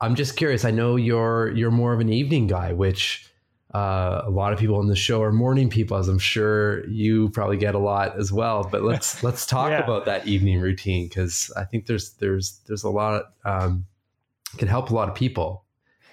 I'm 0.00 0.14
just 0.14 0.36
curious. 0.36 0.64
I 0.64 0.70
know 0.70 0.96
you're 0.96 1.52
you're 1.52 1.70
more 1.70 1.94
of 1.94 2.00
an 2.00 2.10
evening 2.10 2.48
guy, 2.48 2.72
which 2.72 3.30
uh, 3.74 4.22
a 4.24 4.30
lot 4.30 4.52
of 4.52 4.58
people 4.58 4.76
on 4.76 4.86
the 4.86 4.94
show 4.94 5.20
are 5.20 5.32
morning 5.32 5.68
people, 5.68 5.96
as 5.96 6.08
I'm 6.08 6.18
sure 6.18 6.86
you 6.86 7.28
probably 7.30 7.56
get 7.56 7.74
a 7.74 7.78
lot 7.78 8.18
as 8.18 8.32
well. 8.32 8.68
But 8.70 8.84
let's 8.84 9.22
let's 9.24 9.46
talk 9.46 9.70
yeah. 9.70 9.82
about 9.82 10.04
that 10.04 10.28
evening 10.28 10.60
routine 10.60 11.08
because 11.08 11.52
I 11.56 11.64
think 11.64 11.86
there's 11.86 12.12
there's 12.14 12.60
there's 12.66 12.84
a 12.84 12.90
lot 12.90 13.24
um, 13.44 13.86
can 14.58 14.68
help 14.68 14.90
a 14.90 14.94
lot 14.94 15.08
of 15.08 15.16
people. 15.16 15.64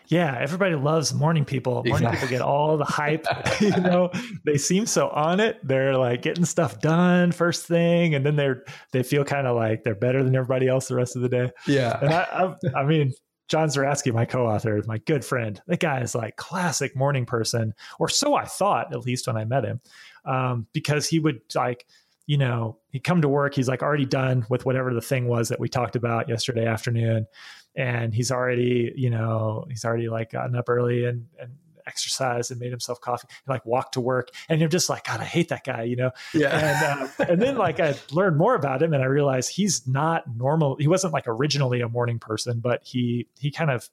Yeah, 0.07 0.36
everybody 0.38 0.76
loves 0.76 1.14
morning 1.14 1.45
people. 1.45 1.76
Morning 1.76 1.93
exactly. 1.93 2.16
people 2.18 2.30
get 2.30 2.41
all 2.41 2.78
the 2.78 2.84
hype. 2.84 3.26
you 3.62 3.70
know, 3.70 4.12
they 4.43 4.57
seem 4.57 4.86
so 4.86 5.07
on 5.09 5.39
it. 5.39 5.66
They're 5.66 5.95
like 5.95 6.24
getting 6.24 6.45
stuff 6.45 6.82
done 6.82 7.32
first 7.32 7.68
thing, 7.68 8.16
and 8.16 8.26
then 8.26 8.36
they're 8.36 8.66
they 8.91 9.03
feel 9.03 9.24
kind 9.24 9.45
of 9.45 9.55
like 9.55 9.84
they're 9.84 9.95
better 9.95 10.24
than 10.24 10.36
everybody 10.36 10.68
else 10.68 10.88
the 10.88 10.95
rest 10.95 11.16
of 11.16 11.22
the 11.22 11.30
day. 11.30 11.51
Yeah, 11.68 11.97
and 12.01 12.12
I, 12.12 12.55
I, 12.76 12.80
I 12.82 12.86
mean, 12.86 13.14
John 13.51 13.67
Zeratsky, 13.67 14.13
my 14.13 14.23
co-author, 14.23 14.81
my 14.87 14.97
good 14.99 15.25
friend, 15.25 15.61
that 15.67 15.81
guy 15.81 15.99
is 15.99 16.15
like 16.15 16.37
classic 16.37 16.95
morning 16.95 17.25
person, 17.25 17.73
or 17.99 18.07
so 18.07 18.33
I 18.33 18.45
thought, 18.45 18.93
at 18.93 19.01
least 19.01 19.27
when 19.27 19.35
I 19.35 19.43
met 19.43 19.65
him, 19.65 19.81
um, 20.23 20.67
because 20.71 21.05
he 21.05 21.19
would 21.19 21.41
like, 21.53 21.85
you 22.27 22.37
know, 22.37 22.77
he'd 22.91 23.03
come 23.03 23.21
to 23.21 23.27
work, 23.27 23.53
he's 23.53 23.67
like 23.67 23.83
already 23.83 24.05
done 24.05 24.45
with 24.49 24.65
whatever 24.65 24.93
the 24.93 25.01
thing 25.01 25.27
was 25.27 25.49
that 25.49 25.59
we 25.59 25.67
talked 25.67 25.97
about 25.97 26.29
yesterday 26.29 26.65
afternoon, 26.65 27.27
and 27.75 28.13
he's 28.13 28.31
already, 28.31 28.93
you 28.95 29.09
know, 29.09 29.65
he's 29.67 29.83
already 29.83 30.07
like 30.07 30.31
gotten 30.31 30.55
up 30.55 30.69
early 30.69 31.03
and 31.03 31.27
and 31.37 31.51
exercised 31.91 32.51
and 32.51 32.59
made 32.59 32.71
himself 32.71 33.01
coffee 33.01 33.27
and 33.45 33.53
like 33.53 33.65
walked 33.65 33.93
to 33.95 34.01
work. 34.01 34.29
And 34.47 34.59
you're 34.61 34.69
just 34.69 34.89
like, 34.89 35.03
God, 35.03 35.19
I 35.19 35.25
hate 35.25 35.49
that 35.49 35.65
guy, 35.65 35.83
you 35.83 35.97
know? 35.97 36.11
Yeah. 36.33 36.57
And, 36.57 37.09
uh, 37.19 37.25
and 37.29 37.41
then 37.41 37.57
like 37.57 37.81
I 37.81 37.95
learned 38.11 38.37
more 38.37 38.55
about 38.55 38.81
him 38.81 38.93
and 38.93 39.03
I 39.03 39.07
realized 39.07 39.51
he's 39.51 39.85
not 39.85 40.23
normal. 40.33 40.77
He 40.77 40.87
wasn't 40.87 41.13
like 41.13 41.25
originally 41.27 41.81
a 41.81 41.89
morning 41.89 42.17
person, 42.17 42.61
but 42.61 42.79
he, 42.83 43.27
he 43.37 43.51
kind 43.51 43.69
of 43.69 43.89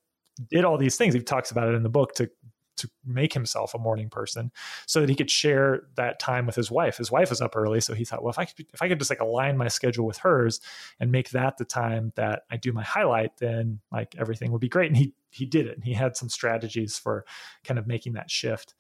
did 0.49 0.65
all 0.65 0.79
these 0.79 0.97
things. 0.97 1.15
He 1.15 1.21
talks 1.21 1.51
about 1.51 1.69
it 1.69 1.75
in 1.75 1.83
the 1.83 1.89
book 1.89 2.15
to 2.15 2.31
to 2.79 2.91
make 3.05 3.35
himself 3.35 3.75
a 3.75 3.79
morning 3.79 4.09
person 4.09 4.51
so 4.87 5.01
that 5.01 5.09
he 5.09 5.15
could 5.15 5.31
share 5.31 5.83
that 5.97 6.19
time 6.19 6.47
with 6.47 6.55
his 6.55 6.71
wife. 6.71 6.97
His 6.97 7.11
wife 7.11 7.31
was 7.31 7.41
up 7.41 7.57
early, 7.57 7.81
so 7.81 7.95
he 7.95 8.05
thought, 8.05 8.23
well, 8.23 8.31
if 8.31 8.39
I 8.39 8.45
could, 8.47 8.67
if 8.73 8.83
I 8.83 8.89
could 8.89 8.99
just 8.99 9.11
like 9.11 9.21
align 9.21 9.57
my 9.57 9.69
schedule 9.69 10.07
with 10.07 10.19
hers 10.19 10.61
and 11.01 11.13
make 11.13 11.31
that 11.31 11.59
the 11.59 11.65
time 11.65 12.13
that 12.17 12.43
I 12.51 12.57
do 12.57 12.73
my 12.73 12.83
highlight, 12.83 13.37
then 13.39 13.81
like 13.93 14.15
everything 14.19 14.53
would 14.53 14.61
be 14.61 14.69
great. 14.69 14.89
And 14.89 14.97
he 14.97 15.15
he 15.31 15.47
did 15.47 15.67
it. 15.67 15.77
And 15.77 15.85
he 15.85 15.93
had 15.93 16.17
some 16.17 16.29
strategies 16.29 16.99
for 16.99 17.25
kind 17.65 17.79
of 17.79 17.87
making 17.87 18.15
that 18.15 18.31
shift. 18.31 18.75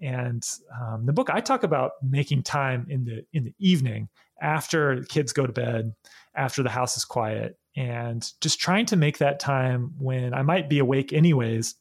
And 0.00 0.46
um, 0.78 1.06
the 1.06 1.12
book 1.12 1.30
I 1.30 1.40
talk 1.40 1.62
about 1.62 1.92
making 2.02 2.42
time 2.42 2.86
in 2.90 3.04
the 3.04 3.24
in 3.32 3.44
the 3.44 3.54
evening 3.58 4.08
after 4.40 5.02
kids 5.04 5.32
go 5.32 5.46
to 5.46 5.52
bed, 5.52 5.94
after 6.34 6.62
the 6.62 6.68
house 6.68 6.96
is 6.96 7.04
quiet, 7.04 7.58
and 7.74 8.30
just 8.40 8.60
trying 8.60 8.86
to 8.86 8.96
make 8.96 9.18
that 9.18 9.40
time 9.40 9.94
when 9.98 10.34
I 10.34 10.42
might 10.42 10.68
be 10.68 10.78
awake 10.78 11.12
anyways 11.12 11.76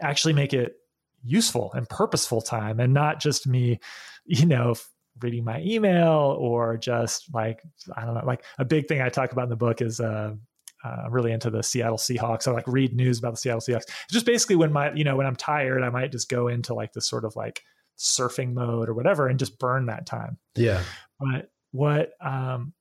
actually 0.00 0.34
make 0.34 0.52
it 0.52 0.76
useful 1.22 1.72
and 1.74 1.88
purposeful 1.88 2.40
time 2.40 2.80
and 2.80 2.92
not 2.92 3.20
just 3.20 3.46
me, 3.46 3.80
you 4.24 4.46
know, 4.46 4.74
reading 5.20 5.44
my 5.44 5.60
email 5.62 6.36
or 6.38 6.76
just 6.76 7.32
like 7.34 7.62
I 7.96 8.04
don't 8.04 8.14
know, 8.14 8.24
like 8.24 8.44
a 8.58 8.64
big 8.64 8.86
thing 8.86 9.00
I 9.00 9.08
talk 9.08 9.32
about 9.32 9.44
in 9.44 9.50
the 9.50 9.56
book 9.56 9.80
is 9.80 10.00
uh, 10.00 10.34
uh, 10.84 11.02
I'm 11.06 11.12
really 11.12 11.32
into 11.32 11.50
the 11.50 11.62
Seattle 11.62 11.96
Seahawks. 11.96 12.46
I 12.46 12.52
like 12.52 12.68
read 12.68 12.94
news 12.94 13.18
about 13.18 13.32
the 13.32 13.38
Seattle 13.38 13.60
Seahawks. 13.60 13.84
It's 13.84 14.12
just 14.12 14.26
basically 14.26 14.56
when 14.56 14.72
my 14.72 14.92
you 14.92 15.04
know 15.04 15.16
when 15.16 15.26
I'm 15.26 15.36
tired, 15.36 15.82
I 15.82 15.90
might 15.90 16.12
just 16.12 16.28
go 16.28 16.48
into 16.48 16.74
like 16.74 16.92
this 16.92 17.08
sort 17.08 17.24
of 17.24 17.34
like 17.34 17.62
surfing 17.98 18.52
mode 18.52 18.88
or 18.88 18.94
whatever 18.94 19.26
and 19.26 19.38
just 19.38 19.58
burn 19.58 19.86
that 19.86 20.06
time. 20.06 20.38
Yeah. 20.54 20.82
But 21.18 21.50
what 21.72 22.12
um 22.20 22.72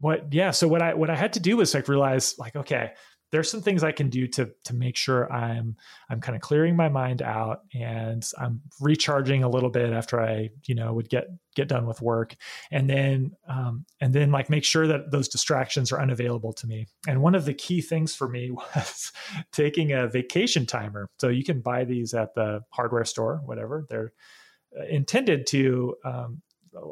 what 0.00 0.32
yeah 0.32 0.50
so 0.50 0.68
what 0.68 0.82
i 0.82 0.92
what 0.92 1.08
i 1.08 1.16
had 1.16 1.32
to 1.32 1.40
do 1.40 1.56
was 1.56 1.72
like 1.72 1.88
realize 1.88 2.34
like 2.38 2.54
okay 2.54 2.92
there's 3.34 3.50
some 3.50 3.62
things 3.62 3.82
I 3.82 3.90
can 3.90 4.10
do 4.10 4.28
to 4.28 4.52
to 4.62 4.74
make 4.74 4.96
sure 4.96 5.30
I'm 5.32 5.74
I'm 6.08 6.20
kind 6.20 6.36
of 6.36 6.40
clearing 6.40 6.76
my 6.76 6.88
mind 6.88 7.20
out 7.20 7.62
and 7.74 8.24
I'm 8.38 8.60
recharging 8.80 9.42
a 9.42 9.48
little 9.48 9.70
bit 9.70 9.92
after 9.92 10.20
I 10.20 10.50
you 10.66 10.76
know 10.76 10.92
would 10.92 11.08
get 11.08 11.26
get 11.56 11.66
done 11.66 11.84
with 11.84 12.00
work 12.00 12.36
and 12.70 12.88
then 12.88 13.32
um, 13.48 13.86
and 14.00 14.14
then 14.14 14.30
like 14.30 14.50
make 14.50 14.62
sure 14.62 14.86
that 14.86 15.10
those 15.10 15.26
distractions 15.26 15.90
are 15.90 16.00
unavailable 16.00 16.52
to 16.52 16.68
me. 16.68 16.86
And 17.08 17.22
one 17.22 17.34
of 17.34 17.44
the 17.44 17.54
key 17.54 17.80
things 17.80 18.14
for 18.14 18.28
me 18.28 18.50
was 18.76 19.10
taking 19.50 19.90
a 19.90 20.06
vacation 20.06 20.64
timer. 20.64 21.08
So 21.18 21.26
you 21.28 21.42
can 21.42 21.60
buy 21.60 21.82
these 21.82 22.14
at 22.14 22.36
the 22.36 22.60
hardware 22.70 23.04
store, 23.04 23.42
whatever. 23.44 23.84
They're 23.90 24.12
uh, 24.78 24.84
intended 24.84 25.48
to 25.48 25.96
um, 26.04 26.40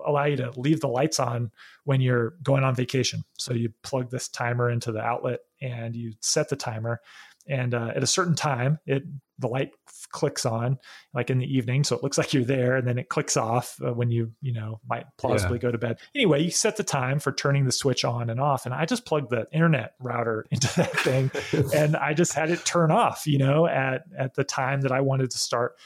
allow 0.07 0.25
you 0.25 0.37
to 0.37 0.53
leave 0.57 0.81
the 0.81 0.89
lights 0.89 1.21
on 1.21 1.51
when 1.85 2.01
you're 2.01 2.35
going 2.43 2.65
on 2.65 2.75
vacation. 2.75 3.25
So 3.39 3.55
you 3.55 3.73
plug 3.83 4.11
this 4.11 4.29
timer 4.29 4.71
into 4.71 4.93
the 4.93 5.01
outlet 5.01 5.41
and 5.61 5.95
you 5.95 6.13
set 6.21 6.49
the 6.49 6.57
timer. 6.57 7.01
And 7.49 7.75
uh, 7.75 7.93
at 7.95 8.03
a 8.03 8.07
certain 8.07 8.37
time, 8.37 8.79
it 8.87 9.03
the 9.39 9.49
light 9.49 9.73
clicks 10.13 10.47
on, 10.47 10.79
like 11.13 11.29
in 11.29 11.39
the 11.39 11.57
evening, 11.57 11.85
so 11.85 11.97
it 11.97 12.03
looks 12.03 12.17
like 12.19 12.33
you're 12.33 12.45
there, 12.45 12.77
and 12.77 12.87
then 12.87 12.99
it 12.99 13.09
clicks 13.09 13.37
off 13.37 13.77
uh, 13.85 13.93
when 13.93 14.11
you 14.11 14.33
you 14.41 14.53
know 14.53 14.81
might 14.89 15.05
plausibly 15.19 15.57
yeah. 15.57 15.63
go 15.63 15.73
to 15.73 15.79
bed. 15.79 15.99
Anyway, 16.15 16.43
you 16.43 16.51
set 16.51 16.77
the 16.77 16.85
time 16.85 17.19
for 17.19 17.33
turning 17.33 17.65
the 17.65 17.73
switch 17.73 18.05
on 18.05 18.31
and 18.31 18.41
off, 18.41 18.65
and 18.65 18.75
I 18.75 18.87
just 18.87 19.05
plugged 19.05 19.31
the 19.31 19.47
internet 19.53 19.95
router 19.99 20.47
into 20.51 20.73
that 20.77 20.97
thing, 21.01 21.31
and 21.75 21.97
I 21.97 22.15
just 22.15 22.33
had 22.33 22.51
it 22.51 22.65
turn 22.65 22.91
off, 22.91 23.27
you 23.27 23.39
know, 23.39 23.67
at 23.67 24.05
at 24.17 24.35
the 24.35 24.45
time 24.45 24.83
that 24.83 24.93
I 24.93 25.01
wanted 25.01 25.31
to 25.33 25.39
start 25.39 25.77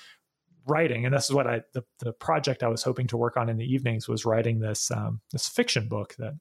writing, 0.66 1.04
and 1.04 1.14
this 1.14 1.24
is 1.24 1.32
what 1.32 1.46
I 1.46 1.62
the, 1.72 1.84
the 2.00 2.12
project 2.12 2.62
I 2.62 2.68
was 2.68 2.82
hoping 2.82 3.06
to 3.08 3.16
work 3.16 3.36
on 3.36 3.48
in 3.48 3.56
the 3.56 3.64
evenings 3.64 4.08
was 4.08 4.24
writing 4.24 4.60
this 4.60 4.90
um, 4.90 5.20
this 5.32 5.48
fiction 5.48 5.88
book 5.88 6.14
that, 6.18 6.34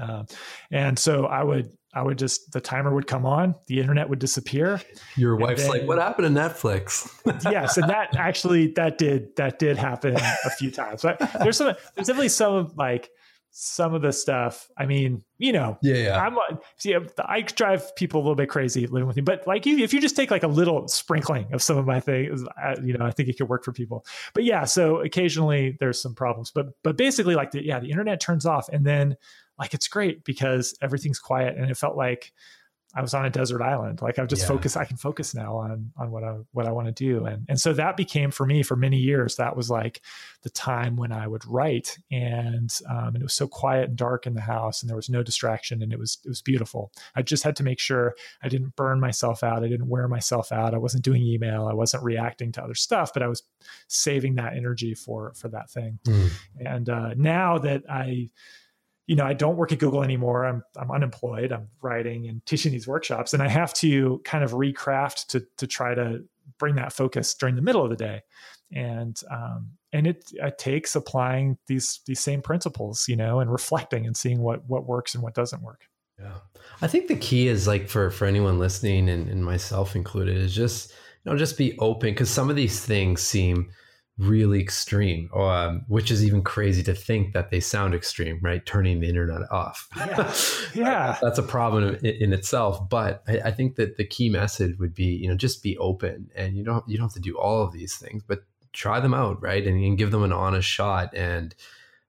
uh, 0.00 0.24
and 0.70 0.98
so 0.98 1.26
I 1.26 1.42
would 1.42 1.70
I 1.94 2.02
would 2.02 2.18
just 2.18 2.52
the 2.52 2.60
timer 2.60 2.94
would 2.94 3.06
come 3.06 3.24
on, 3.24 3.54
the 3.66 3.80
internet 3.80 4.08
would 4.08 4.18
disappear. 4.18 4.80
Your 5.16 5.36
wife's 5.36 5.62
then, 5.62 5.70
like, 5.70 5.82
"What 5.84 5.98
happened 5.98 6.34
to 6.34 6.40
Netflix?" 6.40 7.10
yes, 7.50 7.76
and 7.76 7.88
that 7.88 8.14
actually 8.16 8.72
that 8.72 8.98
did 8.98 9.34
that 9.36 9.58
did 9.58 9.78
happen 9.78 10.16
a 10.16 10.50
few 10.50 10.70
times. 10.70 11.02
But 11.02 11.18
there's 11.40 11.56
some 11.56 11.74
there's 11.94 12.06
definitely 12.06 12.28
some 12.28 12.72
like 12.76 13.10
some 13.50 13.94
of 13.94 14.02
the 14.02 14.12
stuff. 14.12 14.68
I 14.76 14.86
mean, 14.86 15.24
you 15.38 15.52
know, 15.52 15.78
yeah, 15.82 15.96
yeah. 15.96 16.24
I'm 16.24 16.36
see, 16.76 16.94
I 17.18 17.40
drive 17.40 17.94
people 17.96 18.20
a 18.20 18.22
little 18.22 18.36
bit 18.36 18.48
crazy 18.48 18.86
living 18.86 19.06
with 19.06 19.16
me, 19.16 19.22
but 19.22 19.46
like 19.46 19.66
you, 19.66 19.78
if 19.78 19.92
you 19.92 20.00
just 20.00 20.16
take 20.16 20.30
like 20.30 20.42
a 20.42 20.48
little 20.48 20.86
sprinkling 20.88 21.52
of 21.52 21.62
some 21.62 21.76
of 21.76 21.86
my 21.86 22.00
things, 22.00 22.44
I, 22.56 22.76
you 22.82 22.96
know, 22.96 23.04
I 23.04 23.10
think 23.10 23.28
it 23.28 23.38
could 23.38 23.48
work 23.48 23.64
for 23.64 23.72
people. 23.72 24.04
But 24.34 24.44
yeah, 24.44 24.64
so 24.64 25.00
occasionally 25.00 25.76
there's 25.80 26.00
some 26.00 26.14
problems, 26.14 26.50
but 26.50 26.68
but 26.84 26.96
basically, 26.96 27.34
like 27.34 27.50
the 27.50 27.64
yeah, 27.64 27.80
the 27.80 27.90
internet 27.90 28.20
turns 28.20 28.46
off, 28.46 28.68
and 28.68 28.86
then 28.86 29.16
like 29.58 29.74
it's 29.74 29.88
great 29.88 30.24
because 30.24 30.76
everything's 30.80 31.18
quiet, 31.18 31.56
and 31.56 31.70
it 31.70 31.76
felt 31.76 31.96
like 31.96 32.32
I 32.94 33.02
was 33.02 33.12
on 33.12 33.26
a 33.26 33.30
desert 33.30 33.60
island. 33.60 34.00
Like 34.00 34.18
I've 34.18 34.28
just 34.28 34.42
yeah. 34.42 34.48
focused, 34.48 34.76
I 34.76 34.84
can 34.86 34.96
focus 34.96 35.34
now 35.34 35.56
on 35.56 35.92
on 35.98 36.10
what 36.10 36.24
I 36.24 36.36
what 36.52 36.66
I 36.66 36.72
want 36.72 36.86
to 36.86 36.92
do. 36.92 37.26
And 37.26 37.44
and 37.48 37.60
so 37.60 37.74
that 37.74 37.96
became 37.96 38.30
for 38.30 38.46
me 38.46 38.62
for 38.62 38.76
many 38.76 38.96
years, 38.96 39.36
that 39.36 39.56
was 39.56 39.68
like 39.68 40.00
the 40.42 40.50
time 40.50 40.96
when 40.96 41.12
I 41.12 41.26
would 41.26 41.44
write. 41.46 41.98
And 42.10 42.74
um, 42.88 43.08
and 43.08 43.16
it 43.16 43.22
was 43.22 43.34
so 43.34 43.46
quiet 43.46 43.90
and 43.90 43.96
dark 43.96 44.26
in 44.26 44.34
the 44.34 44.40
house 44.40 44.82
and 44.82 44.88
there 44.88 44.96
was 44.96 45.10
no 45.10 45.22
distraction 45.22 45.82
and 45.82 45.92
it 45.92 45.98
was 45.98 46.18
it 46.24 46.28
was 46.28 46.40
beautiful. 46.40 46.90
I 47.14 47.20
just 47.20 47.42
had 47.42 47.56
to 47.56 47.62
make 47.62 47.78
sure 47.78 48.14
I 48.42 48.48
didn't 48.48 48.74
burn 48.74 49.00
myself 49.00 49.44
out. 49.44 49.62
I 49.62 49.68
didn't 49.68 49.88
wear 49.88 50.08
myself 50.08 50.50
out. 50.50 50.74
I 50.74 50.78
wasn't 50.78 51.04
doing 51.04 51.22
email. 51.22 51.66
I 51.66 51.74
wasn't 51.74 52.04
reacting 52.04 52.52
to 52.52 52.64
other 52.64 52.74
stuff, 52.74 53.12
but 53.12 53.22
I 53.22 53.28
was 53.28 53.42
saving 53.88 54.36
that 54.36 54.56
energy 54.56 54.94
for 54.94 55.34
for 55.34 55.48
that 55.48 55.70
thing. 55.70 55.98
Mm. 56.06 56.30
And 56.64 56.88
uh, 56.88 57.14
now 57.16 57.58
that 57.58 57.82
I 57.90 58.30
you 59.08 59.16
know, 59.16 59.24
I 59.24 59.32
don't 59.32 59.56
work 59.56 59.72
at 59.72 59.78
Google 59.78 60.04
anymore. 60.04 60.44
I'm 60.44 60.62
I'm 60.76 60.90
unemployed. 60.90 61.50
I'm 61.50 61.68
writing 61.80 62.28
and 62.28 62.44
teaching 62.44 62.70
these 62.70 62.86
workshops, 62.86 63.32
and 63.32 63.42
I 63.42 63.48
have 63.48 63.72
to 63.74 64.20
kind 64.24 64.44
of 64.44 64.52
recraft 64.52 65.28
to 65.28 65.44
to 65.56 65.66
try 65.66 65.94
to 65.94 66.22
bring 66.58 66.74
that 66.76 66.92
focus 66.92 67.34
during 67.34 67.56
the 67.56 67.62
middle 67.62 67.82
of 67.82 67.88
the 67.88 67.96
day, 67.96 68.20
and 68.70 69.18
um, 69.30 69.70
and 69.94 70.06
it, 70.06 70.30
it 70.34 70.58
takes 70.58 70.94
applying 70.94 71.56
these 71.66 72.00
these 72.06 72.20
same 72.20 72.42
principles, 72.42 73.06
you 73.08 73.16
know, 73.16 73.40
and 73.40 73.50
reflecting 73.50 74.06
and 74.06 74.14
seeing 74.14 74.40
what 74.40 74.68
what 74.68 74.86
works 74.86 75.14
and 75.14 75.24
what 75.24 75.34
doesn't 75.34 75.62
work. 75.62 75.80
Yeah, 76.20 76.34
I 76.82 76.86
think 76.86 77.08
the 77.08 77.16
key 77.16 77.48
is 77.48 77.66
like 77.66 77.88
for 77.88 78.10
for 78.10 78.26
anyone 78.26 78.58
listening 78.58 79.08
and, 79.08 79.26
and 79.26 79.42
myself 79.42 79.96
included 79.96 80.36
is 80.36 80.54
just 80.54 80.90
you 81.24 81.32
know 81.32 81.38
just 81.38 81.56
be 81.56 81.78
open 81.78 82.10
because 82.10 82.28
some 82.28 82.50
of 82.50 82.56
these 82.56 82.84
things 82.84 83.22
seem 83.22 83.70
really 84.18 84.60
extreme, 84.60 85.30
um, 85.32 85.84
which 85.86 86.10
is 86.10 86.24
even 86.24 86.42
crazy 86.42 86.82
to 86.82 86.94
think 86.94 87.32
that 87.34 87.50
they 87.50 87.60
sound 87.60 87.94
extreme, 87.94 88.40
right? 88.42 88.66
Turning 88.66 88.98
the 88.98 89.08
internet 89.08 89.50
off. 89.52 89.88
Yeah. 89.96 90.34
yeah. 90.74 91.18
That's 91.22 91.38
a 91.38 91.42
problem 91.42 91.94
in, 92.02 92.04
in 92.04 92.32
itself. 92.32 92.88
But 92.88 93.22
I, 93.28 93.38
I, 93.46 93.50
think 93.52 93.76
that 93.76 93.96
the 93.96 94.04
key 94.04 94.28
message 94.28 94.76
would 94.78 94.92
be, 94.92 95.04
you 95.04 95.28
know, 95.28 95.36
just 95.36 95.62
be 95.62 95.78
open 95.78 96.30
and 96.34 96.56
you 96.56 96.64
don't, 96.64 96.86
you 96.88 96.98
don't 96.98 97.06
have 97.06 97.14
to 97.14 97.20
do 97.20 97.38
all 97.38 97.62
of 97.62 97.72
these 97.72 97.96
things, 97.96 98.24
but 98.26 98.40
try 98.72 98.98
them 98.98 99.14
out, 99.14 99.40
right? 99.40 99.64
And, 99.64 99.82
and 99.84 99.96
give 99.96 100.10
them 100.10 100.24
an 100.24 100.32
honest 100.32 100.68
shot. 100.68 101.14
And 101.14 101.54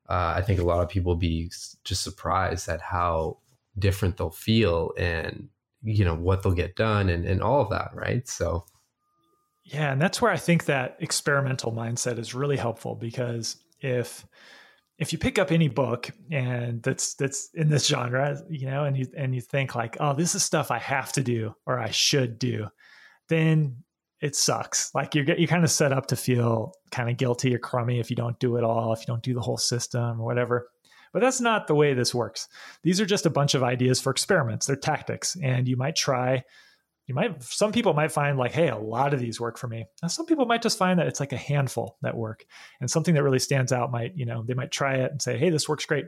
uh, 0.10 0.34
I 0.36 0.42
think 0.42 0.60
a 0.60 0.66
lot 0.66 0.82
of 0.82 0.90
people 0.90 1.12
will 1.12 1.20
be 1.20 1.52
just 1.84 2.02
surprised 2.02 2.68
at 2.70 2.82
how 2.82 3.38
different 3.78 4.18
they'll 4.18 4.32
feel 4.32 4.94
and, 4.98 5.50
you 5.84 6.04
know, 6.04 6.16
what 6.16 6.42
they'll 6.42 6.54
get 6.54 6.76
done 6.76 7.08
and, 7.10 7.24
and 7.26 7.44
all 7.44 7.62
of 7.62 7.70
that, 7.70 7.92
right? 7.94 8.28
So, 8.28 8.66
yeah, 9.72 9.92
and 9.92 10.02
that's 10.02 10.20
where 10.20 10.32
I 10.32 10.38
think 10.38 10.66
that 10.66 10.98
experimental 11.00 11.72
mindset 11.72 12.18
is 12.18 12.34
really 12.34 12.58
helpful 12.58 12.96
because 12.96 13.58
if 13.82 14.26
if 14.98 15.14
you 15.14 15.20
pick 15.20 15.38
up 15.38 15.52
any 15.52 15.68
book 15.68 16.10
and 16.32 16.82
that's 16.82 17.14
that's 17.14 17.50
in 17.54 17.70
this 17.70 17.86
genre, 17.86 18.42
you 18.50 18.66
know, 18.66 18.86
and 18.86 18.98
you 18.98 19.06
and 19.16 19.36
you 19.36 19.42
think 19.42 19.76
like, 19.76 19.96
oh, 20.00 20.14
this 20.14 20.34
is 20.34 20.42
stuff 20.42 20.72
I 20.72 20.80
have 20.80 21.12
to 21.14 21.24
do 21.24 21.54
or 21.68 21.80
I 21.80 21.92
should 21.92 22.40
do, 22.40 22.68
then 23.28 23.84
it 24.22 24.36
sucks. 24.36 24.94
Like 24.96 25.14
you're 25.14 25.26
you 25.36 25.48
kind 25.48 25.64
of 25.64 25.70
set 25.70 25.94
up 25.94 26.08
to 26.08 26.16
feel 26.16 26.74
kind 26.90 27.08
of 27.08 27.18
guilty 27.18 27.54
or 27.54 27.60
crummy 27.60 28.00
if 28.00 28.10
you 28.10 28.16
don't 28.16 28.40
do 28.40 28.56
it 28.56 28.64
all, 28.64 28.92
if 28.92 29.02
you 29.02 29.06
don't 29.06 29.24
do 29.24 29.36
the 29.36 29.42
whole 29.42 29.58
system 29.58 30.20
or 30.20 30.26
whatever. 30.26 30.68
But 31.14 31.20
that's 31.20 31.42
not 31.42 31.68
the 31.68 31.76
way 31.76 31.94
this 31.94 32.14
works. 32.16 32.48
These 32.82 33.00
are 33.00 33.06
just 33.06 33.28
a 33.28 33.32
bunch 33.32 33.54
of 33.54 33.62
ideas 33.62 34.02
for 34.02 34.10
experiments. 34.10 34.66
They're 34.66 34.76
tactics, 34.76 35.38
and 35.44 35.68
you 35.68 35.78
might 35.78 35.96
try 35.96 36.44
you 37.10 37.16
might 37.16 37.42
some 37.42 37.72
people 37.72 37.94
might 37.94 38.12
find 38.12 38.38
like 38.38 38.54
hey 38.54 38.70
a 38.70 38.78
lot 38.78 39.14
of 39.14 39.20
these 39.20 39.40
work 39.40 39.58
for 39.58 39.68
me 39.68 39.86
and 40.04 40.12
some 40.12 40.28
people 40.28 40.46
might 40.46 40.62
just 40.62 40.78
find 40.78 41.00
that 41.00 41.08
it's 41.08 41.20
like 41.20 41.34
a 41.34 41.38
handful 41.38 41.98
that 42.04 42.16
work 42.16 42.46
and 42.80 42.90
something 42.90 43.16
that 43.16 43.24
really 43.24 43.40
stands 43.40 43.74
out 43.74 43.92
might 43.92 44.16
you 44.16 44.26
know 44.26 44.44
they 44.44 44.54
might 44.54 44.72
try 44.72 44.96
it 44.96 45.12
and 45.12 45.22
say 45.22 45.36
hey 45.38 45.50
this 45.50 45.68
works 45.68 45.86
great 45.86 46.06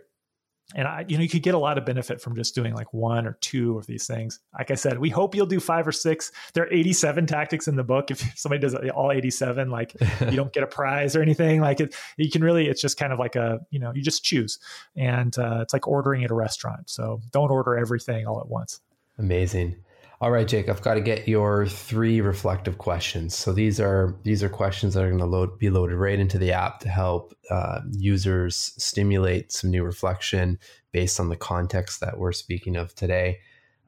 and 0.73 0.87
I, 0.87 1.03
you 1.07 1.17
know, 1.17 1.23
you 1.23 1.27
could 1.27 1.43
get 1.43 1.53
a 1.53 1.59
lot 1.59 1.77
of 1.77 1.85
benefit 1.85 2.21
from 2.21 2.33
just 2.33 2.55
doing 2.55 2.73
like 2.73 2.93
one 2.93 3.27
or 3.27 3.37
two 3.41 3.77
of 3.77 3.87
these 3.87 4.07
things. 4.07 4.39
Like 4.57 4.71
I 4.71 4.75
said, 4.75 4.99
we 4.99 5.09
hope 5.09 5.35
you'll 5.35 5.45
do 5.45 5.59
five 5.59 5.85
or 5.85 5.91
six. 5.91 6.31
There 6.53 6.63
are 6.63 6.71
87 6.71 7.25
tactics 7.25 7.67
in 7.67 7.75
the 7.75 7.83
book. 7.83 8.09
If 8.09 8.21
somebody 8.37 8.61
does 8.61 8.75
all 8.95 9.11
87, 9.11 9.69
like 9.69 9.95
you 10.21 10.37
don't 10.37 10.53
get 10.53 10.63
a 10.63 10.67
prize 10.67 11.13
or 11.15 11.21
anything. 11.21 11.59
Like 11.59 11.81
it, 11.81 11.93
you 12.15 12.29
can 12.29 12.41
really, 12.41 12.67
it's 12.67 12.81
just 12.81 12.97
kind 12.97 13.11
of 13.11 13.19
like 13.19 13.35
a, 13.35 13.59
you 13.69 13.79
know, 13.79 13.91
you 13.93 14.01
just 14.01 14.23
choose, 14.23 14.59
and 14.95 15.37
uh, 15.37 15.59
it's 15.61 15.73
like 15.73 15.89
ordering 15.89 16.23
at 16.23 16.31
a 16.31 16.35
restaurant. 16.35 16.89
So 16.89 17.21
don't 17.31 17.51
order 17.51 17.77
everything 17.77 18.25
all 18.25 18.39
at 18.39 18.47
once. 18.47 18.79
Amazing. 19.17 19.75
All 20.21 20.29
right, 20.29 20.47
Jake, 20.47 20.69
I've 20.69 20.83
got 20.83 20.93
to 20.93 21.01
get 21.01 21.27
your 21.27 21.65
three 21.65 22.21
reflective 22.21 22.77
questions. 22.77 23.35
So 23.35 23.53
these 23.53 23.79
are 23.79 24.15
these 24.21 24.43
are 24.43 24.49
questions 24.49 24.93
that 24.93 25.03
are 25.03 25.07
going 25.07 25.17
to 25.17 25.25
load, 25.25 25.57
be 25.57 25.71
loaded 25.71 25.95
right 25.95 26.19
into 26.19 26.37
the 26.37 26.51
app 26.51 26.79
to 26.81 26.89
help 26.89 27.33
uh, 27.49 27.79
users 27.89 28.71
stimulate 28.77 29.51
some 29.51 29.71
new 29.71 29.83
reflection 29.83 30.59
based 30.91 31.19
on 31.19 31.29
the 31.29 31.35
context 31.35 32.01
that 32.01 32.19
we're 32.19 32.33
speaking 32.33 32.75
of 32.75 32.93
today. 32.93 33.39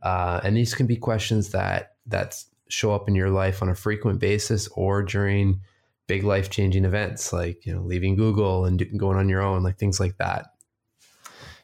Uh, 0.01 0.41
and 0.43 0.57
these 0.57 0.73
can 0.73 0.87
be 0.87 0.95
questions 0.95 1.49
that 1.51 1.97
that 2.07 2.43
show 2.67 2.95
up 2.95 3.07
in 3.07 3.13
your 3.13 3.29
life 3.29 3.61
on 3.61 3.69
a 3.69 3.75
frequent 3.75 4.19
basis 4.19 4.67
or 4.69 5.03
during 5.03 5.61
big 6.07 6.23
life 6.23 6.49
changing 6.49 6.83
events 6.83 7.31
like 7.31 7.63
you 7.63 7.75
know 7.75 7.83
leaving 7.83 8.15
Google 8.15 8.65
and 8.65 8.83
going 8.97 9.19
on 9.19 9.29
your 9.29 9.41
own, 9.41 9.61
like 9.61 9.77
things 9.77 9.99
like 9.99 10.17
that. 10.17 10.47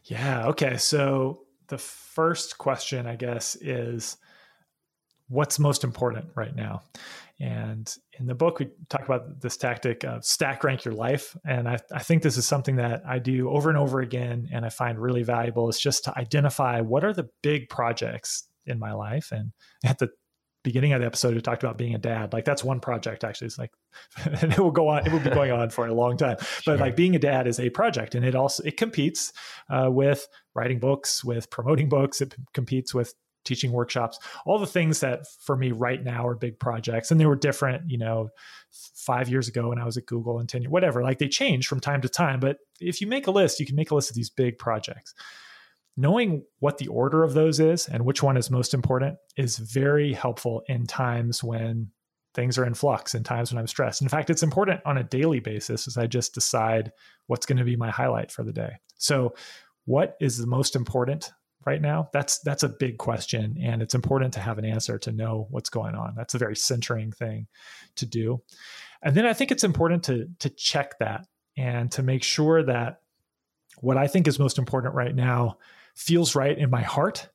Yeah. 0.04 0.46
Okay. 0.50 0.78
So 0.78 1.42
the 1.70 1.80
first 1.80 2.60
question, 2.60 3.08
I 3.08 3.16
guess, 3.16 3.56
is 3.56 4.18
what's 5.30 5.60
most 5.60 5.84
important 5.84 6.26
right 6.36 6.56
now. 6.56 6.84
And 7.40 7.96
in 8.20 8.26
the 8.26 8.36
book, 8.36 8.60
we 8.60 8.70
talk 8.90 9.06
about 9.06 9.40
this 9.40 9.56
tactic 9.56 10.04
of 10.04 10.26
stack 10.26 10.64
rank 10.64 10.84
your 10.84 10.94
life. 10.94 11.38
And 11.46 11.70
I, 11.70 11.78
I, 11.94 12.00
think 12.00 12.22
this 12.22 12.36
is 12.36 12.46
something 12.46 12.76
that 12.76 13.02
I 13.08 13.20
do 13.20 13.50
over 13.50 13.70
and 13.70 13.78
over 13.78 14.02
again 14.02 14.50
and 14.52 14.66
I 14.66 14.70
find 14.70 15.00
really 15.00 15.24
valuable 15.24 15.70
is 15.70 15.80
just 15.80 16.04
to 16.04 16.18
identify 16.18 16.82
what 16.82 17.06
are 17.06 17.14
the 17.14 17.30
big 17.42 17.70
projects 17.70 18.50
in 18.66 18.78
my 18.78 18.92
life. 18.92 19.32
And 19.32 19.54
at 19.86 20.00
the 20.00 20.10
beginning 20.64 20.92
of 20.92 21.00
the 21.00 21.06
episode 21.06 21.34
we 21.34 21.42
talked 21.42 21.64
about 21.64 21.78
being 21.78 21.96
a 21.96 22.00
dad. 22.00 22.34
Like 22.34 22.44
that's 22.44 22.64
one 22.64 22.80
project 22.80 23.24
actually. 23.24 23.48
It's 23.48 23.58
like, 23.58 23.72
and 24.26 24.52
it 24.52 24.60
will 24.60 24.72
go 24.72 24.90
on. 24.90 25.06
It 25.06 25.12
will 25.12 25.20
be 25.20 25.30
going 25.30 25.52
on 25.52 25.70
for 25.70 25.88
a 25.88 25.94
long 25.94 26.18
time. 26.18 26.38
Sure. 26.40 26.76
But 26.76 26.80
like 26.82 26.96
being 26.96 27.16
a 27.16 27.20
dad 27.20 27.48
is 27.48 27.60
a 27.60 27.70
project, 27.70 28.16
and 28.16 28.26
it 28.26 28.36
also 28.36 28.64
it 28.64 28.78
competes 28.78 29.32
uh, 29.70 29.90
with 29.90 30.28
writing 30.54 30.80
books, 30.80 31.24
with 31.24 31.50
promoting 31.50 31.90
books. 31.90 32.22
It 32.22 32.36
p- 32.36 32.44
competes 32.54 32.94
with 32.94 33.14
teaching 33.46 33.72
workshops, 33.72 34.20
all 34.46 34.60
the 34.60 34.68
things 34.68 35.00
that 35.00 35.26
for 35.42 35.56
me 35.56 35.72
right 35.72 36.04
now 36.04 36.28
are 36.28 36.36
big 36.36 36.60
projects. 36.60 37.12
And 37.12 37.20
they 37.20 37.26
were 37.26 37.36
different, 37.36 37.90
you 37.90 37.98
know, 37.98 38.30
five 38.96 39.30
years 39.30 39.48
ago 39.48 39.70
when 39.70 39.80
I 39.80 39.86
was 39.86 39.98
at 39.98 40.06
Google 40.06 40.40
and 40.40 40.48
10 40.48 40.64
years, 40.64 40.72
whatever. 40.72 41.04
Like 41.04 41.20
they 41.20 41.28
change 41.28 41.68
from 41.68 41.80
time 41.80 42.02
to 42.02 42.10
time. 42.10 42.40
But 42.40 42.58
if 42.80 43.02
you 43.02 43.08
make 43.08 43.28
a 43.28 43.32
list, 43.32 43.60
you 43.60 43.66
can 43.66 43.76
make 43.76 43.92
a 43.92 43.96
list 43.96 44.10
of 44.10 44.16
these 44.16 44.30
big 44.30 44.58
projects 44.58 45.14
knowing 45.98 46.46
what 46.60 46.78
the 46.78 46.88
order 46.88 47.24
of 47.24 47.34
those 47.34 47.60
is 47.60 47.90
and 47.90 48.06
which 48.06 48.24
one 48.24 48.38
is 48.38 48.50
most 48.50 48.74
important 48.74 49.18
is 49.36 49.58
very 49.58 50.14
helpful 50.14 50.64
in 50.70 50.88
times 50.88 51.44
when 51.44 51.92
things 52.34 52.58
are 52.58 52.66
in 52.66 52.74
flux 52.74 53.16
in 53.16 53.24
times 53.24 53.52
when 53.52 53.60
I'm 53.60 53.68
stressed. 53.68 54.02
In 54.02 54.08
fact, 54.08 54.30
it's 54.30 54.44
important 54.44 54.80
on 54.86 54.98
a 54.98 55.04
daily 55.04 55.42
basis 55.42 55.88
as 55.88 55.98
I 55.98 56.08
just 56.08 56.34
decide 56.34 56.94
what's 57.28 57.46
going 57.46 57.58
to 57.58 57.66
be 57.66 57.76
my 57.76 57.90
highlight 57.90 58.32
for 58.32 58.44
the 58.44 58.54
day. 58.54 58.78
So, 58.98 59.34
what 59.86 60.16
is 60.22 60.38
the 60.38 60.48
most 60.48 60.76
important 60.76 61.32
right 61.66 61.82
now? 61.82 62.10
That's 62.14 62.40
that's 62.40 62.64
a 62.64 62.70
big 62.70 62.98
question 62.98 63.58
and 63.62 63.82
it's 63.82 63.96
important 63.96 64.34
to 64.34 64.40
have 64.40 64.58
an 64.58 64.66
answer 64.66 64.98
to 65.00 65.12
know 65.12 65.48
what's 65.50 65.70
going 65.70 65.96
on. 65.96 66.14
That's 66.16 66.36
a 66.36 66.40
very 66.40 66.56
centering 66.56 67.12
thing 67.12 67.48
to 67.96 68.06
do. 68.06 68.42
And 69.02 69.16
then 69.16 69.26
I 69.26 69.34
think 69.34 69.52
it's 69.52 69.64
important 69.64 70.04
to 70.06 70.28
to 70.40 70.50
check 70.50 70.98
that 71.00 71.28
and 71.58 71.92
to 71.92 72.04
make 72.04 72.24
sure 72.24 72.64
that 72.64 73.02
what 73.82 73.98
I 73.98 74.08
think 74.08 74.28
is 74.28 74.40
most 74.40 74.58
important 74.58 74.96
right 74.96 75.16
now 75.16 75.58
feels 75.96 76.36
right 76.36 76.58
in 76.58 76.70
my 76.70 76.82
heart 76.82 77.30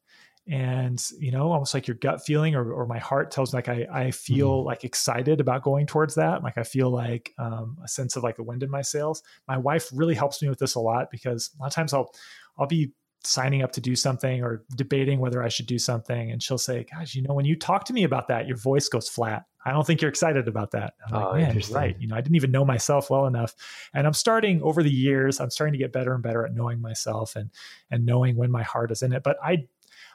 and 0.47 1.03
you 1.19 1.31
know 1.31 1.53
almost 1.53 1.73
like 1.73 1.89
your 1.89 1.97
gut 1.97 2.25
feeling 2.25 2.55
or, 2.55 2.71
or 2.71 2.87
my 2.87 2.99
heart 2.99 3.31
tells 3.31 3.53
me 3.53 3.59
like 3.59 3.69
i, 3.69 3.87
I 3.91 4.11
feel 4.11 4.59
mm-hmm. 4.59 4.67
like 4.67 4.85
excited 4.85 5.41
about 5.41 5.63
going 5.63 5.87
towards 5.87 6.17
that 6.17 6.43
like 6.43 6.59
i 6.59 6.63
feel 6.63 6.91
like 6.91 7.33
um, 7.39 7.79
a 7.83 7.89
sense 7.89 8.17
of 8.17 8.23
like 8.23 8.39
a 8.39 8.43
wind 8.43 8.63
in 8.63 8.71
my 8.71 8.83
sails 8.83 9.23
my 9.49 9.57
wife 9.57 9.89
really 9.93 10.15
helps 10.15 10.43
me 10.43 10.51
with 10.51 10.59
this 10.59 10.75
a 10.75 10.81
lot 10.81 11.11
because 11.11 11.51
a 11.59 11.63
lot 11.63 11.69
of 11.69 11.73
times 11.73 11.95
i'll 11.95 12.13
i'll 12.59 12.67
be 12.67 12.93
signing 13.27 13.63
up 13.63 13.73
to 13.73 13.81
do 13.81 13.97
something 13.97 14.43
or 14.43 14.65
debating 14.77 15.19
whether 15.19 15.43
i 15.43 15.49
should 15.49 15.67
do 15.67 15.79
something 15.79 16.31
and 16.31 16.43
she'll 16.43 16.59
say 16.59 16.85
gosh 16.93 17.15
you 17.15 17.23
know 17.23 17.35
when 17.35 17.45
you 17.45 17.57
talk 17.57 17.85
to 17.85 17.93
me 17.93 18.05
about 18.05 18.29
that 18.29 18.47
your 18.47 18.57
voice 18.57 18.89
goes 18.89 19.09
flat 19.09 19.45
I 19.67 19.73
don't 19.73 19.87
think 19.87 20.03
you're 20.03 20.11
excited 20.11 20.47
about 20.47 20.73
that. 20.73 20.93
I'm 21.07 21.15
oh, 21.15 21.31
like, 21.31 21.55
man, 21.55 21.63
right. 21.71 21.97
You 21.99 22.07
know, 22.07 22.17
I 22.17 22.21
didn't 22.21 22.37
even 22.37 22.51
know 22.51 22.67
myself 22.67 23.09
well 23.09 23.27
enough. 23.27 23.55
And 23.95 24.07
I'm 24.07 24.13
starting 24.13 24.63
over 24.63 24.83
the 24.83 24.91
years, 24.91 25.41
I'm 25.41 25.51
starting 25.51 25.73
to 25.73 25.79
get 25.79 25.91
better 25.91 26.13
and 26.13 26.23
better 26.23 26.45
at 26.45 26.55
knowing 26.55 26.81
myself 26.83 27.35
and 27.35 27.51
and 27.91 28.05
knowing 28.05 28.37
when 28.37 28.51
my 28.51 28.63
heart 28.63 28.91
is 28.91 29.03
in 29.03 29.15
it. 29.15 29.23
But 29.23 29.39
I 29.43 29.67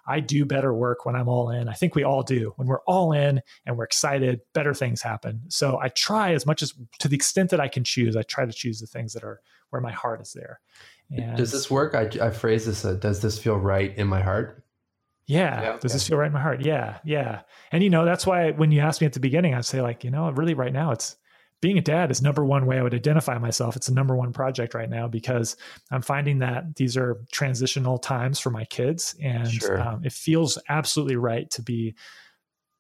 I 0.06 0.20
do 0.20 0.46
better 0.46 0.74
work 0.74 1.06
when 1.06 1.16
I'm 1.16 1.28
all 1.28 1.50
in. 1.50 1.68
I 1.68 1.74
think 1.74 1.96
we 1.96 2.04
all 2.04 2.24
do. 2.24 2.54
When 2.56 2.68
we're 2.68 2.82
all 2.82 3.12
in 3.12 3.42
and 3.66 3.78
we're 3.78 3.84
excited, 3.84 4.42
better 4.54 4.74
things 4.74 5.02
happen. 5.02 5.42
So 5.50 5.80
I 5.80 5.90
try 5.90 6.34
as 6.34 6.46
much 6.46 6.62
as 6.62 6.74
to 7.00 7.08
the 7.08 7.16
extent 7.16 7.50
that 7.52 7.60
I 7.60 7.68
can 7.68 7.84
choose, 7.84 8.16
I 8.16 8.24
try 8.24 8.46
to 8.46 8.54
choose 8.54 8.80
the 8.80 8.88
things 8.88 9.14
that 9.14 9.24
are 9.24 9.42
where 9.70 9.82
my 9.82 9.92
heart 9.92 10.22
is 10.22 10.34
there. 10.34 10.62
And 11.12 11.38
does 11.38 11.52
this 11.52 11.72
work? 11.72 11.96
I, 11.96 12.10
I 12.22 12.30
phrase 12.30 12.66
this, 12.66 12.86
uh, 12.86 12.94
does 12.94 13.22
this 13.22 13.40
feel 13.40 13.58
right 13.58 13.96
in 13.98 14.08
my 14.08 14.22
heart? 14.22 14.64
Yeah. 15.26 15.62
yeah. 15.62 15.78
Does 15.78 15.94
this 15.94 16.08
feel 16.08 16.18
right 16.18 16.28
in 16.28 16.34
my 16.34 16.42
heart? 16.42 16.62
Yeah. 16.62 17.00
Yeah. 17.04 17.42
And 17.72 17.84
you 17.84 17.90
know, 17.90 18.06
that's 18.06 18.26
why 18.26 18.52
when 18.52 18.72
you 18.72 18.80
asked 18.80 19.02
me 19.02 19.06
at 19.06 19.14
the 19.14 19.20
beginning, 19.20 19.54
I'd 19.54 19.66
say 19.66 19.82
like, 19.82 20.04
you 20.04 20.12
know, 20.12 20.30
really 20.32 20.54
right 20.56 20.74
now 20.74 20.92
it's 20.92 21.18
being 21.62 21.78
a 21.78 21.82
dad 21.82 22.10
is 22.10 22.22
number 22.22 22.46
one 22.46 22.66
way 22.66 22.80
I 22.80 22.84
would 22.84 22.94
identify 22.94 23.38
myself. 23.38 23.76
It's 23.76 23.88
the 23.88 23.94
number 23.94 24.16
one 24.16 24.32
project 24.32 24.74
right 24.74 24.90
now 24.90 25.08
because 25.08 25.58
I'm 25.92 26.02
finding 26.02 26.40
that 26.40 26.76
these 26.76 26.96
are 26.96 27.18
transitional 27.32 27.98
times 27.98 28.40
for 28.40 28.50
my 28.50 28.64
kids, 28.66 29.16
and 29.22 29.50
sure. 29.50 29.82
um, 29.82 30.06
it 30.06 30.14
feels 30.14 30.58
absolutely 30.70 31.18
right 31.18 31.50
to 31.52 31.62
be, 31.62 31.96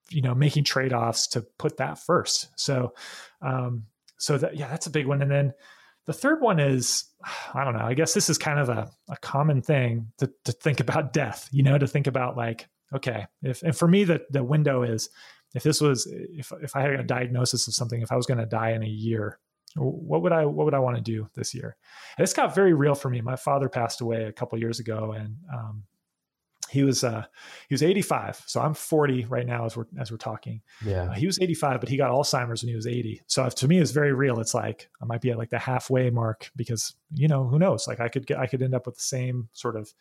you 0.09 0.21
know, 0.21 0.33
making 0.33 0.63
trade 0.63 0.93
offs 0.93 1.27
to 1.27 1.41
put 1.57 1.77
that 1.77 1.99
first. 1.99 2.47
So, 2.55 2.93
um, 3.41 3.83
so 4.17 4.37
that 4.37 4.55
yeah, 4.55 4.69
that's 4.69 4.87
a 4.87 4.91
big 4.91 5.07
one. 5.07 5.21
And 5.21 5.29
then 5.29 5.53
the 6.09 6.13
third 6.13 6.41
one 6.41 6.59
is, 6.59 7.05
I 7.53 7.63
don't 7.63 7.77
know, 7.77 7.85
I 7.85 7.93
guess 7.93 8.15
this 8.15 8.31
is 8.31 8.39
kind 8.39 8.57
of 8.57 8.67
a, 8.67 8.89
a 9.11 9.17
common 9.17 9.61
thing 9.61 10.11
to, 10.17 10.27
to 10.45 10.51
think 10.51 10.79
about 10.79 11.13
death, 11.13 11.47
you 11.51 11.61
know, 11.61 11.77
to 11.77 11.85
think 11.85 12.07
about 12.07 12.35
like, 12.35 12.67
okay, 12.95 13.27
if, 13.43 13.61
and 13.61 13.77
for 13.77 13.87
me, 13.87 14.05
the, 14.05 14.25
the 14.31 14.43
window 14.43 14.81
is 14.81 15.11
if 15.53 15.61
this 15.61 15.79
was, 15.79 16.07
if, 16.11 16.51
if 16.63 16.75
I 16.75 16.81
had 16.81 16.99
a 16.99 17.03
diagnosis 17.03 17.67
of 17.67 17.75
something, 17.75 18.01
if 18.01 18.11
I 18.11 18.15
was 18.15 18.25
going 18.25 18.39
to 18.39 18.47
die 18.47 18.71
in 18.71 18.81
a 18.81 18.87
year, 18.87 19.37
what 19.75 20.23
would 20.23 20.31
I, 20.31 20.45
what 20.45 20.65
would 20.65 20.73
I 20.73 20.79
want 20.79 20.95
to 20.95 21.03
do 21.03 21.29
this 21.35 21.53
year? 21.53 21.77
And 22.17 22.23
this 22.23 22.33
got 22.33 22.55
very 22.55 22.73
real 22.73 22.95
for 22.95 23.11
me. 23.11 23.21
My 23.21 23.35
father 23.35 23.69
passed 23.69 24.01
away 24.01 24.23
a 24.23 24.31
couple 24.31 24.57
years 24.57 24.79
ago 24.79 25.11
and, 25.11 25.35
um, 25.53 25.83
he 26.69 26.83
was 26.83 27.03
uh 27.03 27.23
he 27.67 27.73
was 27.73 27.83
85 27.83 28.43
so 28.45 28.61
i'm 28.61 28.73
40 28.73 29.25
right 29.25 29.45
now 29.45 29.65
as 29.65 29.75
we're 29.75 29.85
as 29.99 30.11
we're 30.11 30.17
talking. 30.17 30.61
Yeah. 30.85 31.03
Uh, 31.03 31.13
he 31.13 31.25
was 31.25 31.39
85 31.39 31.79
but 31.79 31.89
he 31.89 31.97
got 31.97 32.11
alzheimer's 32.11 32.61
when 32.61 32.69
he 32.69 32.75
was 32.75 32.87
80 32.87 33.21
so 33.27 33.49
to 33.49 33.67
me 33.67 33.79
it's 33.79 33.91
very 33.91 34.13
real. 34.13 34.39
It's 34.39 34.53
like 34.53 34.89
i 35.01 35.05
might 35.05 35.21
be 35.21 35.31
at 35.31 35.37
like 35.37 35.49
the 35.49 35.59
halfway 35.59 36.09
mark 36.09 36.51
because 36.55 36.95
you 37.13 37.27
know 37.27 37.47
who 37.47 37.59
knows? 37.59 37.87
Like 37.87 37.99
i 37.99 38.07
could 38.07 38.25
get 38.25 38.39
i 38.39 38.47
could 38.47 38.61
end 38.61 38.75
up 38.75 38.85
with 38.85 38.95
the 38.95 39.03
same 39.03 39.49
sort 39.53 39.75
of 39.75 39.93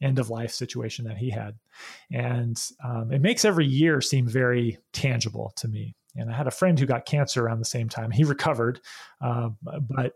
end 0.00 0.18
of 0.18 0.30
life 0.30 0.50
situation 0.50 1.04
that 1.04 1.18
he 1.18 1.30
had. 1.30 1.54
And 2.10 2.60
um, 2.82 3.12
it 3.12 3.20
makes 3.20 3.44
every 3.44 3.66
year 3.66 4.00
seem 4.00 4.26
very 4.26 4.78
tangible 4.92 5.52
to 5.56 5.68
me. 5.68 5.94
And 6.16 6.30
i 6.30 6.34
had 6.34 6.46
a 6.46 6.52
friend 6.52 6.78
who 6.78 6.86
got 6.86 7.06
cancer 7.06 7.44
around 7.44 7.58
the 7.58 7.64
same 7.64 7.88
time. 7.88 8.10
He 8.10 8.24
recovered 8.24 8.80
uh, 9.20 9.50
but 9.62 10.14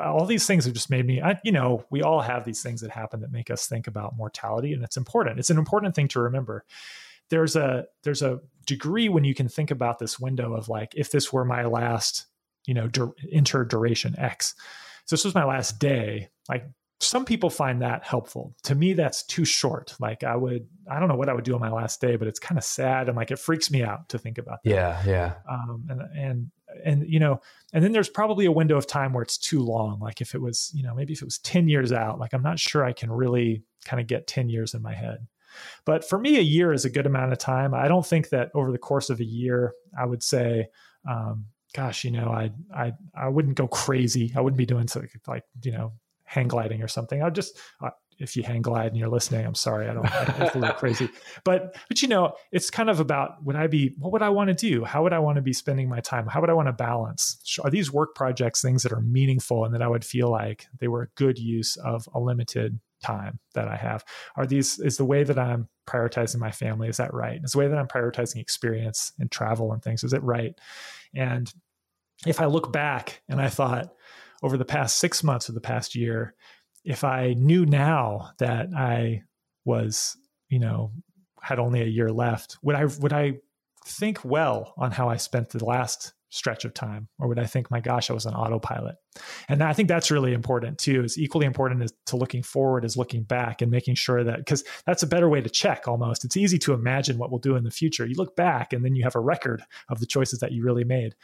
all 0.00 0.26
these 0.26 0.46
things 0.46 0.64
have 0.64 0.74
just 0.74 0.90
made 0.90 1.06
me 1.06 1.20
I, 1.20 1.38
you 1.44 1.52
know 1.52 1.84
we 1.90 2.02
all 2.02 2.20
have 2.20 2.44
these 2.44 2.62
things 2.62 2.80
that 2.80 2.90
happen 2.90 3.20
that 3.20 3.32
make 3.32 3.50
us 3.50 3.66
think 3.66 3.86
about 3.86 4.16
mortality 4.16 4.72
and 4.72 4.82
it's 4.82 4.96
important. 4.96 5.38
It's 5.38 5.50
an 5.50 5.58
important 5.58 5.94
thing 5.94 6.08
to 6.08 6.20
remember. 6.20 6.64
There's 7.28 7.56
a 7.56 7.86
there's 8.02 8.22
a 8.22 8.40
degree 8.66 9.08
when 9.08 9.24
you 9.24 9.34
can 9.34 9.48
think 9.48 9.70
about 9.70 9.98
this 9.98 10.18
window 10.18 10.54
of 10.54 10.68
like 10.68 10.92
if 10.96 11.10
this 11.10 11.32
were 11.32 11.44
my 11.44 11.64
last 11.64 12.26
you 12.66 12.74
know 12.74 12.88
dur- 12.88 13.14
inter 13.30 13.64
duration 13.64 14.14
x 14.18 14.54
so 15.06 15.16
this 15.16 15.24
was 15.24 15.34
my 15.34 15.44
last 15.44 15.78
day 15.78 16.28
like 16.48 16.64
some 17.02 17.24
people 17.24 17.48
find 17.48 17.80
that 17.80 18.04
helpful. 18.04 18.54
To 18.64 18.74
me 18.74 18.92
that's 18.92 19.24
too 19.24 19.44
short. 19.44 19.96
Like 19.98 20.22
i 20.22 20.36
would 20.36 20.68
i 20.90 21.00
don't 21.00 21.08
know 21.08 21.16
what 21.16 21.28
i 21.28 21.32
would 21.32 21.44
do 21.44 21.54
on 21.54 21.60
my 21.60 21.70
last 21.70 22.00
day 22.00 22.16
but 22.16 22.28
it's 22.28 22.38
kind 22.38 22.58
of 22.58 22.64
sad 22.64 23.08
and 23.08 23.16
like 23.16 23.30
it 23.30 23.38
freaks 23.38 23.70
me 23.70 23.82
out 23.82 24.08
to 24.10 24.18
think 24.18 24.38
about 24.38 24.62
that. 24.64 24.70
yeah 24.70 25.02
yeah. 25.06 25.34
Um, 25.48 25.86
and 25.88 26.02
and 26.16 26.50
and 26.84 27.04
you 27.08 27.20
know 27.20 27.40
and 27.72 27.84
then 27.84 27.92
there's 27.92 28.08
probably 28.08 28.46
a 28.46 28.52
window 28.52 28.76
of 28.76 28.86
time 28.86 29.12
where 29.12 29.22
it's 29.22 29.38
too 29.38 29.60
long. 29.60 30.00
Like 30.00 30.20
if 30.20 30.34
it 30.34 30.40
was 30.40 30.70
you 30.74 30.82
know 30.82 30.94
maybe 30.94 31.12
if 31.12 31.22
it 31.22 31.24
was 31.24 31.38
10 31.38 31.68
years 31.68 31.92
out 31.92 32.18
like 32.18 32.32
i'm 32.32 32.42
not 32.42 32.58
sure 32.58 32.84
i 32.84 32.92
can 32.92 33.10
really 33.10 33.62
kind 33.84 34.00
of 34.00 34.06
get 34.06 34.26
10 34.26 34.48
years 34.48 34.74
in 34.74 34.82
my 34.82 34.94
head. 34.94 35.26
But 35.84 36.08
for 36.08 36.18
me 36.18 36.38
a 36.38 36.42
year 36.42 36.72
is 36.72 36.84
a 36.84 36.90
good 36.90 37.06
amount 37.06 37.32
of 37.32 37.38
time. 37.38 37.74
I 37.74 37.88
don't 37.88 38.06
think 38.06 38.28
that 38.28 38.50
over 38.54 38.70
the 38.70 38.78
course 38.78 39.10
of 39.10 39.20
a 39.20 39.24
year 39.24 39.74
i 39.98 40.04
would 40.04 40.22
say 40.22 40.68
um, 41.08 41.46
gosh 41.74 42.04
you 42.04 42.10
know 42.10 42.28
i 42.28 42.50
i 42.74 42.92
i 43.14 43.28
wouldn't 43.28 43.56
go 43.56 43.68
crazy. 43.68 44.32
I 44.36 44.40
wouldn't 44.40 44.58
be 44.58 44.66
doing 44.66 44.88
something 44.88 45.10
like 45.26 45.44
you 45.62 45.72
know 45.72 45.92
hang 46.24 46.46
gliding 46.46 46.82
or 46.82 46.88
something. 46.88 47.22
I'd 47.22 47.34
just 47.34 47.58
uh, 47.82 47.90
if 48.20 48.36
you 48.36 48.42
hang 48.42 48.62
glide 48.62 48.88
and 48.88 48.96
you're 48.96 49.08
listening, 49.08 49.44
I'm 49.44 49.54
sorry, 49.54 49.88
I 49.88 49.94
don't. 49.94 50.06
I 50.06 50.44
it's 50.44 50.54
a 50.54 50.58
little 50.58 50.74
crazy, 50.76 51.08
but 51.44 51.74
but 51.88 52.02
you 52.02 52.08
know, 52.08 52.34
it's 52.52 52.70
kind 52.70 52.90
of 52.90 53.00
about 53.00 53.42
would 53.44 53.56
I 53.56 53.66
be? 53.66 53.94
What 53.98 54.12
would 54.12 54.22
I 54.22 54.28
want 54.28 54.48
to 54.48 54.54
do? 54.54 54.84
How 54.84 55.02
would 55.02 55.12
I 55.12 55.18
want 55.18 55.36
to 55.36 55.42
be 55.42 55.52
spending 55.52 55.88
my 55.88 56.00
time? 56.00 56.26
How 56.26 56.40
would 56.40 56.50
I 56.50 56.52
want 56.52 56.68
to 56.68 56.72
balance? 56.72 57.58
Are 57.64 57.70
these 57.70 57.92
work 57.92 58.14
projects 58.14 58.62
things 58.62 58.82
that 58.82 58.92
are 58.92 59.00
meaningful 59.00 59.64
and 59.64 59.74
that 59.74 59.82
I 59.82 59.88
would 59.88 60.04
feel 60.04 60.30
like 60.30 60.66
they 60.78 60.88
were 60.88 61.02
a 61.02 61.08
good 61.16 61.38
use 61.38 61.76
of 61.76 62.08
a 62.14 62.20
limited 62.20 62.78
time 63.02 63.38
that 63.54 63.68
I 63.68 63.76
have? 63.76 64.04
Are 64.36 64.46
these 64.46 64.78
is 64.78 64.96
the 64.96 65.04
way 65.04 65.24
that 65.24 65.38
I'm 65.38 65.68
prioritizing 65.88 66.38
my 66.38 66.50
family? 66.50 66.88
Is 66.88 66.98
that 66.98 67.14
right? 67.14 67.40
Is 67.42 67.52
the 67.52 67.58
way 67.58 67.68
that 67.68 67.78
I'm 67.78 67.88
prioritizing 67.88 68.36
experience 68.36 69.12
and 69.18 69.30
travel 69.30 69.72
and 69.72 69.82
things? 69.82 70.04
Is 70.04 70.12
it 70.12 70.22
right? 70.22 70.54
And 71.14 71.52
if 72.26 72.40
I 72.40 72.46
look 72.46 72.72
back 72.72 73.22
and 73.28 73.40
I 73.40 73.48
thought 73.48 73.92
over 74.42 74.56
the 74.56 74.64
past 74.64 74.96
six 74.96 75.22
months 75.22 75.48
of 75.48 75.54
the 75.54 75.60
past 75.60 75.94
year, 75.94 76.34
if 76.84 77.04
I 77.04 77.34
knew 77.34 77.66
now 77.66 78.30
that 78.38 78.68
I 78.76 79.22
was, 79.64 80.16
you 80.48 80.58
know, 80.58 80.92
had 81.42 81.58
only 81.58 81.82
a 81.82 81.86
year 81.86 82.10
left, 82.10 82.58
would 82.62 82.76
I 82.76 82.84
would 82.84 83.12
I 83.12 83.38
think 83.84 84.24
well 84.24 84.74
on 84.76 84.90
how 84.90 85.08
I 85.08 85.16
spent 85.16 85.50
the 85.50 85.64
last 85.64 86.12
stretch 86.30 86.64
of 86.64 86.72
time 86.72 87.08
or 87.18 87.26
would 87.28 87.38
i 87.38 87.44
think 87.44 87.70
my 87.70 87.80
gosh 87.80 88.08
i 88.08 88.14
was 88.14 88.24
on 88.24 88.34
autopilot. 88.34 88.96
And 89.48 89.62
i 89.62 89.72
think 89.72 89.88
that's 89.88 90.10
really 90.10 90.32
important 90.32 90.78
too 90.78 91.02
is 91.02 91.18
equally 91.18 91.44
important 91.44 91.82
as 91.82 91.92
to 92.06 92.16
looking 92.16 92.42
forward 92.42 92.84
as 92.84 92.96
looking 92.96 93.24
back 93.24 93.60
and 93.60 93.70
making 93.70 93.96
sure 93.96 94.22
that 94.22 94.38
because 94.38 94.64
that's 94.86 95.02
a 95.02 95.08
better 95.08 95.28
way 95.28 95.40
to 95.40 95.50
check 95.50 95.88
almost. 95.88 96.24
It's 96.24 96.36
easy 96.36 96.58
to 96.60 96.72
imagine 96.72 97.18
what 97.18 97.30
we'll 97.30 97.40
do 97.40 97.56
in 97.56 97.64
the 97.64 97.70
future. 97.70 98.06
You 98.06 98.14
look 98.14 98.36
back 98.36 98.72
and 98.72 98.84
then 98.84 98.94
you 98.94 99.02
have 99.02 99.16
a 99.16 99.20
record 99.20 99.64
of 99.88 99.98
the 99.98 100.06
choices 100.06 100.38
that 100.38 100.52
you 100.52 100.62
really 100.62 100.84
made. 100.84 101.14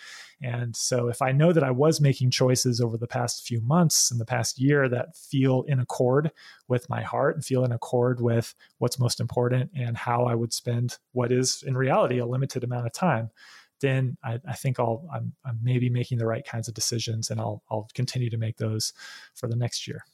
And 0.42 0.76
so 0.76 1.08
if 1.08 1.22
i 1.22 1.32
know 1.32 1.52
that 1.52 1.64
i 1.64 1.70
was 1.70 2.00
making 2.00 2.30
choices 2.30 2.80
over 2.80 2.98
the 2.98 3.06
past 3.06 3.46
few 3.46 3.60
months 3.60 4.10
and 4.10 4.20
the 4.20 4.26
past 4.26 4.58
year 4.58 4.88
that 4.88 5.16
feel 5.16 5.62
in 5.68 5.78
accord 5.78 6.30
with 6.68 6.90
my 6.90 7.02
heart 7.02 7.36
and 7.36 7.44
feel 7.44 7.64
in 7.64 7.72
accord 7.72 8.20
with 8.20 8.54
what's 8.78 8.98
most 8.98 9.20
important 9.20 9.70
and 9.74 9.96
how 9.96 10.24
i 10.24 10.34
would 10.34 10.52
spend 10.52 10.98
what 11.12 11.32
is 11.32 11.62
in 11.66 11.76
reality 11.76 12.18
a 12.18 12.26
limited 12.26 12.64
amount 12.64 12.86
of 12.86 12.92
time 12.92 13.30
then 13.80 14.16
I, 14.24 14.40
I 14.46 14.54
think 14.54 14.78
I'll 14.78 15.06
I'm, 15.12 15.32
I'm, 15.44 15.58
maybe 15.62 15.88
making 15.88 16.18
the 16.18 16.26
right 16.26 16.44
kinds 16.46 16.68
of 16.68 16.74
decisions, 16.74 17.30
and 17.30 17.40
I'll 17.40 17.62
I'll 17.70 17.88
continue 17.94 18.30
to 18.30 18.38
make 18.38 18.56
those 18.56 18.92
for 19.34 19.48
the 19.48 19.56
next 19.56 19.86
year. 19.86 20.04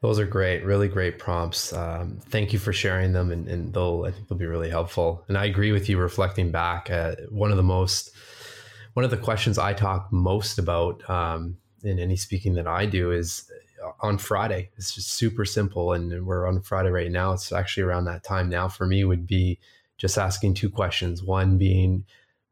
Those 0.00 0.18
are 0.18 0.26
great, 0.26 0.64
really 0.64 0.88
great 0.88 1.18
prompts. 1.18 1.72
Um, 1.72 2.18
thank 2.28 2.52
you 2.52 2.58
for 2.58 2.72
sharing 2.72 3.12
them, 3.12 3.30
and, 3.30 3.48
and, 3.48 3.72
they'll 3.72 4.04
I 4.06 4.10
think 4.10 4.28
they'll 4.28 4.38
be 4.38 4.46
really 4.46 4.68
helpful. 4.68 5.24
And 5.28 5.38
I 5.38 5.46
agree 5.46 5.72
with 5.72 5.88
you. 5.88 5.98
Reflecting 5.98 6.50
back, 6.50 6.90
uh, 6.90 7.16
one 7.30 7.50
of 7.50 7.56
the 7.56 7.62
most 7.62 8.10
one 8.92 9.04
of 9.04 9.10
the 9.10 9.16
questions 9.16 9.58
I 9.58 9.72
talk 9.72 10.12
most 10.12 10.58
about 10.58 11.08
um, 11.08 11.58
in 11.82 11.98
any 11.98 12.16
speaking 12.16 12.54
that 12.54 12.66
I 12.66 12.86
do 12.86 13.10
is 13.10 13.50
uh, 13.84 13.90
on 14.00 14.18
Friday. 14.18 14.70
It's 14.76 14.94
just 14.94 15.12
super 15.12 15.44
simple, 15.44 15.92
and 15.92 16.26
we're 16.26 16.46
on 16.46 16.60
Friday 16.62 16.90
right 16.90 17.10
now. 17.10 17.32
It's 17.32 17.52
actually 17.52 17.84
around 17.84 18.04
that 18.06 18.24
time 18.24 18.48
now. 18.48 18.68
For 18.68 18.86
me, 18.86 19.04
would 19.04 19.26
be 19.26 19.58
just 19.98 20.18
asking 20.18 20.54
two 20.54 20.70
questions. 20.70 21.22
One 21.22 21.58
being, 21.58 22.04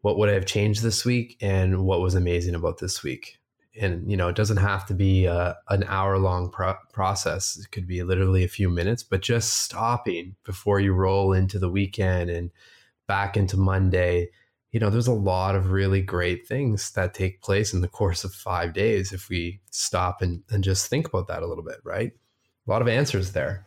what 0.05 0.19
would 0.19 0.29
I 0.29 0.35
have 0.35 0.45
changed 0.45 0.83
this 0.83 1.03
week, 1.03 1.39
and 1.41 1.87
what 1.87 2.03
was 2.03 2.15
amazing 2.15 2.55
about 2.55 2.77
this 2.77 3.03
week. 3.03 3.39
And 3.81 4.09
you 4.09 4.19
know 4.19 4.29
it 4.29 4.37
doesn't 4.37 4.59
have 4.59 4.85
to 4.87 4.95
be 4.95 5.25
a, 5.25 5.57
an 5.71 5.83
hour 5.85 6.19
long 6.19 6.51
pro- 6.51 6.77
process. 6.93 7.57
It 7.57 7.71
could 7.71 7.87
be 7.87 8.03
literally 8.03 8.45
a 8.45 8.49
few 8.49 8.69
minutes 8.69 9.03
but 9.03 9.23
just 9.23 9.55
stopping 9.63 10.37
before 10.45 10.79
you 10.79 10.93
roll 10.93 11.33
into 11.33 11.59
the 11.59 11.71
weekend 11.71 12.29
and 12.29 12.51
back 13.07 13.37
into 13.37 13.57
monday 13.57 14.29
you 14.71 14.79
know 14.79 14.91
there's 14.91 15.09
a 15.09 15.13
lot 15.13 15.57
of 15.57 15.71
really 15.71 16.03
great 16.03 16.47
things 16.47 16.93
that 16.93 17.15
take 17.15 17.41
place 17.41 17.73
in 17.73 17.81
the 17.81 17.89
course 17.89 18.25
of 18.25 18.33
five 18.33 18.75
days 18.75 19.13
if 19.13 19.29
we 19.29 19.61
stop 19.71 20.21
and, 20.21 20.43
and 20.51 20.63
just 20.63 20.89
think 20.89 21.09
about 21.09 21.27
that 21.29 21.43
a 21.43 21.47
little 21.47 21.65
bit 21.65 21.79
right? 21.83 22.13
A 22.67 22.71
lot 22.71 22.83
of 22.83 22.89
answers 22.89 23.33
there. 23.33 23.67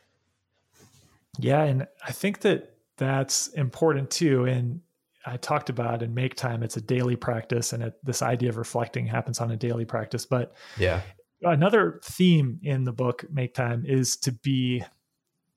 Yeah 1.39 1.63
and 1.63 1.88
i 2.05 2.11
think 2.11 2.41
that 2.41 2.75
that's 2.97 3.47
important 3.49 4.09
too 4.09 4.45
and 4.45 4.81
I 5.28 5.38
talked 5.38 5.69
about 5.69 6.01
in 6.01 6.13
make 6.13 6.36
time, 6.36 6.63
it's 6.63 6.78
a 6.78 6.82
daily 6.82 7.15
practice, 7.15 7.73
and 7.73 7.84
it, 7.84 7.93
this 8.03 8.21
idea 8.21 8.49
of 8.49 8.57
reflecting 8.57 9.05
happens 9.05 9.41
on 9.41 9.51
a 9.51 9.57
daily 9.57 9.86
practice. 9.86 10.25
But 10.25 10.53
yeah, 10.80 11.01
another 11.41 11.99
theme 12.03 12.59
in 12.63 12.86
the 12.86 12.93
book 12.93 13.25
make 13.30 13.53
time 13.53 13.84
is 13.86 14.15
to 14.17 14.32
be 14.32 14.84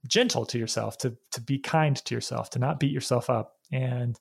gentle 0.07 0.45
to 0.47 0.59
yourself, 0.59 0.99
to 0.99 1.17
to 1.33 1.41
be 1.41 1.59
kind 1.59 1.97
to 1.97 2.15
yourself, 2.15 2.51
to 2.51 2.59
not 2.59 2.81
beat 2.81 2.93
yourself 2.93 3.31
up, 3.31 3.57
and 3.71 4.19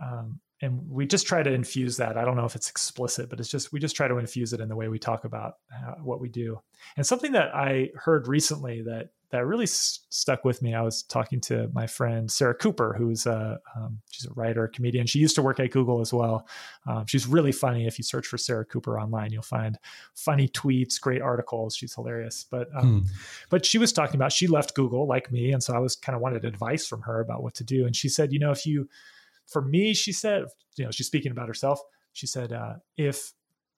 um, 0.00 0.40
and 0.60 0.80
we 0.88 1.06
just 1.06 1.26
try 1.26 1.42
to 1.42 1.52
infuse 1.52 1.96
that. 1.96 2.16
I 2.16 2.24
don't 2.24 2.36
know 2.36 2.44
if 2.44 2.54
it's 2.54 2.70
explicit, 2.70 3.30
but 3.30 3.40
it's 3.40 3.48
just 3.48 3.72
we 3.72 3.80
just 3.80 3.96
try 3.96 4.08
to 4.08 4.18
infuse 4.18 4.52
it 4.52 4.60
in 4.60 4.68
the 4.68 4.76
way 4.76 4.88
we 4.88 4.98
talk 4.98 5.24
about 5.24 5.54
how, 5.70 5.96
what 6.02 6.20
we 6.20 6.28
do. 6.28 6.60
And 6.96 7.06
something 7.06 7.32
that 7.32 7.54
I 7.54 7.90
heard 7.96 8.28
recently 8.28 8.82
that 8.82 9.10
that 9.32 9.46
really 9.46 9.64
s- 9.64 10.00
stuck 10.10 10.44
with 10.44 10.60
me. 10.60 10.74
I 10.74 10.82
was 10.82 11.02
talking 11.02 11.40
to 11.42 11.70
my 11.72 11.86
friend 11.86 12.30
Sarah 12.30 12.54
Cooper, 12.54 12.94
who's 12.96 13.24
a 13.24 13.58
um, 13.74 13.98
she's 14.10 14.26
a 14.26 14.32
writer, 14.34 14.68
comedian. 14.68 15.06
She 15.06 15.18
used 15.18 15.34
to 15.36 15.42
work 15.42 15.58
at 15.58 15.70
Google 15.70 16.00
as 16.00 16.12
well. 16.12 16.46
Um, 16.86 17.06
she's 17.06 17.26
really 17.26 17.50
funny. 17.50 17.86
If 17.86 17.98
you 17.98 18.04
search 18.04 18.26
for 18.26 18.36
Sarah 18.36 18.66
Cooper 18.66 19.00
online, 19.00 19.32
you'll 19.32 19.42
find 19.42 19.78
funny 20.14 20.48
tweets, 20.48 21.00
great 21.00 21.22
articles. 21.22 21.74
She's 21.74 21.94
hilarious. 21.94 22.44
But 22.48 22.68
um, 22.76 23.00
hmm. 23.00 23.06
but 23.48 23.64
she 23.64 23.78
was 23.78 23.90
talking 23.92 24.16
about 24.16 24.32
she 24.32 24.46
left 24.46 24.74
Google 24.74 25.06
like 25.06 25.32
me, 25.32 25.52
and 25.52 25.62
so 25.62 25.74
I 25.74 25.78
was 25.78 25.96
kind 25.96 26.14
of 26.14 26.20
wanted 26.20 26.44
advice 26.44 26.86
from 26.86 27.00
her 27.02 27.20
about 27.20 27.42
what 27.42 27.54
to 27.54 27.64
do. 27.64 27.86
And 27.86 27.96
she 27.96 28.10
said, 28.10 28.34
you 28.34 28.38
know, 28.38 28.50
if 28.50 28.66
you, 28.66 28.86
for 29.46 29.62
me, 29.62 29.94
she 29.94 30.12
said, 30.12 30.44
you 30.76 30.84
know, 30.84 30.90
she's 30.90 31.06
speaking 31.06 31.32
about 31.32 31.48
herself. 31.48 31.80
She 32.12 32.26
said, 32.26 32.52
uh, 32.52 32.74
if 32.98 33.32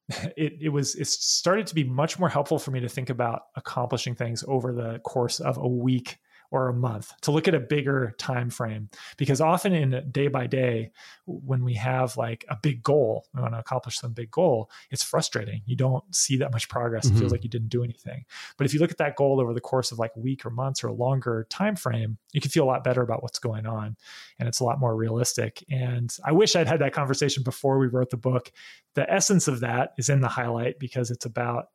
it, 0.37 0.55
it 0.61 0.69
was 0.69 0.95
it 0.95 1.07
started 1.07 1.67
to 1.67 1.75
be 1.75 1.85
much 1.85 2.19
more 2.19 2.29
helpful 2.29 2.59
for 2.59 2.71
me 2.71 2.81
to 2.81 2.89
think 2.89 3.11
about 3.11 3.43
accomplishing 3.57 4.15
things 4.15 4.45
over 4.47 4.73
the 4.73 4.99
course 5.01 5.41
of 5.41 5.57
a 5.57 5.69
week 5.69 6.19
or 6.55 6.69
a 6.69 6.73
month 6.73 7.13
to 7.21 7.33
look 7.33 7.49
at 7.49 7.55
a 7.55 7.59
bigger 7.59 8.15
time 8.17 8.49
frame 8.49 8.89
because 9.17 9.41
often 9.41 9.73
in 9.73 10.09
day 10.13 10.29
by 10.29 10.47
day 10.47 10.93
when 11.27 11.65
we 11.65 11.75
have 11.75 12.17
like 12.17 12.45
a 12.49 12.57
big 12.63 12.81
goal 12.81 13.27
we 13.35 13.43
want 13.43 13.53
to 13.53 13.59
accomplish 13.59 13.99
some 13.99 14.13
big 14.13 14.31
goal 14.31 14.71
it's 14.93 15.03
frustrating. 15.03 15.63
You 15.67 15.75
don't 15.75 16.05
see 16.15 16.37
that 16.37 16.53
much 16.53 16.69
progress. 16.69 17.07
Mm-hmm. 17.07 17.17
it 17.17 17.19
feels 17.19 17.33
like 17.33 17.43
you 17.43 17.51
didn't 17.51 17.71
do 17.71 17.83
anything. 17.83 18.25
But 18.57 18.67
if 18.67 18.73
you 18.73 18.79
look 18.79 18.93
at 18.93 18.99
that 18.99 19.17
goal 19.17 19.41
over 19.41 19.53
the 19.53 19.61
course 19.61 19.91
of 19.91 19.99
like 19.99 20.13
a 20.17 20.21
week 20.21 20.47
or 20.47 20.51
months 20.51 20.85
or 20.85 20.89
a 20.89 20.93
longer 20.93 21.49
time 21.51 21.75
frame 21.75 22.19
you 22.33 22.41
can 22.41 22.53
feel 22.53 22.63
a 22.63 22.67
lot 22.67 22.85
better 22.85 23.03
about 23.03 23.23
what's 23.25 23.41
going 23.41 23.67
on 23.67 23.97
and 24.39 24.49
it's 24.49 24.61
a 24.61 24.65
lot 24.65 24.79
more 24.79 24.95
realistic. 24.95 25.65
And 25.69 26.17
i 26.25 26.31
wish 26.31 26.55
i'd 26.55 26.69
had 26.69 26.81
that 26.81 26.93
conversation 26.93 27.43
before 27.43 27.81
we 27.81 27.89
wrote 27.89 28.11
the 28.11 28.17
book. 28.17 28.53
The 28.95 29.13
essence 29.13 29.49
of 29.49 29.59
that 29.61 29.91
is 29.99 30.09
in 30.09 30.21
the 30.21 30.29
highlight 30.29 30.79
because 30.79 31.11
it's 31.11 31.27
about 31.27 31.71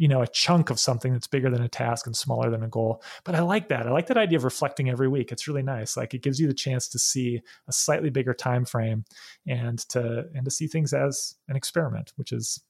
you 0.00 0.08
know 0.08 0.22
a 0.22 0.26
chunk 0.26 0.70
of 0.70 0.80
something 0.80 1.12
that's 1.12 1.26
bigger 1.26 1.50
than 1.50 1.60
a 1.60 1.68
task 1.68 2.06
and 2.06 2.16
smaller 2.16 2.50
than 2.50 2.62
a 2.62 2.68
goal. 2.68 3.02
But 3.22 3.34
i 3.34 3.40
like 3.42 3.68
that. 3.68 3.86
I 3.86 3.90
like 3.90 4.06
that 4.06 4.16
idea 4.16 4.38
of 4.38 4.44
reflecting 4.44 4.88
every 4.88 5.08
week. 5.08 5.30
It's 5.30 5.46
really 5.46 5.62
nice. 5.62 5.94
Like 5.94 6.14
it 6.14 6.22
gives 6.22 6.40
you 6.40 6.46
the 6.46 6.54
chance 6.54 6.88
to 6.88 6.98
see 6.98 7.42
a 7.68 7.72
slightly 7.72 8.08
bigger 8.08 8.32
time 8.32 8.64
frame 8.64 9.04
and 9.46 9.78
to 9.90 10.24
and 10.34 10.46
to 10.46 10.50
see 10.50 10.68
things 10.68 10.94
as 10.94 11.34
an 11.48 11.54
experiment 11.54 12.14
which 12.16 12.32
is 12.32 12.62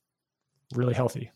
really 0.75 0.93
healthy. 0.93 1.31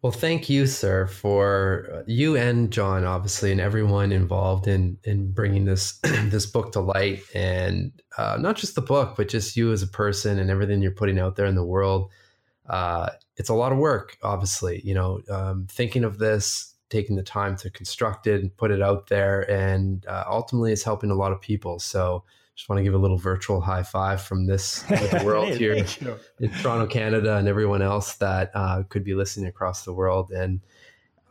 Well 0.00 0.10
thank 0.10 0.48
you 0.48 0.66
sir 0.66 1.06
for 1.06 1.90
uh, 1.92 2.02
you 2.06 2.34
and 2.34 2.70
john 2.70 3.04
obviously 3.04 3.52
and 3.52 3.60
everyone 3.60 4.12
involved 4.12 4.66
in 4.66 4.96
in 5.04 5.30
bringing 5.32 5.66
this 5.66 5.98
this 6.02 6.46
book 6.46 6.72
to 6.72 6.80
light 6.80 7.20
and 7.34 7.92
uh, 8.16 8.38
not 8.40 8.56
just 8.56 8.74
the 8.74 8.80
book 8.80 9.16
but 9.18 9.28
just 9.28 9.54
you 9.54 9.70
as 9.72 9.82
a 9.82 9.86
person 9.86 10.38
and 10.38 10.48
everything 10.48 10.80
you're 10.80 10.90
putting 10.90 11.18
out 11.18 11.36
there 11.36 11.44
in 11.44 11.54
the 11.54 11.62
world 11.76 12.10
uh, 12.70 13.10
it's 13.36 13.48
a 13.48 13.54
lot 13.54 13.72
of 13.72 13.78
work, 13.78 14.16
obviously. 14.22 14.80
You 14.84 14.94
know, 14.94 15.20
um, 15.28 15.66
thinking 15.68 16.04
of 16.04 16.18
this, 16.18 16.74
taking 16.88 17.16
the 17.16 17.22
time 17.22 17.56
to 17.56 17.70
construct 17.70 18.26
it 18.26 18.40
and 18.40 18.56
put 18.56 18.70
it 18.70 18.80
out 18.80 19.08
there, 19.08 19.50
and 19.50 20.06
uh, 20.06 20.24
ultimately, 20.28 20.72
it's 20.72 20.84
helping 20.84 21.10
a 21.10 21.14
lot 21.14 21.32
of 21.32 21.40
people. 21.40 21.80
So, 21.80 22.24
just 22.54 22.68
want 22.68 22.78
to 22.78 22.84
give 22.84 22.94
a 22.94 22.98
little 22.98 23.18
virtual 23.18 23.60
high 23.60 23.82
five 23.82 24.22
from 24.22 24.46
this 24.46 24.84
world 25.24 25.48
hey, 25.48 25.58
here 25.58 25.72
in 25.72 26.50
Toronto, 26.62 26.86
Canada, 26.86 27.36
and 27.36 27.48
everyone 27.48 27.82
else 27.82 28.14
that 28.16 28.52
uh, 28.54 28.84
could 28.88 29.02
be 29.02 29.14
listening 29.14 29.48
across 29.48 29.84
the 29.84 29.92
world. 29.92 30.30
And 30.30 30.60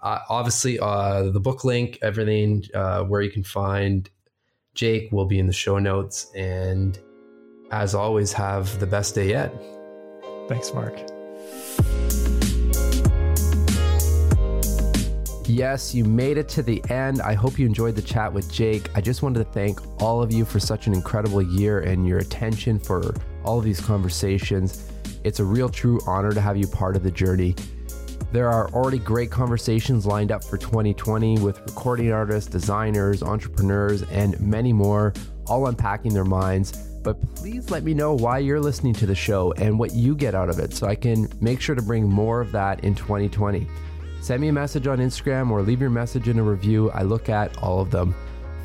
uh, 0.01 0.19
obviously, 0.27 0.77
uh, 0.77 1.29
the 1.29 1.39
book 1.39 1.63
link, 1.63 1.99
everything 2.01 2.65
uh, 2.73 3.03
where 3.03 3.21
you 3.21 3.31
can 3.31 3.43
find 3.43 4.09
Jake 4.73 5.11
will 5.11 5.25
be 5.25 5.39
in 5.39 5.47
the 5.47 5.53
show 5.53 5.79
notes. 5.79 6.31
And 6.35 6.99
as 7.71 7.95
always, 7.95 8.33
have 8.33 8.77
the 8.79 8.87
best 8.87 9.15
day 9.15 9.29
yet. 9.29 9.53
Thanks, 10.47 10.73
Mark. 10.73 11.18
Yes, 15.49 15.95
you 15.95 16.05
made 16.05 16.37
it 16.37 16.47
to 16.49 16.61
the 16.61 16.79
end. 16.91 17.23
I 17.23 17.33
hope 17.33 17.57
you 17.57 17.65
enjoyed 17.65 17.95
the 17.95 18.03
chat 18.03 18.31
with 18.31 18.53
Jake. 18.53 18.95
I 18.95 19.01
just 19.01 19.23
wanted 19.23 19.39
to 19.39 19.45
thank 19.45 19.79
all 19.99 20.21
of 20.21 20.31
you 20.31 20.45
for 20.45 20.59
such 20.59 20.85
an 20.85 20.93
incredible 20.93 21.41
year 21.41 21.79
and 21.79 22.07
your 22.07 22.19
attention 22.19 22.77
for 22.77 23.15
all 23.43 23.57
of 23.57 23.65
these 23.65 23.81
conversations. 23.81 24.91
It's 25.23 25.39
a 25.39 25.43
real 25.43 25.67
true 25.67 25.99
honor 26.05 26.31
to 26.33 26.39
have 26.39 26.55
you 26.55 26.67
part 26.67 26.95
of 26.95 27.01
the 27.01 27.09
journey. 27.09 27.55
There 28.31 28.47
are 28.47 28.69
already 28.75 28.99
great 28.99 29.31
conversations 29.31 30.05
lined 30.05 30.31
up 30.31 30.43
for 30.43 30.59
2020 30.59 31.39
with 31.39 31.59
recording 31.61 32.11
artists, 32.11 32.47
designers, 32.47 33.23
entrepreneurs, 33.23 34.03
and 34.03 34.39
many 34.39 34.71
more, 34.71 35.13
all 35.47 35.65
unpacking 35.65 36.13
their 36.13 36.25
minds. 36.25 36.73
But 37.01 37.17
please 37.33 37.71
let 37.71 37.83
me 37.83 37.95
know 37.95 38.13
why 38.13 38.37
you're 38.37 38.59
listening 38.59 38.93
to 38.93 39.07
the 39.07 39.15
show 39.15 39.51
and 39.53 39.79
what 39.79 39.95
you 39.95 40.13
get 40.13 40.35
out 40.35 40.49
of 40.49 40.59
it 40.59 40.75
so 40.75 40.85
I 40.85 40.93
can 40.93 41.27
make 41.41 41.59
sure 41.59 41.73
to 41.73 41.81
bring 41.81 42.07
more 42.07 42.39
of 42.39 42.51
that 42.51 42.83
in 42.83 42.93
2020. 42.93 43.67
Send 44.21 44.41
me 44.41 44.49
a 44.49 44.53
message 44.53 44.87
on 44.87 44.99
Instagram 44.99 45.49
or 45.49 45.61
leave 45.61 45.81
your 45.81 45.89
message 45.89 46.27
in 46.27 46.39
a 46.39 46.43
review. 46.43 46.91
I 46.91 47.03
look 47.03 47.29
at 47.29 47.57
all 47.57 47.79
of 47.81 47.89
them. 47.89 48.13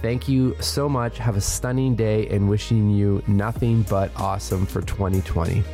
Thank 0.02 0.28
you 0.28 0.54
so 0.60 0.88
much. 0.88 1.16
Have 1.18 1.36
a 1.36 1.40
stunning 1.40 1.94
day 1.94 2.28
and 2.28 2.48
wishing 2.48 2.90
you 2.90 3.22
nothing 3.26 3.82
but 3.88 4.10
awesome 4.16 4.66
for 4.66 4.82
2020. 4.82 5.64